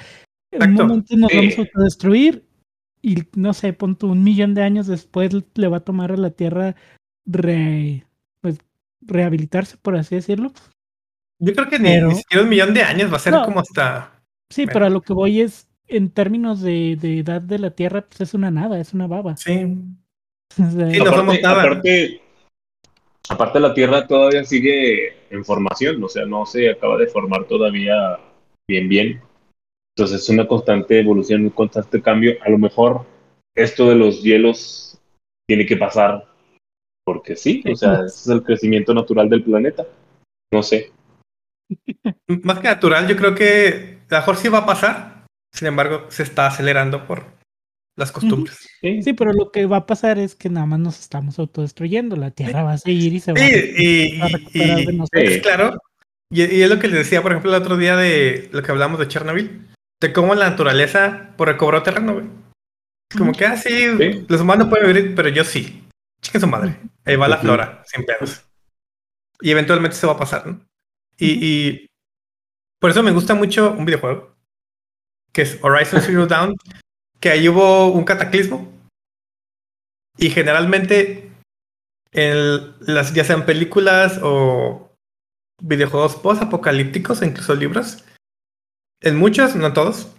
en 0.52 0.72
un 0.72 0.74
momento 0.76 1.16
nos 1.16 1.32
vamos 1.34 1.58
a 1.58 1.62
autodestruir 1.62 2.46
y 3.02 3.24
no 3.36 3.54
sé, 3.54 3.74
ponte 3.74 4.06
un 4.06 4.24
millón 4.24 4.54
de 4.54 4.64
años 4.64 4.88
después 4.88 5.32
le 5.56 5.68
va 5.68 5.78
a 5.78 5.84
tomar 5.84 6.12
a 6.12 6.18
la 6.18 6.32
Tierra 6.32 6.76
re, 7.26 8.06
pues, 8.42 8.60
rehabilitarse, 9.02 9.78
por 9.78 9.96
así 9.96 10.16
decirlo. 10.16 10.52
Yo 11.40 11.54
creo 11.54 11.70
que 11.70 11.80
ni, 11.80 12.16
siquiera 12.16 12.44
un 12.44 12.50
millón 12.50 12.74
de 12.74 12.84
años 12.84 13.12
va 13.12 13.18
a 13.18 13.20
ser 13.20 13.34
como 13.46 13.60
hasta. 13.60 14.12
Sí, 14.50 14.66
pero 14.66 14.86
a 14.86 14.90
lo 14.90 15.02
que 15.02 15.14
voy 15.14 15.42
es, 15.42 15.68
en 15.88 16.10
términos 16.10 16.62
de, 16.62 16.98
de, 17.00 17.20
edad 17.20 17.42
de 17.42 17.60
la 17.60 17.72
Tierra, 17.72 18.02
pues 18.02 18.22
es 18.22 18.34
una 18.34 18.52
nada, 18.52 18.80
es 18.80 18.94
una 18.94 19.08
baba. 19.08 19.36
Sí. 19.36 19.66
aparte, 21.46 22.22
aparte, 23.30 23.60
la 23.60 23.74
Tierra 23.74 24.08
todavía 24.08 24.44
sigue 24.44 25.16
en 25.30 25.44
formación, 25.44 26.04
o 26.04 26.08
sea, 26.08 26.26
no 26.26 26.46
se 26.46 26.70
acaba 26.70 26.98
de 26.98 27.08
formar 27.08 27.46
todavía 27.46 28.20
bien, 28.68 28.88
bien. 28.88 29.22
Entonces 29.96 30.22
es 30.22 30.30
una 30.30 30.48
constante 30.48 31.00
evolución, 31.00 31.44
un 31.44 31.50
constante 31.50 32.02
cambio. 32.02 32.36
A 32.44 32.50
lo 32.50 32.58
mejor 32.58 33.06
esto 33.56 33.90
de 33.90 33.96
los 33.96 34.24
hielos 34.24 35.00
tiene 35.48 35.66
que 35.66 35.78
pasar 35.78 36.28
porque 37.06 37.36
sí, 37.36 37.64
o 37.70 37.76
sea, 37.76 37.96
ese 38.06 38.06
es 38.06 38.28
el 38.28 38.44
crecimiento 38.44 38.94
natural 38.94 39.30
del 39.30 39.44
planeta. 39.44 39.86
No 40.52 40.64
sé. 40.64 40.92
Más 42.44 42.60
que 42.60 42.68
natural, 42.68 43.08
yo 43.08 43.16
creo 43.16 43.36
que 43.36 44.00
a 44.10 44.14
lo 44.14 44.20
mejor 44.20 44.38
sí 44.38 44.50
va 44.50 44.60
a 44.60 44.66
pasar. 44.66 45.26
Sin 45.52 45.68
embargo, 45.68 46.06
se 46.10 46.24
está 46.24 46.48
acelerando 46.48 47.06
por 47.06 47.26
las 47.96 48.12
costumbres. 48.12 48.58
Sí, 48.82 49.14
pero 49.14 49.34
lo 49.34 49.52
que 49.52 49.66
va 49.66 49.78
a 49.78 49.86
pasar 49.86 50.18
es 50.18 50.36
que 50.36 50.50
nada 50.50 50.66
más 50.66 50.80
nos 50.80 51.00
estamos 51.00 51.38
autodestruyendo. 51.40 52.16
La 52.16 52.32
Tierra 52.32 52.64
va 52.64 52.74
a 52.74 52.78
seguir 52.78 53.14
y 53.14 53.20
se 53.20 53.34
va 53.34 53.40
a, 53.40 54.28
recuperar 54.28 54.78
de 54.78 54.94
nosotros. 54.94 55.38
claro. 55.42 55.78
Y, 56.32 56.42
es 56.42 56.70
lo 56.70 56.80
que 56.80 56.88
les 56.88 56.98
decía, 56.98 57.22
por 57.22 57.32
ejemplo, 57.32 57.56
el 57.56 57.62
otro 57.62 57.78
día 57.78 57.96
de 57.96 58.50
lo 58.52 58.64
que 58.64 58.72
hablamos 58.72 59.00
de 59.00 59.08
Chernobyl. 59.08 59.70
De 60.02 60.12
cómo 60.12 60.34
la 60.36 60.50
naturaleza 60.50 61.34
por 61.38 61.48
recobró 61.48 61.84
terreno, 61.84 62.14
güey. 62.14 62.26
Como 63.16 63.32
que 63.32 63.46
así, 63.46 63.86
ah, 63.86 64.26
los 64.28 64.42
humanos 64.42 64.68
pueden 64.68 64.92
vivir, 64.92 65.16
pero 65.16 65.30
yo 65.30 65.44
sí. 65.44 65.88
Chica 66.22 66.40
su 66.40 66.48
madre. 66.48 66.78
Ahí 67.06 67.16
va 67.16 67.28
la 67.28 67.38
flora, 67.38 67.84
sin 67.86 68.04
pedos. 68.06 68.44
Y 69.40 69.52
eventualmente 69.52 69.96
se 69.96 70.08
va 70.08 70.14
a 70.14 70.18
pasar, 70.18 70.48
¿no? 70.48 70.60
Y, 71.18 71.88
por 72.80 72.90
eso 72.90 73.04
me 73.04 73.12
gusta 73.12 73.34
mucho 73.34 73.72
un 73.72 73.86
videojuego, 73.86 74.36
que 75.32 75.44
es 75.44 75.58
Horizon 75.62 76.02
Zero 76.02 76.28
Dawn, 76.28 76.56
que 77.20 77.30
ahí 77.30 77.48
hubo 77.48 77.88
un 77.88 78.04
cataclismo. 78.04 78.72
Y 80.18 80.30
generalmente, 80.30 81.32
en 82.12 82.76
las, 82.82 83.14
ya 83.14 83.24
sean 83.24 83.46
películas 83.46 84.20
o 84.22 84.92
videojuegos 85.62 86.16
post-apocalípticos, 86.18 87.22
incluso 87.22 87.56
libros, 87.56 88.04
en 89.02 89.18
muchos, 89.18 89.56
no 89.56 89.74
todos, 89.74 90.14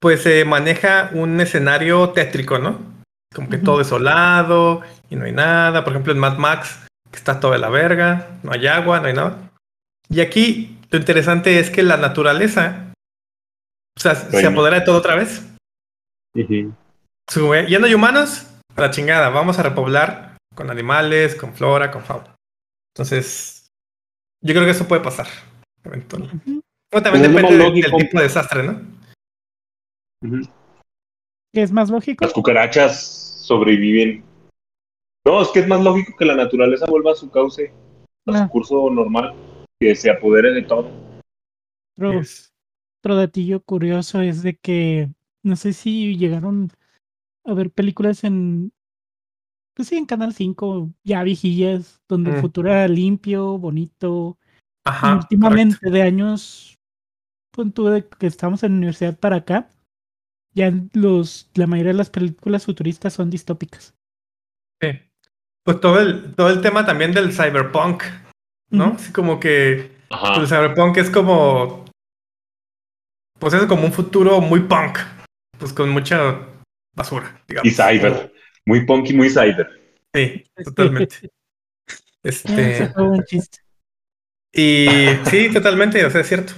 pues 0.00 0.22
se 0.22 0.44
maneja 0.44 1.10
un 1.14 1.40
escenario 1.40 2.10
tétrico, 2.10 2.58
¿no? 2.58 2.78
Como 3.34 3.48
que 3.48 3.58
todo 3.58 3.78
desolado 3.78 4.82
y 5.10 5.16
no 5.16 5.24
hay 5.24 5.32
nada. 5.32 5.82
Por 5.82 5.92
ejemplo, 5.92 6.12
en 6.12 6.18
Mad 6.18 6.38
Max, 6.38 6.86
que 7.10 7.16
está 7.16 7.40
todo 7.40 7.52
de 7.52 7.58
la 7.58 7.68
verga, 7.68 8.38
no 8.42 8.52
hay 8.52 8.66
agua, 8.66 9.00
no 9.00 9.06
hay 9.06 9.14
nada. 9.14 9.50
Y 10.08 10.20
aquí 10.20 10.78
lo 10.90 10.98
interesante 10.98 11.58
es 11.58 11.70
que 11.70 11.82
la 11.82 11.96
naturaleza 11.96 12.92
o 13.96 14.00
sea, 14.00 14.14
se 14.14 14.46
apodera 14.46 14.80
de 14.80 14.84
todo 14.84 14.98
otra 14.98 15.14
vez. 15.14 15.46
Sube. 17.28 17.70
Ya 17.70 17.78
no 17.78 17.86
hay 17.86 17.94
humanos, 17.94 18.46
a 18.74 18.80
la 18.80 18.90
chingada. 18.90 19.28
Vamos 19.30 19.58
a 19.58 19.62
repoblar 19.62 20.36
con 20.54 20.70
animales, 20.70 21.34
con 21.34 21.54
flora, 21.54 21.90
con 21.90 22.02
fauna. 22.02 22.34
Entonces, 22.94 23.68
yo 24.42 24.52
creo 24.52 24.64
que 24.64 24.72
eso 24.72 24.88
puede 24.88 25.02
pasar. 25.02 25.26
Eventualmente. 25.84 26.62
también 26.90 27.32
depende 27.32 27.56
del 27.56 27.72
tipo 27.74 28.18
de 28.18 28.24
desastre, 28.24 28.62
¿no? 28.62 28.80
¿Qué 31.52 31.62
es 31.62 31.70
más 31.70 31.90
lógico? 31.90 32.24
Las 32.24 32.32
cucarachas 32.32 33.42
sobreviven. 33.42 34.24
No, 35.24 35.40
es 35.40 35.48
que 35.48 35.60
es 35.60 35.68
más 35.68 35.80
lógico 35.82 36.16
que 36.18 36.24
la 36.24 36.34
naturaleza 36.34 36.86
vuelva 36.86 37.12
a 37.12 37.14
su 37.14 37.30
cauce, 37.30 37.72
a 38.26 38.32
su 38.32 38.38
ah. 38.38 38.48
curso 38.48 38.90
normal 38.90 39.34
que 39.80 39.94
se 39.94 40.10
apodere 40.10 40.52
de 40.52 40.62
todo. 40.62 40.90
Otro, 41.96 43.16
datillo 43.16 43.60
curioso 43.60 44.20
es 44.20 44.42
de 44.42 44.56
que 44.56 45.10
no 45.42 45.56
sé 45.56 45.72
si 45.72 46.16
llegaron 46.16 46.70
a 47.44 47.54
ver 47.54 47.70
películas 47.70 48.24
en 48.24 48.72
pues 49.74 49.88
sí, 49.88 49.96
en 49.96 50.06
Canal 50.06 50.32
5, 50.32 50.92
ya 51.02 51.24
vigillas, 51.24 52.00
donde 52.08 52.30
el 52.30 52.36
mm. 52.36 52.40
futuro 52.40 52.70
era 52.70 52.86
limpio, 52.86 53.58
bonito. 53.58 54.38
Ajá, 54.84 55.16
últimamente, 55.16 55.90
de 55.90 56.02
años, 56.02 56.78
pues 57.50 57.74
tuve 57.74 58.06
que 58.06 58.26
estamos 58.26 58.62
en 58.62 58.72
la 58.72 58.76
universidad 58.78 59.18
para 59.18 59.36
acá, 59.36 59.72
ya 60.52 60.72
los, 60.92 61.50
la 61.54 61.66
mayoría 61.66 61.92
de 61.92 61.98
las 61.98 62.10
películas 62.10 62.64
futuristas 62.64 63.14
son 63.14 63.30
distópicas. 63.30 63.94
Sí. 64.80 64.90
Pues 65.64 65.80
todo 65.80 65.98
el, 66.00 66.34
todo 66.34 66.50
el 66.50 66.60
tema 66.60 66.86
también 66.86 67.12
del 67.12 67.32
cyberpunk, 67.32 68.04
¿no? 68.74 68.94
Así 68.96 69.12
como 69.12 69.40
que 69.40 69.90
el 70.36 70.46
cyberpunk 70.46 70.96
es 70.98 71.10
como. 71.10 71.84
Pues 73.38 73.54
es 73.54 73.66
como 73.66 73.84
un 73.84 73.92
futuro 73.92 74.40
muy 74.40 74.60
punk. 74.60 74.98
Pues 75.58 75.72
con 75.72 75.90
mucha 75.90 76.40
basura, 76.94 77.42
digamos. 77.48 77.66
Y 77.66 77.74
cyber. 77.74 78.32
Muy 78.66 78.84
punk 78.86 79.10
y 79.10 79.14
muy 79.14 79.28
cyber. 79.30 79.68
Sí, 80.14 80.44
totalmente. 80.64 81.30
este. 82.22 82.92
Y 84.54 84.86
sí, 85.28 85.52
totalmente, 85.52 86.04
o 86.04 86.10
sea, 86.10 86.20
es 86.20 86.28
cierto. 86.28 86.52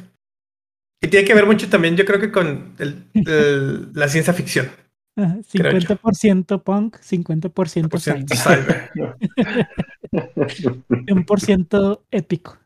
Y 1.03 1.09
tiene 1.09 1.27
que 1.27 1.35
ver 1.35 1.47
mucho 1.47 1.69
también, 1.69 1.97
yo 1.97 2.05
creo 2.05 2.21
que 2.21 2.31
con 2.31 2.75
el, 2.79 3.93
la 3.95 4.09
ciencia 4.09 4.33
ficción. 4.35 4.71
50% 5.17 6.63
punk, 6.63 6.97
50%, 6.99 8.37
cyber. 8.37 8.91
100% 10.13 12.03
épico. 12.11 12.59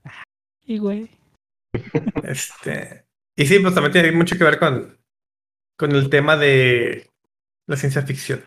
Sí, 0.64 0.78
güey. 0.78 1.10
Este. 2.24 3.04
Y 3.36 3.46
sí, 3.46 3.58
pues 3.58 3.74
también 3.74 3.92
tiene 3.92 4.12
mucho 4.12 4.36
que 4.36 4.44
ver 4.44 4.58
con, 4.58 4.98
con 5.78 5.92
el 5.92 6.10
tema 6.10 6.36
de 6.36 7.08
la 7.66 7.76
ciencia 7.76 8.02
ficción. 8.02 8.44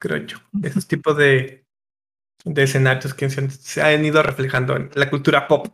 Creo 0.00 0.18
yo. 0.26 0.38
Esos 0.62 0.86
tipos 0.86 1.16
de, 1.16 1.64
de 2.44 2.62
escenarios 2.62 3.14
que 3.14 3.30
se 3.30 3.82
han 3.82 4.04
ido 4.04 4.22
reflejando 4.22 4.76
en 4.76 4.90
la 4.94 5.10
cultura 5.10 5.46
pop. 5.46 5.68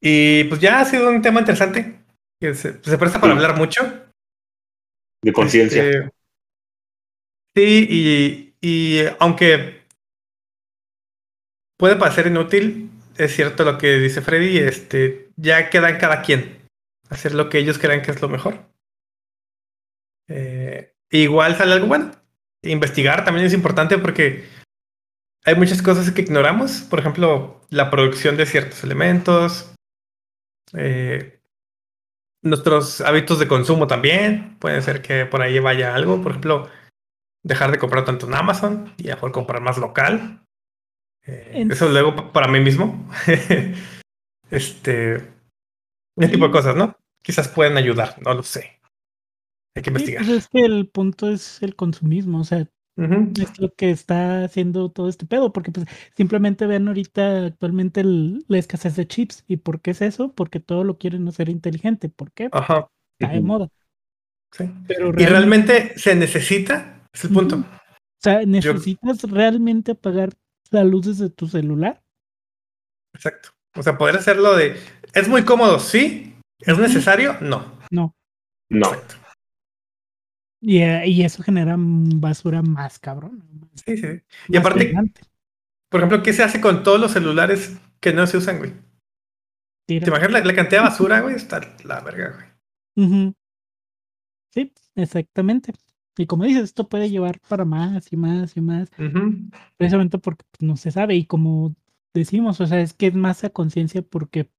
Y 0.00 0.44
pues 0.44 0.60
ya 0.60 0.80
ha 0.80 0.84
sido 0.84 1.08
un 1.08 1.22
tema 1.22 1.40
interesante. 1.40 2.00
Que 2.40 2.54
se, 2.54 2.72
presta 2.72 3.20
para 3.20 3.34
hablar 3.34 3.56
mucho. 3.56 3.82
De 5.22 5.32
conciencia. 5.32 5.84
Este, 5.84 6.10
sí, 7.54 7.86
y, 7.88 8.54
y 8.60 9.04
aunque 9.20 9.81
puede 11.76 11.96
parecer 11.96 12.26
inútil, 12.26 12.90
es 13.16 13.34
cierto 13.34 13.64
lo 13.64 13.78
que 13.78 13.98
dice 13.98 14.22
Freddy, 14.22 14.58
este, 14.58 15.30
ya 15.36 15.70
queda 15.70 15.90
en 15.90 15.98
cada 15.98 16.22
quien 16.22 16.62
hacer 17.10 17.34
lo 17.34 17.48
que 17.48 17.58
ellos 17.58 17.78
crean 17.78 18.02
que 18.02 18.10
es 18.10 18.22
lo 18.22 18.28
mejor. 18.28 18.72
Eh, 20.28 20.94
igual 21.10 21.56
sale 21.56 21.72
algo 21.74 21.86
bueno. 21.86 22.10
Investigar 22.62 23.24
también 23.24 23.46
es 23.46 23.52
importante 23.52 23.98
porque 23.98 24.44
hay 25.44 25.54
muchas 25.56 25.82
cosas 25.82 26.10
que 26.10 26.22
ignoramos. 26.22 26.82
Por 26.82 27.00
ejemplo, 27.00 27.60
la 27.70 27.90
producción 27.90 28.36
de 28.36 28.46
ciertos 28.46 28.82
elementos. 28.84 29.74
Eh, 30.74 31.40
nuestros 32.42 33.00
hábitos 33.00 33.38
de 33.38 33.48
consumo 33.48 33.86
también. 33.86 34.56
Puede 34.58 34.80
ser 34.80 35.02
que 35.02 35.26
por 35.26 35.42
ahí 35.42 35.58
vaya 35.58 35.94
algo. 35.94 36.22
Por 36.22 36.32
ejemplo, 36.32 36.70
dejar 37.44 37.72
de 37.72 37.78
comprar 37.78 38.04
tanto 38.04 38.26
en 38.26 38.34
Amazon 38.34 38.94
y 38.96 39.04
mejor 39.04 39.32
comprar 39.32 39.60
más 39.60 39.76
local. 39.78 40.41
Eh, 41.26 41.66
eso 41.70 41.88
luego 41.88 42.32
para 42.32 42.48
mí 42.48 42.60
mismo. 42.60 43.08
este. 44.50 45.14
Ese 46.16 46.28
tipo 46.30 46.46
de 46.46 46.52
cosas, 46.52 46.76
¿no? 46.76 46.96
Quizás 47.22 47.48
pueden 47.48 47.76
ayudar, 47.76 48.16
no 48.22 48.34
lo 48.34 48.42
sé. 48.42 48.80
Hay 49.74 49.82
que 49.82 49.90
investigar. 49.90 50.24
Pues 50.24 50.36
es 50.36 50.48
que 50.48 50.60
el 50.60 50.88
punto 50.88 51.30
es 51.30 51.62
el 51.62 51.74
consumismo, 51.76 52.40
o 52.40 52.44
sea, 52.44 52.66
es 52.96 53.58
lo 53.58 53.72
que 53.74 53.90
está 53.90 54.44
haciendo 54.44 54.90
todo 54.90 55.08
este 55.08 55.24
pedo, 55.24 55.52
porque 55.52 55.70
pues 55.70 55.86
simplemente 56.14 56.66
ven 56.66 56.88
ahorita 56.88 57.46
actualmente 57.46 58.02
la 58.04 58.58
escasez 58.58 58.96
de 58.96 59.06
chips. 59.06 59.44
¿Y 59.48 59.56
por 59.56 59.80
qué 59.80 59.92
es 59.92 60.02
eso? 60.02 60.32
Porque 60.32 60.60
todo 60.60 60.84
lo 60.84 60.98
quieren 60.98 61.26
hacer 61.26 61.48
inteligente. 61.48 62.10
¿Por 62.10 62.32
qué? 62.32 62.50
Ajá. 62.52 62.88
Está 63.18 63.32
de 63.34 63.40
moda. 63.40 63.68
Sí. 64.52 64.70
Pero 64.86 65.08
¿Y 65.16 65.24
realmente 65.24 65.96
se 65.96 66.14
necesita? 66.14 67.06
Es 67.12 67.24
el 67.24 67.30
punto. 67.30 67.56
O 67.56 68.20
sea, 68.22 68.44
¿necesitas 68.44 69.22
realmente 69.22 69.92
apagar 69.92 70.34
la 70.72 70.84
luz 70.84 71.06
desde 71.06 71.30
tu 71.30 71.48
celular? 71.48 72.02
Exacto. 73.14 73.50
O 73.74 73.82
sea, 73.82 73.96
poder 73.96 74.16
hacerlo 74.16 74.56
de... 74.56 74.76
Es 75.14 75.28
muy 75.28 75.44
cómodo, 75.44 75.78
sí. 75.78 76.34
¿Es 76.60 76.78
necesario? 76.78 77.36
No. 77.40 77.78
No. 77.90 78.14
No. 78.68 78.92
Eh, 80.62 81.04
y, 81.06 81.22
eso 81.22 81.42
genera 81.42 81.74
basura 81.78 82.62
más 82.62 82.98
cabrón. 82.98 83.68
sí, 83.84 83.96
sí. 83.96 84.22
Y 84.48 84.56
aparte, 84.56 84.94
por 85.90 86.00
ejemplo, 86.00 86.22
¿qué 86.22 86.32
se 86.32 86.42
hace 86.42 86.60
con 86.60 86.82
todos 86.82 87.00
los 87.00 87.12
celulares 87.12 87.76
que 88.00 88.12
no 88.12 88.26
se 88.26 88.36
usan, 88.36 88.58
güey? 88.58 88.72
¿Te 89.86 89.96
imaginas 89.96 90.44
la, 90.44 90.54
cantidad 90.54 90.82
de 90.82 90.88
basura, 90.88 91.20
güey? 91.20 91.34
Está 91.34 91.60
la 91.84 92.00
verga, 92.00 92.52
güey. 92.96 93.34
Sí, 94.54 94.72
exactamente. 94.94 95.72
Y 96.16 96.26
como 96.26 96.44
dices, 96.44 96.64
esto 96.64 96.88
puede 96.88 97.10
llevar 97.10 97.40
para 97.48 97.64
más 97.64 98.12
y 98.12 98.16
más 98.16 98.56
y 98.56 98.60
más. 98.60 98.90
Precisamente 99.76 100.18
porque 100.18 100.44
pues, 100.50 100.62
no 100.62 100.76
se 100.76 100.90
sabe. 100.90 101.16
Y 101.16 101.24
como 101.24 101.74
decimos, 102.14 102.60
o 102.60 102.66
sea, 102.66 102.80
es 102.80 102.92
que 102.92 103.06
es 103.08 103.14
más 103.14 103.44
a 103.44 103.50
conciencia 103.50 104.02
porque 104.02 104.50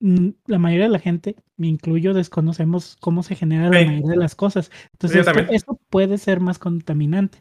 Mm, 0.00 0.32
la 0.46 0.58
mayoría 0.58 0.84
de 0.84 0.92
la 0.92 0.98
gente, 0.98 1.34
me 1.56 1.66
incluyo, 1.66 2.12
desconocemos 2.12 2.98
cómo 3.00 3.22
se 3.22 3.36
genera 3.36 3.70
la 3.70 3.86
mayoría 3.86 4.10
de 4.10 4.16
las 4.16 4.34
cosas. 4.34 4.70
Entonces, 4.92 5.26
eso 5.50 5.80
puede 5.88 6.18
ser 6.18 6.40
más 6.40 6.58
contaminante. 6.58 7.40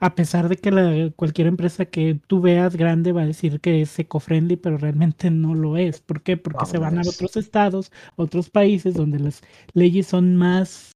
A 0.00 0.16
pesar 0.16 0.48
de 0.48 0.56
que 0.56 1.12
cualquier 1.14 1.46
empresa 1.46 1.84
que 1.84 2.20
tú 2.26 2.40
veas 2.40 2.74
grande 2.74 3.12
va 3.12 3.22
a 3.22 3.26
decir 3.26 3.60
que 3.60 3.82
es 3.82 3.96
eco-friendly, 4.00 4.56
pero 4.56 4.78
realmente 4.78 5.30
no 5.30 5.54
lo 5.54 5.76
es. 5.76 6.00
¿Por 6.00 6.22
qué? 6.22 6.36
Porque 6.36 6.66
se 6.66 6.78
van 6.78 6.98
a 6.98 7.02
otros 7.02 7.36
estados, 7.36 7.92
otros 8.16 8.50
países 8.50 8.94
donde 8.94 9.20
las 9.20 9.42
leyes 9.72 10.08
son 10.08 10.34
más, 10.34 10.90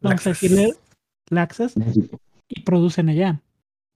vamos 0.00 0.26
a 0.26 0.30
decirle, 0.30 0.74
laxas 1.30 1.74
y 2.48 2.60
producen 2.62 3.08
allá. 3.08 3.40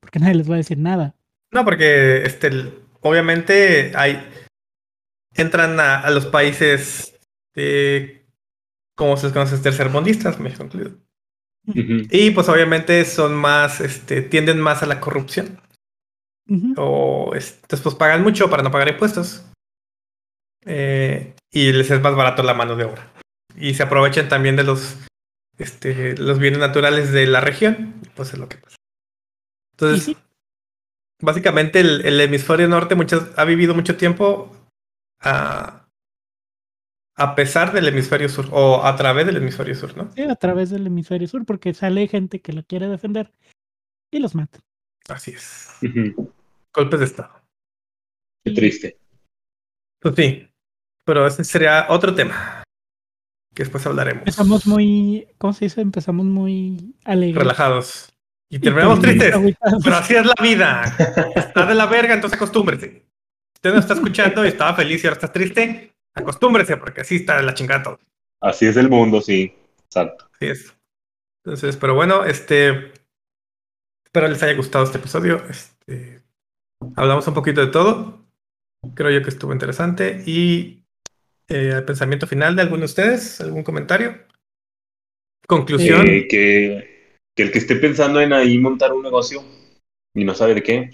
Porque 0.01 0.19
nadie 0.19 0.35
les 0.35 0.51
va 0.51 0.55
a 0.55 0.59
decir 0.59 0.79
nada. 0.79 1.15
No, 1.53 1.65
porque 1.65 2.23
este, 2.23 2.51
obviamente 3.01 3.93
hay 3.95 4.23
entran 5.39 5.79
a, 5.81 6.11
los 6.11 6.27
países 6.27 7.19
de, 7.55 8.27
como 8.97 9.17
se 9.17 9.27
les 9.27 9.33
conoce, 9.33 9.59
tercermundistas, 9.59 10.39
México 10.41 10.65
incluido. 10.65 10.93
Y 11.65 12.31
pues 12.31 12.49
obviamente 12.49 13.05
son 13.05 13.35
más, 13.35 13.81
este, 13.81 14.23
tienden 14.23 14.59
más 14.59 14.83
a 14.83 14.87
la 14.87 15.01
corrupción. 15.01 15.61
O 16.79 17.31
después 17.33 17.83
pues 17.83 17.95
pagan 17.95 18.23
mucho 18.23 18.49
para 18.49 18.63
no 18.63 18.71
pagar 18.71 18.89
impuestos. 18.89 19.45
Eh, 20.65 21.35
y 21.53 21.73
les 21.73 21.91
es 21.91 22.01
más 22.01 22.15
barato 22.15 22.43
la 22.43 22.55
mano 22.55 22.75
de 22.75 22.85
obra. 22.85 23.13
Y 23.55 23.75
se 23.75 23.83
aprovechan 23.83 24.29
también 24.29 24.57
de 24.57 24.65
los, 24.65 24.97
este, 25.59 26.17
los 26.17 26.39
bienes 26.39 26.61
naturales 26.61 27.13
de 27.13 27.27
la 27.27 27.41
región. 27.41 27.95
Pues 28.15 28.33
es 28.33 28.39
lo 28.39 28.49
que 28.49 28.59
pasa. 28.59 28.77
Entonces, 29.73 30.17
básicamente 31.21 31.81
el, 31.81 32.05
el, 32.05 32.21
hemisferio 32.21 32.69
norte 32.69 32.95
muchas, 32.95 33.31
ha 33.37 33.45
vivido 33.45 33.75
mucho 33.75 33.97
tiempo 33.97 34.57
a, 35.21 35.87
a 37.17 37.35
pesar 37.35 37.73
del 37.73 37.89
hemisferio 37.89 38.29
sur 38.29 38.49
o 38.53 38.85
a 38.85 38.97
través 38.97 39.27
del 39.27 39.37
hemisferio 39.37 39.75
sur, 39.75 39.97
¿no? 39.97 40.11
Sí, 40.13 40.23
a 40.23 40.35
través 40.37 40.71
del 40.71 40.87
hemisferio 40.87 41.29
sur, 41.29 41.45
porque 41.45 41.75
sale 41.75 42.09
gente 42.09 42.41
que 42.41 42.53
lo 42.53 42.65
quiere 42.65 42.89
defender 42.89 43.33
y 44.11 44.19
los 44.19 44.35
mata. 44.35 44.61
Así 45.09 45.33
es. 45.33 45.77
Golpes 46.75 47.01
de 47.01 47.07
Estado. 47.07 47.43
Qué 48.45 48.53
triste. 48.53 48.99
Pues 50.01 50.15
sí, 50.15 50.49
pero 51.05 51.27
ese 51.27 51.43
sería 51.45 51.87
otro 51.89 52.15
tema 52.15 52.63
que 53.59 53.65
después 53.65 53.85
hablaremos. 53.85 54.21
Empezamos 54.21 54.67
muy, 54.67 55.27
¿cómo 55.37 55.53
se 55.53 55.65
dice? 55.67 55.81
Empezamos 55.81 56.25
muy 56.25 56.95
alegres. 57.05 57.37
Relajados. 57.37 58.13
Y 58.49 58.59
terminamos 58.59 59.01
tristes. 59.01 59.35
Pero 59.85 59.97
así 59.97 60.15
es 60.15 60.25
la 60.25 60.35
vida. 60.41 60.97
Está 61.37 61.67
de 61.67 61.75
la 61.75 61.87
verga, 61.87 62.15
entonces 62.15 62.37
acostúmbrese 62.37 63.09
usted 63.59 63.73
no 63.73 63.81
está 63.81 63.95
escuchando 63.95 64.45
y 64.45 64.49
estaba 64.49 64.75
feliz 64.75 65.03
y 65.03 65.07
ahora 65.09 65.17
está 65.17 65.33
triste, 65.33 65.93
acostúmbrese 66.15 66.77
porque 66.77 67.01
así 67.01 67.17
está 67.17 67.43
la 67.43 67.55
chingada 67.55 67.83
todo. 67.83 68.01
Así 68.41 68.67
es 68.67 68.77
el 68.77 68.89
mundo, 68.89 69.21
sí. 69.21 69.53
Exacto. 69.85 70.31
Así 70.35 70.47
es. 70.47 70.75
Entonces, 71.45 71.77
pero 71.77 71.95
bueno, 71.95 72.25
este. 72.25 72.93
Espero 74.05 74.29
les 74.29 74.43
haya 74.43 74.55
gustado 74.55 74.85
este 74.85 74.99
episodio. 74.99 75.43
Este, 75.49 76.23
hablamos 76.95 77.27
un 77.27 77.35
poquito 77.35 77.61
de 77.61 77.67
todo. 77.67 78.25
Creo 78.95 79.11
yo 79.11 79.23
que 79.23 79.31
estuvo 79.31 79.53
interesante. 79.53 80.23
Y 80.25 80.85
eh, 81.49 81.73
el 81.77 81.85
pensamiento 81.85 82.27
final 82.27 82.55
de 82.55 82.63
alguno 82.63 82.81
de 82.81 82.87
ustedes, 82.87 83.41
algún 83.41 83.63
comentario. 83.63 84.19
Conclusión. 85.47 86.07
Eh, 86.07 86.29
que, 86.29 87.17
que 87.35 87.43
el 87.43 87.51
que 87.51 87.59
esté 87.59 87.77
pensando 87.77 88.21
en 88.21 88.33
ahí 88.33 88.59
montar 88.59 88.93
un 88.93 89.03
negocio 89.03 89.43
y 90.15 90.25
no 90.25 90.35
sabe 90.35 90.55
de 90.55 90.63
qué, 90.63 90.91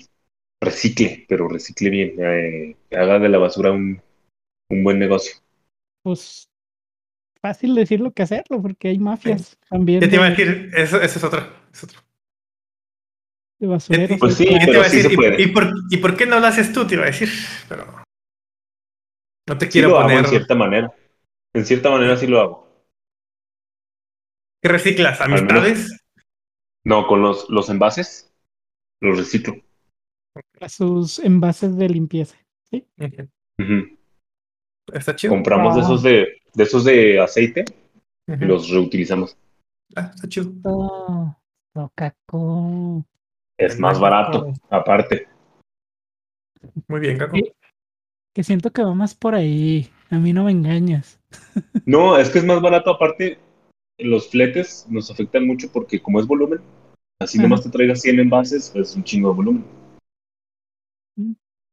recicle, 0.61 1.25
pero 1.29 1.49
recicle 1.49 1.91
bien, 1.91 2.15
eh, 2.19 2.77
haga 2.93 3.19
de 3.19 3.29
la 3.29 3.39
basura 3.39 3.73
un, 3.73 4.01
un, 4.71 4.85
buen 4.85 4.99
negocio. 4.99 5.35
Pues 6.03 6.49
fácil 7.41 7.75
decirlo 7.75 8.13
que 8.13 8.23
hacerlo, 8.23 8.63
porque 8.63 8.89
hay 8.89 8.99
mafias 8.99 9.59
también. 9.69 10.01
¿Qué 10.01 10.09
te 10.09 10.17
iba 10.17 10.27
a 10.27 10.31
decir? 10.31 10.71
Eso, 10.77 11.01
eso 11.01 11.19
es 11.19 11.25
otro. 11.25 11.47
Es 11.73 11.85
otro. 11.85 12.01
De 13.59 13.67
basura. 13.67 14.07
Pues 14.19 14.35
sí, 14.35 14.49
pero 14.65 14.85
sí 14.85 15.03
se 15.03 15.11
puede. 15.11 15.43
¿y, 15.43 15.49
por, 15.49 15.73
¿Y 15.91 15.97
por 15.99 16.17
qué 16.17 16.27
no 16.27 16.39
lo 16.39 16.47
haces 16.47 16.73
tú? 16.73 16.87
Te 16.87 16.95
iba 16.95 17.05
a 17.05 17.07
decir, 17.07 17.29
pero 17.69 18.04
no 19.49 19.59
te 19.59 19.69
quiero 19.69 19.91
poner. 19.91 20.19
en 20.19 20.27
cierta 20.27 20.55
manera. 20.55 20.93
En 21.55 21.65
cierta 21.65 21.91
manera 21.91 22.17
sí 22.17 22.27
lo 22.27 22.41
hago. 22.41 22.85
¿Qué 24.63 24.69
reciclas? 24.69 25.21
¿Amistades? 25.21 26.05
No, 26.85 27.07
con 27.07 27.23
los, 27.23 27.49
los 27.51 27.69
envases 27.71 28.35
los 29.01 29.19
reciclo 29.19 29.55
a 30.61 30.69
sus 30.69 31.19
envases 31.21 31.77
de 31.77 31.89
limpieza. 31.89 32.37
¿sí? 32.71 32.87
Está 34.93 35.17
chido. 35.17 35.33
Compramos 35.33 35.77
de 35.77 35.81
esos 35.83 36.03
de, 36.03 36.27
de 36.55 36.63
esos 36.63 36.85
de 36.85 37.21
aceite 37.21 37.65
y 38.27 38.45
los 38.45 38.71
reutilizamos. 38.71 39.37
Ah, 39.97 40.11
está 40.15 40.29
chido. 40.29 40.53
Es 43.57 43.79
más 43.79 44.01
barato, 44.01 44.53
aparte. 44.71 45.29
Muy 46.89 47.01
bien, 47.01 47.19
Caco. 47.19 47.37
Que 48.35 48.45
siento 48.45 48.70
que 48.70 48.82
va 48.82 48.95
más 48.95 49.14
por 49.14 49.35
ahí. 49.35 49.89
A 50.11 50.18
mí 50.18 50.32
no 50.32 50.45
me 50.45 50.53
engañas. 50.53 51.20
No, 51.87 52.16
es 52.16 52.30
que 52.30 52.39
es 52.39 52.45
más 52.45 52.62
barato. 52.62 52.91
Aparte, 52.91 53.39
los 53.99 54.28
fletes 54.30 54.87
nos 54.89 55.11
afectan 55.11 55.47
mucho 55.47 55.70
porque, 55.70 56.01
como 56.01 56.18
es 56.18 56.26
volumen, 56.26 56.61
así 57.20 57.39
nomás 57.39 57.62
te 57.62 57.68
traigas 57.68 58.01
100 58.01 58.20
envases, 58.20 58.72
es 58.74 58.97
un 58.97 59.05
chingo 59.05 59.30
de 59.30 59.35
volumen. 59.37 59.64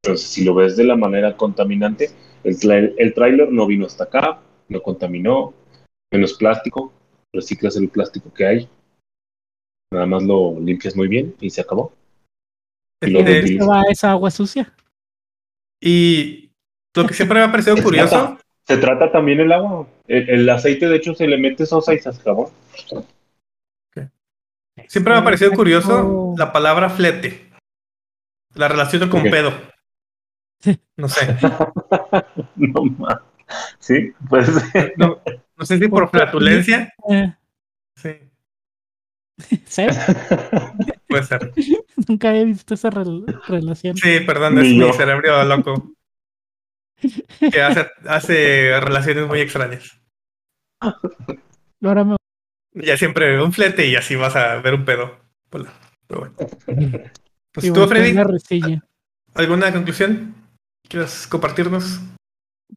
Entonces, 0.03 0.27
si 0.27 0.43
lo 0.43 0.53
ves 0.53 0.75
de 0.75 0.83
la 0.83 0.95
manera 0.95 1.37
contaminante, 1.37 2.09
el, 2.43 2.57
el 2.97 3.13
tráiler 3.13 3.51
no 3.51 3.65
vino 3.67 3.85
hasta 3.85 4.05
acá, 4.05 4.41
no 4.67 4.81
contaminó, 4.81 5.53
menos 6.11 6.33
plástico, 6.33 6.91
reciclas 7.33 7.77
el 7.77 7.89
plástico 7.89 8.33
que 8.33 8.45
hay, 8.45 8.69
nada 9.93 10.05
más 10.05 10.23
lo 10.23 10.59
limpias 10.59 10.95
muy 10.95 11.07
bien 11.07 11.35
y 11.39 11.49
se 11.49 11.61
acabó. 11.61 11.93
Y 13.01 13.09
lo 13.09 13.67
va 13.67 13.83
esa 13.83 14.11
agua 14.11 14.29
sucia? 14.31 14.73
Y 15.81 16.50
lo 16.95 17.07
que 17.07 17.13
siempre 17.13 17.39
me 17.39 17.45
ha 17.45 17.51
parecido 17.51 17.77
curioso. 17.81 18.37
se 18.67 18.77
trata 18.77 19.11
también 19.11 19.39
el 19.39 19.51
agua. 19.51 19.87
El, 20.07 20.49
aceite, 20.49 20.87
de 20.87 20.97
hecho, 20.97 21.13
se 21.15 21.27
le 21.27 21.37
mete 21.37 21.65
sosa 21.65 21.93
y 21.93 21.99
se 21.99 22.09
acabó. 22.09 22.51
Siempre 24.87 25.13
me 25.13 25.19
ha 25.19 25.23
parecido 25.23 25.51
curioso 25.51 26.33
la 26.37 26.51
palabra 26.51 26.89
flete. 26.89 27.51
La 28.53 28.67
relación 28.67 29.09
con 29.09 29.23
pedo. 29.23 29.53
No 30.97 31.07
sé. 31.07 31.37
no 32.55 32.83
más. 32.97 33.17
Sí, 33.79 34.13
pues. 34.29 34.49
No, 34.97 35.21
no 35.57 35.65
sé 35.65 35.79
si 35.79 35.87
por 35.87 36.09
flatulencia. 36.09 36.93
Sí. 37.95 38.09
¿Sí? 39.65 39.83
Puede 41.07 41.23
ser. 41.23 41.51
Nunca 42.07 42.35
he 42.35 42.45
visto 42.45 42.73
esa 42.73 42.89
relación. 42.89 43.97
Sí, 43.97 44.19
perdón, 44.25 44.59
es 44.59 44.73
mi 44.73 44.93
cerebro 44.93 45.43
loco. 45.45 45.93
Que 47.51 47.61
hace, 47.61 47.87
hace 48.07 48.79
relaciones 48.79 49.27
muy 49.27 49.39
extrañas. 49.39 49.99
Ahora 51.81 52.03
me... 52.03 52.15
Ya 52.73 52.97
siempre 52.97 53.41
un 53.41 53.51
flete 53.51 53.87
y 53.87 53.95
así 53.95 54.15
vas 54.15 54.35
a 54.35 54.55
ver 54.61 54.73
un 54.73 54.85
pedo. 54.85 55.19
Pero 55.49 55.65
bueno. 56.07 56.35
Pues 57.53 57.73
tú, 57.73 57.85
Freddy. 57.85 58.15
¿Alguna 59.33 59.73
conclusión? 59.73 60.33
¿Quieres 60.87 61.27
compartirnos? 61.27 61.99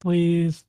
Pues. 0.00 0.66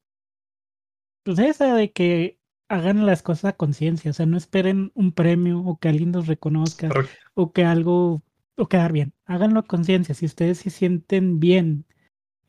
Pues 1.24 1.39
esa 1.39 1.74
de 1.74 1.91
que 1.91 2.38
hagan 2.70 3.08
las 3.08 3.24
cosas 3.24 3.45
a 3.45 3.58
conciencia, 3.58 4.12
o 4.12 4.14
sea, 4.14 4.28
no 4.28 4.38
esperen 4.38 4.91
un 4.93 5.12
premio 5.12 5.60
o 5.60 5.80
que 5.80 5.89
alguien 5.89 6.12
los 6.12 6.28
reconozca 6.28 6.89
o 7.34 7.51
que 7.51 7.64
algo 7.64 8.22
o 8.58 8.68
quedar 8.68 8.91
bien. 8.91 9.14
Háganlo 9.26 9.62
a 9.62 9.66
conciencia. 9.66 10.14
Si 10.14 10.28
ustedes 10.28 10.60
se 10.60 10.70
sienten 10.70 11.39
bien 11.39 11.86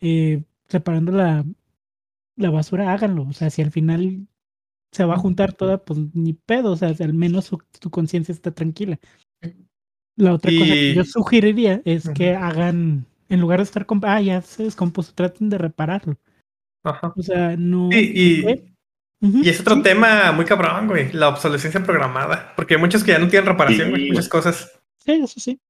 eh, 0.01 0.45
separando 0.69 1.13
la, 1.13 1.45
la 2.37 2.51
basura, 2.51 2.93
háganlo. 2.93 3.27
O 3.29 3.33
sea, 3.33 3.51
si 3.51 3.63
al 3.63 3.71
final 3.71 4.27
se 4.93 5.05
va 5.05 5.15
a 5.15 5.19
juntar 5.19 5.53
toda, 5.53 5.85
pues 5.85 5.99
ni 6.15 6.33
pedo. 6.33 6.73
O 6.73 6.77
sea, 6.77 6.95
al 6.99 7.15
menos 7.15 7.47
su, 7.47 7.91
conciencia 7.91 8.33
está 8.33 8.51
tranquila. 8.51 8.99
La 10.17 10.33
otra 10.33 10.51
cosa 10.51 10.73
que 10.73 10.95
yo 10.95 11.05
sugeriría 11.05 11.83
es 11.85 12.09
que 12.11 12.35
hagan, 12.35 13.07
en 13.29 13.41
lugar 13.41 13.59
de 13.59 13.65
estar 13.65 13.85
con, 13.85 14.01
ah, 14.05 14.21
ya 14.21 14.41
se 14.41 14.65
descompuso, 14.65 15.13
traten 15.15 15.51
de 15.51 15.59
repararlo. 15.59 16.17
Ajá. 16.85 17.13
O 17.15 17.23
sea, 17.23 17.57
no. 17.57 17.91
y, 17.93 18.45
y 19.21 19.49
es 19.49 19.61
otro 19.61 19.83
tema 19.83 20.31
muy 20.33 20.45
cabrón, 20.45 20.89
güey, 20.89 21.13
la 21.13 21.29
obsolescencia 21.29 21.83
programada. 21.83 22.55
Porque 22.55 22.75
hay 22.75 22.81
muchos 22.81 23.03
que 23.03 23.13
ya 23.13 23.19
no 23.19 23.29
tienen 23.29 23.47
reparación, 23.47 23.91
güey, 23.91 24.09
muchas 24.09 24.29
cosas. 24.29 24.79
Sí, 25.05 25.13
eso 25.13 25.41
sí. 25.41 25.61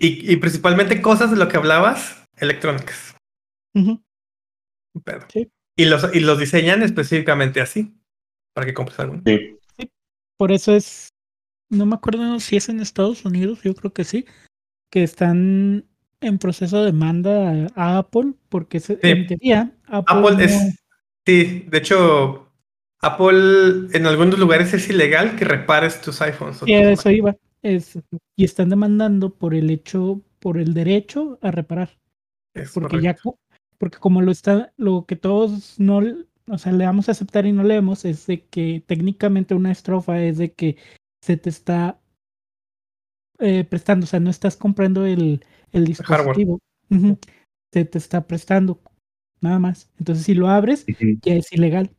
Y, 0.00 0.32
y, 0.32 0.36
principalmente 0.36 1.02
cosas 1.02 1.32
de 1.32 1.36
lo 1.36 1.48
que 1.48 1.56
hablabas, 1.56 2.24
electrónicas. 2.36 3.16
Sí. 5.28 5.50
y, 5.76 5.84
los, 5.84 6.14
y 6.14 6.20
los 6.20 6.38
diseñan 6.38 6.82
específicamente 6.82 7.60
así, 7.60 7.94
para 8.54 8.66
que 8.66 8.74
compres 8.74 8.98
algo. 9.00 9.20
Sí. 9.24 9.58
Por 10.36 10.52
eso 10.52 10.74
es, 10.74 11.08
no 11.70 11.86
me 11.86 11.96
acuerdo 11.96 12.38
si 12.40 12.56
es 12.56 12.68
en 12.68 12.80
Estados 12.80 13.24
Unidos, 13.24 13.60
yo 13.62 13.74
creo 13.74 13.92
que 13.92 14.04
sí, 14.04 14.24
que 14.90 15.02
están 15.02 15.86
en 16.20 16.38
proceso 16.38 16.78
de 16.78 16.86
demanda 16.86 17.68
a, 17.74 17.98
Apple, 17.98 18.34
porque 18.48 18.80
se, 18.80 18.98
en 19.02 19.26
teoría 19.26 19.72
Apple, 19.86 20.44
es 20.44 20.78
Sí, 21.28 21.66
de 21.68 21.76
hecho, 21.76 22.50
Apple 23.02 23.88
en 23.92 24.06
algunos 24.06 24.38
lugares 24.38 24.72
es 24.72 24.88
ilegal 24.88 25.36
que 25.36 25.44
repares 25.44 26.00
tus 26.00 26.22
iPhones. 26.22 26.56
Sí, 26.64 26.72
eso 26.72 27.10
iba. 27.10 27.36
Es, 27.60 27.98
y 28.34 28.44
están 28.44 28.70
demandando 28.70 29.34
por 29.34 29.54
el 29.54 29.68
hecho, 29.68 30.22
por 30.38 30.56
el 30.56 30.72
derecho 30.72 31.38
a 31.42 31.50
reparar. 31.50 31.98
porque 32.72 33.02
ya, 33.02 33.14
porque 33.78 33.98
como 33.98 34.20
lo 34.20 34.30
está, 34.30 34.72
lo 34.76 35.06
que 35.06 35.16
todos 35.16 35.78
no, 35.78 36.02
o 36.48 36.58
sea, 36.58 36.72
le 36.72 36.84
vamos 36.84 37.08
a 37.08 37.12
aceptar 37.12 37.46
y 37.46 37.52
no 37.52 37.62
leemos 37.62 38.04
es 38.04 38.26
de 38.26 38.44
que 38.44 38.82
técnicamente 38.86 39.54
una 39.54 39.72
estrofa 39.72 40.20
es 40.22 40.38
de 40.38 40.52
que 40.52 40.76
se 41.22 41.36
te 41.36 41.50
está 41.50 42.00
eh, 43.38 43.64
prestando, 43.64 44.04
o 44.04 44.06
sea, 44.06 44.20
no 44.20 44.30
estás 44.30 44.56
comprando 44.56 45.06
el, 45.06 45.44
el 45.72 45.84
dispositivo, 45.84 46.60
se 47.72 47.84
te 47.84 47.98
está 47.98 48.26
prestando 48.26 48.80
nada 49.40 49.58
más. 49.58 49.90
Entonces, 49.98 50.24
si 50.24 50.34
lo 50.34 50.48
abres, 50.48 50.84
ya 51.22 51.34
es 51.34 51.52
ilegal. 51.52 51.90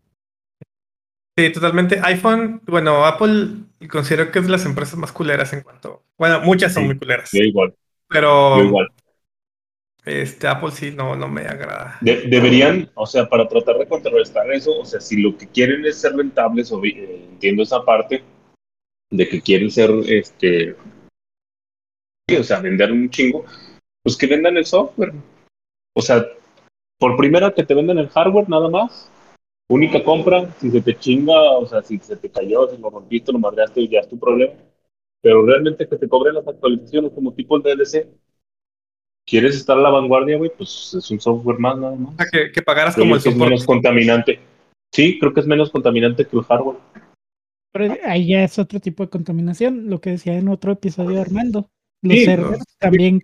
Sí, 1.38 1.51
totalmente. 1.53 2.01
iPhone, 2.03 2.61
bueno, 2.67 3.05
Apple 3.05 3.51
considero 3.89 4.32
que 4.32 4.39
es 4.39 4.45
de 4.45 4.51
las 4.51 4.65
empresas 4.65 4.97
más 4.97 5.13
culeras 5.13 5.53
en 5.53 5.61
cuanto. 5.61 6.03
Bueno, 6.17 6.41
muchas 6.41 6.73
son 6.73 6.86
muy 6.86 6.97
culeras. 6.97 7.34
igual. 7.34 7.73
Pero. 8.09 8.61
igual. 8.61 8.89
Este, 10.10 10.47
Apple 10.47 10.72
sí 10.72 10.91
no, 10.91 11.16
no 11.16 11.28
me 11.28 11.41
agrada. 11.41 11.97
deberían, 12.01 12.89
o 12.95 13.05
sea, 13.05 13.30
para 13.30 13.47
tratar 13.47 13.78
de 13.78 13.88
contrarrestar 13.88 14.51
eso, 14.51 14.80
o 14.80 14.86
sea, 14.86 14.99
si 14.99 15.22
lo 15.22 15.38
que 15.38 15.47
quieren 15.47 15.86
es 15.86 16.01
ser 16.01 16.16
rentables, 16.16 16.72
o, 16.72 16.84
eh, 16.84 17.26
entiendo 17.30 17.64
esa 17.64 17.84
parte 17.86 18.24
de 19.12 19.30
que 19.30 19.41
quieren 19.41 19.70
ser, 19.70 19.91
este, 20.07 20.76
o 22.38 22.43
sea, 22.43 22.60
vender 22.60 22.91
un 22.91 23.10
chingo, 23.10 23.45
pues 24.03 24.18
que 24.18 24.28
vendan 24.28 24.57
el 24.57 24.66
software. 24.66 25.14
O 25.95 26.01
sea, 26.01 26.26
por 26.97 27.16
primera 27.16 27.51
que 27.51 27.64
te 27.64 27.76
venden 27.76 27.99
el 27.99 28.10
hardware 28.10 28.49
nada 28.49 28.70
más, 28.70 29.12
única 29.70 30.03
compra, 30.03 30.51
si 30.60 30.72
se 30.72 30.82
te 30.82 30.97
chinga, 30.97 31.39
o 31.57 31.66
sea, 31.66 31.82
si 31.82 31.99
se 31.99 32.18
te 32.18 32.30
cayó, 32.30 32.68
si 32.70 32.78
lo 32.78 32.89
rompiste, 32.89 33.32
lo 33.32 33.39
madreaste, 33.39 33.88
ya 33.88 33.99
es 33.99 34.10
tu 34.10 34.20
problema. 34.20 34.53
Pero 35.22 35.45
realmente 35.45 35.88
que 35.88 35.97
te 35.97 36.07
cobren 36.07 36.36
las 36.36 36.47
actualizaciones 36.47 37.12
como 37.14 37.34
tipo 37.34 37.57
el 37.57 37.64
DLC. 37.64 38.07
¿Quieres 39.26 39.55
estar 39.55 39.78
a 39.78 39.82
la 39.82 39.89
vanguardia, 39.89 40.38
güey? 40.38 40.51
Pues 40.55 40.93
es 40.97 41.11
un 41.11 41.20
software 41.20 41.59
más 41.59 41.78
nada 41.78 41.95
más. 41.95 42.13
O 42.13 42.17
sea, 42.17 42.26
que, 42.32 42.51
que 42.51 42.61
pagaras 42.61 42.95
como 42.95 43.15
el 43.15 43.22
Es 43.22 43.36
menos 43.36 43.65
contaminante. 43.65 44.39
Sí, 44.91 45.20
creo 45.20 45.34
que 45.34 45.41
es 45.41 45.47
menos 45.47 45.70
contaminante 45.70 46.26
que 46.26 46.36
el 46.36 46.43
hardware. 46.43 46.78
Pero 47.72 47.95
ahí 48.05 48.28
ya 48.28 48.43
es 48.43 48.57
otro 48.57 48.80
tipo 48.80 49.03
de 49.03 49.09
contaminación, 49.09 49.89
lo 49.89 50.01
que 50.01 50.11
decía 50.11 50.36
en 50.36 50.49
otro 50.49 50.72
episodio 50.72 51.17
de 51.17 51.22
Armando. 51.22 51.70
Los 52.01 52.24
servers 52.24 52.63
también 52.80 53.22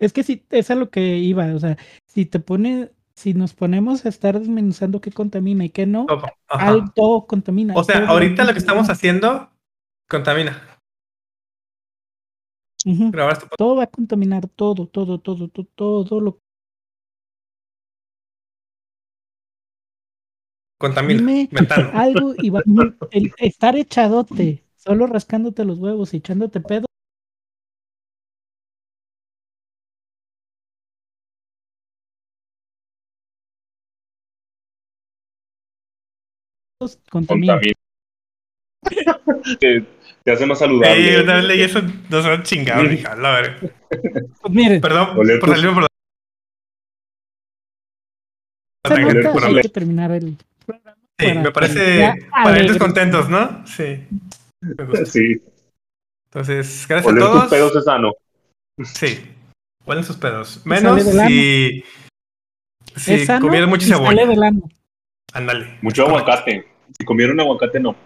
es 0.00 0.12
que 0.12 0.22
sí, 0.22 0.44
es 0.50 0.70
a 0.70 0.74
lo 0.74 0.90
que 0.90 1.18
iba, 1.18 1.46
o 1.54 1.58
sea, 1.58 1.78
si 2.06 2.26
te 2.26 2.40
pone, 2.40 2.90
si 3.14 3.32
nos 3.32 3.54
ponemos 3.54 4.04
a 4.04 4.08
estar 4.08 4.38
desmenuzando 4.38 5.00
qué 5.00 5.10
contamina 5.10 5.64
y 5.64 5.70
qué 5.70 5.86
no, 5.86 6.06
todo 6.94 7.26
contamina. 7.26 7.74
O 7.74 7.84
sea, 7.84 8.06
ahorita 8.06 8.44
lo 8.44 8.52
que 8.52 8.58
estamos 8.58 8.90
haciendo 8.90 9.50
contamina. 10.08 10.75
Todo 13.58 13.76
va 13.76 13.84
a 13.84 13.86
contaminar, 13.88 14.46
todo, 14.46 14.86
todo, 14.86 15.18
todo, 15.18 15.48
todo, 15.48 16.04
todo 16.04 16.20
lo 16.20 16.38
Contamina. 20.78 21.18
Dime 21.18 21.48
algo 21.94 22.34
y 22.36 22.50
va, 22.50 22.60
el 23.10 23.32
estar 23.38 23.76
echadote, 23.76 24.62
solo 24.76 25.06
rascándote 25.06 25.64
los 25.64 25.78
huevos 25.78 26.12
y 26.12 26.18
echándote 26.18 26.60
pedo, 26.60 26.86
contamina. 37.10 37.58
te, 39.60 39.84
te, 40.24 40.32
hace 40.32 40.46
más 40.46 40.58
saludable. 40.58 41.10
Sí, 41.10 41.16
una 41.22 41.36
vez 41.36 41.44
leí 41.44 41.62
eso, 41.62 41.80
no 42.10 42.22
se 42.22 42.42
chingado, 42.42 42.84
hija, 42.84 43.12
a 43.12 43.40
ver. 43.40 43.72
Pues 43.88 44.54
miren. 44.54 44.80
Perdón, 44.80 45.14
por 45.14 45.50
salirme 45.50 45.74
por 45.74 45.82
la... 45.82 45.88
Hay 48.88 49.62
que 49.62 49.68
terminar 49.68 50.12
el 50.12 50.36
programa. 50.64 50.96
Sí, 51.18 51.32
me 51.32 51.50
parece 51.50 52.14
para 52.30 52.78
contentos, 52.78 53.28
¿no? 53.28 53.66
Sí. 53.66 54.04
Sí. 55.06 55.42
Entonces, 56.26 56.86
gracias 56.88 57.14
a 57.14 57.18
todos. 57.18 57.40
sus 57.42 57.50
pedos 57.50 57.76
es 57.76 57.84
sano. 57.84 58.12
Sí. 58.84 59.26
Huelen 59.86 60.04
sus 60.04 60.16
pedos. 60.16 60.60
Menos 60.66 61.02
si, 61.02 61.84
si 62.96 63.26
comieron 63.40 63.70
mucho 63.70 63.86
cebolla. 63.86 64.50
Ándale. 65.32 65.78
Mucho 65.80 66.06
aguacate. 66.06 66.66
Si 66.98 67.04
comieron 67.04 67.40
aguacate, 67.40 67.80
no. 67.80 67.96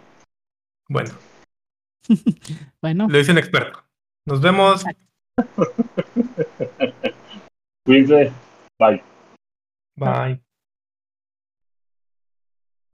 Bueno. 0.91 1.11
bueno. 2.83 3.07
Lo 3.09 3.17
dice 3.17 3.31
un 3.31 3.39
experto. 3.39 3.85
Nos 4.27 4.41
vemos. 4.41 4.85
Cuídense. 7.87 8.33
Bye. 8.79 9.03
Bye. 9.97 10.43